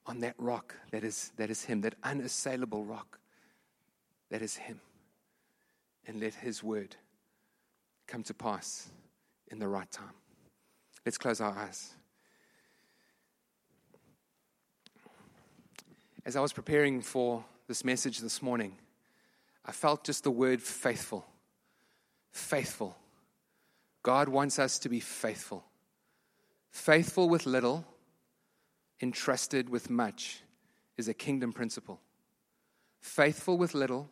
on 0.04 0.20
that 0.20 0.34
rock 0.36 0.74
that 0.90 1.04
is, 1.04 1.32
that 1.38 1.48
is 1.48 1.64
Him, 1.64 1.80
that 1.80 1.94
unassailable 2.02 2.84
rock 2.84 3.18
that 4.28 4.42
is 4.42 4.56
Him. 4.56 4.78
And 6.06 6.20
let 6.20 6.34
His 6.34 6.62
word 6.62 6.96
come 8.06 8.22
to 8.24 8.34
pass 8.34 8.90
in 9.50 9.58
the 9.58 9.68
right 9.68 9.90
time. 9.90 10.12
Let's 11.04 11.18
close 11.18 11.40
our 11.40 11.52
eyes. 11.52 11.92
As 16.24 16.36
I 16.36 16.40
was 16.40 16.54
preparing 16.54 17.02
for 17.02 17.44
this 17.68 17.84
message 17.84 18.20
this 18.20 18.40
morning, 18.40 18.76
I 19.66 19.72
felt 19.72 20.04
just 20.04 20.24
the 20.24 20.30
word 20.30 20.62
faithful. 20.62 21.26
Faithful. 22.32 22.96
God 24.02 24.28
wants 24.28 24.58
us 24.58 24.78
to 24.80 24.88
be 24.88 25.00
faithful. 25.00 25.64
Faithful 26.70 27.28
with 27.28 27.44
little, 27.44 27.84
entrusted 29.02 29.68
with 29.68 29.90
much 29.90 30.40
is 30.96 31.08
a 31.08 31.14
kingdom 31.14 31.52
principle. 31.52 32.00
Faithful 33.00 33.58
with 33.58 33.74
little, 33.74 34.08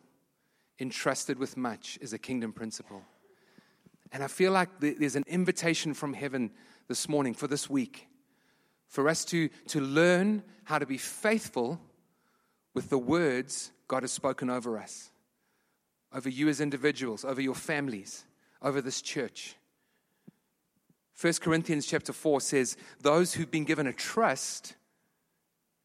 entrusted 0.79 1.39
with 1.39 1.57
much 1.57 1.97
is 2.01 2.13
a 2.13 2.19
kingdom 2.19 2.53
principle. 2.53 3.01
And 4.11 4.23
I 4.23 4.27
feel 4.27 4.51
like 4.51 4.69
there's 4.79 5.15
an 5.15 5.25
invitation 5.27 5.95
from 5.95 6.13
heaven 6.13 6.51
this 6.87 7.07
morning, 7.09 7.33
for 7.33 7.47
this 7.47 7.69
week, 7.69 8.07
for 8.87 9.09
us 9.09 9.25
to, 9.25 9.49
to 9.67 9.81
learn 9.81 10.43
how 10.65 10.79
to 10.79 10.85
be 10.85 10.97
faithful 10.97 11.79
with 12.73 12.89
the 12.89 12.97
words 12.97 13.71
God 13.87 14.03
has 14.03 14.11
spoken 14.11 14.49
over 14.49 14.77
us, 14.77 15.11
over 16.13 16.29
you 16.29 16.49
as 16.49 16.61
individuals, 16.61 17.25
over 17.25 17.41
your 17.41 17.55
families, 17.55 18.25
over 18.61 18.81
this 18.81 19.01
church. 19.01 19.55
1 21.19 21.33
Corinthians 21.41 21.85
chapter 21.85 22.13
4 22.13 22.41
says, 22.41 22.77
Those 23.01 23.33
who've 23.33 23.51
been 23.51 23.65
given 23.65 23.87
a 23.87 23.93
trust 23.93 24.75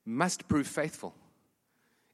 must 0.05 0.49
prove 0.49 0.67
faithful. 0.67 1.15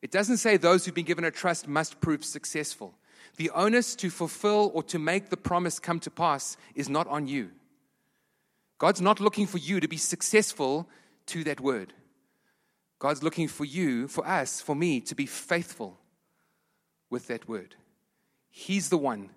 It 0.03 0.11
doesn't 0.11 0.39
say 0.39 0.57
those 0.57 0.85
who've 0.85 0.95
been 0.95 1.05
given 1.05 1.25
a 1.25 1.31
trust 1.31 1.69
must 1.69 2.01
prove 2.01 2.25
successful. 2.25 2.95
The 3.37 3.51
onus 3.51 3.95
to 3.97 4.11
fulfill 4.11 4.71
or 4.75 4.83
to 4.85 4.99
make 4.99 5.31
the 5.31 5.37
promise 5.37 5.79
come 5.79 6.01
to 6.01 6.11
pass 6.11 6.57
is 6.75 6.89
not 6.89 7.07
on 7.07 7.27
you. 7.27 7.51
God's 8.85 9.01
not 9.01 9.19
looking 9.19 9.47
for 9.47 9.57
you 9.57 9.81
to 9.81 9.89
be 9.89 9.97
successful 9.97 10.87
to 11.29 11.43
that 11.45 11.59
word. 11.59 11.95
God's 12.99 13.23
looking 13.23 13.49
for 13.49 13.65
you, 13.65 14.09
for 14.09 14.29
us, 14.29 14.61
for 14.61 14.77
me, 14.77 15.01
to 15.01 15.15
be 15.15 15.25
faithful 15.25 15.99
with 17.09 17.29
that 17.29 17.49
word. 17.49 17.77
He's 18.51 18.91
the 18.91 18.99
one 18.99 19.31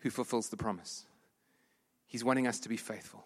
who 0.00 0.10
fulfills 0.10 0.48
the 0.48 0.56
promise. 0.56 1.06
He's 2.08 2.24
wanting 2.24 2.48
us 2.48 2.58
to 2.58 2.68
be 2.68 2.76
faithful. 2.76 3.24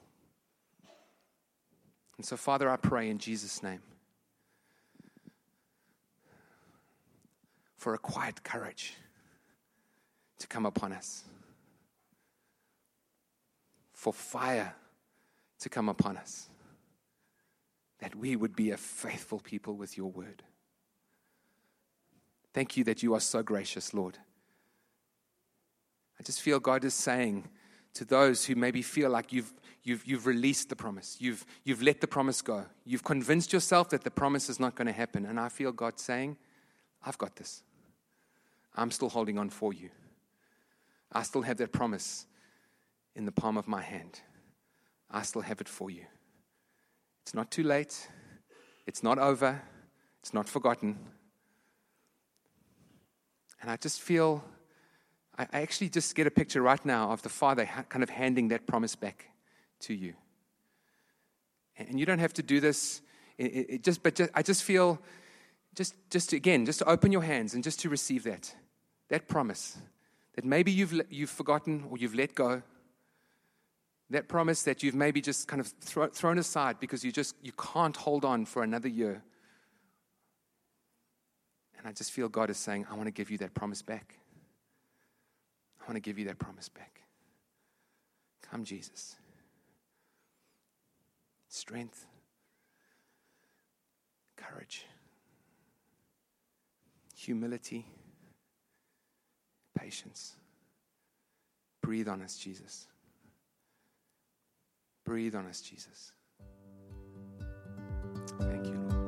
And 2.18 2.26
so, 2.26 2.36
Father, 2.36 2.68
I 2.68 2.76
pray 2.76 3.08
in 3.08 3.16
Jesus' 3.16 3.62
name 3.62 3.80
for 7.78 7.94
a 7.94 7.98
quiet 7.98 8.44
courage 8.44 8.92
to 10.38 10.46
come 10.46 10.66
upon 10.66 10.92
us, 10.92 11.24
for 13.94 14.12
fire 14.12 14.74
to 15.62 15.68
come 15.68 15.88
upon 15.88 16.16
us, 16.16 16.48
that 18.00 18.14
we 18.14 18.36
would 18.36 18.54
be 18.54 18.70
a 18.70 18.76
faithful 18.76 19.40
people 19.40 19.74
with 19.74 19.96
your 19.96 20.10
word. 20.10 20.42
Thank 22.52 22.76
you 22.76 22.84
that 22.84 23.02
you 23.02 23.14
are 23.14 23.20
so 23.20 23.42
gracious, 23.42 23.94
Lord. 23.94 24.18
I 26.20 26.22
just 26.22 26.42
feel 26.42 26.60
God 26.60 26.84
is 26.84 26.94
saying 26.94 27.48
to 27.94 28.04
those 28.04 28.44
who 28.44 28.54
maybe 28.54 28.82
feel 28.82 29.10
like 29.10 29.32
you've, 29.32 29.52
you've, 29.82 30.04
you've 30.06 30.26
released 30.26 30.68
the 30.68 30.76
promise, 30.76 31.16
you've, 31.18 31.44
you've 31.64 31.82
let 31.82 32.00
the 32.00 32.06
promise 32.06 32.42
go, 32.42 32.66
you've 32.84 33.04
convinced 33.04 33.52
yourself 33.52 33.90
that 33.90 34.04
the 34.04 34.10
promise 34.10 34.48
is 34.48 34.60
not 34.60 34.74
going 34.74 34.86
to 34.86 34.92
happen. 34.92 35.26
And 35.26 35.40
I 35.40 35.48
feel 35.48 35.72
God 35.72 35.98
saying, 35.98 36.36
I've 37.04 37.18
got 37.18 37.36
this. 37.36 37.62
I'm 38.74 38.90
still 38.90 39.08
holding 39.08 39.38
on 39.38 39.50
for 39.50 39.72
you. 39.72 39.90
I 41.12 41.22
still 41.22 41.42
have 41.42 41.58
that 41.58 41.72
promise 41.72 42.26
in 43.14 43.26
the 43.26 43.32
palm 43.32 43.58
of 43.58 43.68
my 43.68 43.82
hand. 43.82 44.20
I 45.12 45.22
still 45.22 45.42
have 45.42 45.60
it 45.60 45.68
for 45.68 45.90
you. 45.90 46.06
It's 47.24 47.34
not 47.34 47.50
too 47.50 47.62
late. 47.62 48.08
It's 48.86 49.02
not 49.02 49.18
over. 49.18 49.62
It's 50.20 50.32
not 50.32 50.48
forgotten. 50.48 50.98
And 53.60 53.70
I 53.70 53.76
just 53.76 54.00
feel, 54.00 54.42
I 55.38 55.46
actually 55.52 55.88
just 55.88 56.14
get 56.14 56.26
a 56.26 56.30
picture 56.30 56.62
right 56.62 56.84
now 56.84 57.10
of 57.10 57.22
the 57.22 57.28
Father 57.28 57.68
kind 57.88 58.02
of 58.02 58.10
handing 58.10 58.48
that 58.48 58.66
promise 58.66 58.96
back 58.96 59.26
to 59.80 59.94
you. 59.94 60.14
And 61.76 62.00
you 62.00 62.06
don't 62.06 62.18
have 62.18 62.32
to 62.34 62.42
do 62.42 62.60
this. 62.60 63.02
It, 63.38 63.82
just, 63.82 64.02
but 64.02 64.14
just, 64.14 64.30
I 64.34 64.42
just 64.42 64.62
feel, 64.62 65.00
just, 65.74 65.94
just 66.10 66.32
again, 66.32 66.66
just 66.66 66.80
to 66.80 66.88
open 66.88 67.12
your 67.12 67.22
hands 67.22 67.54
and 67.54 67.62
just 67.62 67.80
to 67.80 67.88
receive 67.88 68.24
that, 68.24 68.54
that 69.08 69.28
promise 69.28 69.78
that 70.34 70.44
maybe 70.44 70.70
you've, 70.70 71.00
you've 71.10 71.30
forgotten 71.30 71.84
or 71.90 71.98
you've 71.98 72.14
let 72.14 72.34
go. 72.34 72.62
That 74.12 74.28
promise 74.28 74.62
that 74.64 74.82
you've 74.82 74.94
maybe 74.94 75.22
just 75.22 75.48
kind 75.48 75.58
of 75.58 75.66
throw, 75.80 76.06
thrown 76.06 76.38
aside 76.38 76.78
because 76.80 77.02
you 77.02 77.10
just 77.10 77.34
you 77.42 77.52
can't 77.52 77.96
hold 77.96 78.24
on 78.24 78.44
for 78.44 78.62
another 78.62 78.88
year. 78.88 79.22
And 81.78 81.88
I 81.88 81.92
just 81.92 82.12
feel 82.12 82.28
God 82.28 82.50
is 82.50 82.58
saying, 82.58 82.86
I 82.90 82.94
want 82.94 83.06
to 83.06 83.10
give 83.10 83.30
you 83.30 83.38
that 83.38 83.54
promise 83.54 83.80
back. 83.80 84.18
I 85.80 85.84
want 85.90 85.96
to 85.96 86.00
give 86.00 86.18
you 86.18 86.26
that 86.26 86.38
promise 86.38 86.68
back. 86.68 87.00
Come, 88.42 88.64
Jesus. 88.64 89.16
Strength, 91.48 92.06
courage, 94.36 94.86
humility, 97.16 97.86
patience. 99.74 100.36
Breathe 101.80 102.08
on 102.08 102.20
us, 102.20 102.36
Jesus. 102.36 102.88
Breathe 105.04 105.34
on 105.34 105.46
us, 105.46 105.60
Jesus. 105.60 106.12
Thank 108.38 108.66
you, 108.66 108.74
Lord. 108.74 109.02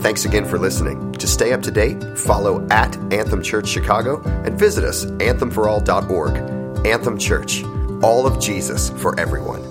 Thanks 0.00 0.24
again 0.24 0.44
for 0.46 0.58
listening. 0.58 1.12
To 1.12 1.26
stay 1.26 1.52
up 1.52 1.60
to 1.62 1.70
date, 1.70 2.02
follow 2.16 2.66
at 2.70 2.96
Anthem 3.12 3.42
Church 3.42 3.68
Chicago 3.68 4.22
and 4.44 4.58
visit 4.58 4.84
us, 4.84 5.04
anthemforall.org. 5.04 6.86
Anthem 6.86 7.18
Church, 7.18 7.62
all 8.02 8.26
of 8.26 8.40
Jesus 8.40 8.90
for 8.90 9.18
everyone. 9.20 9.67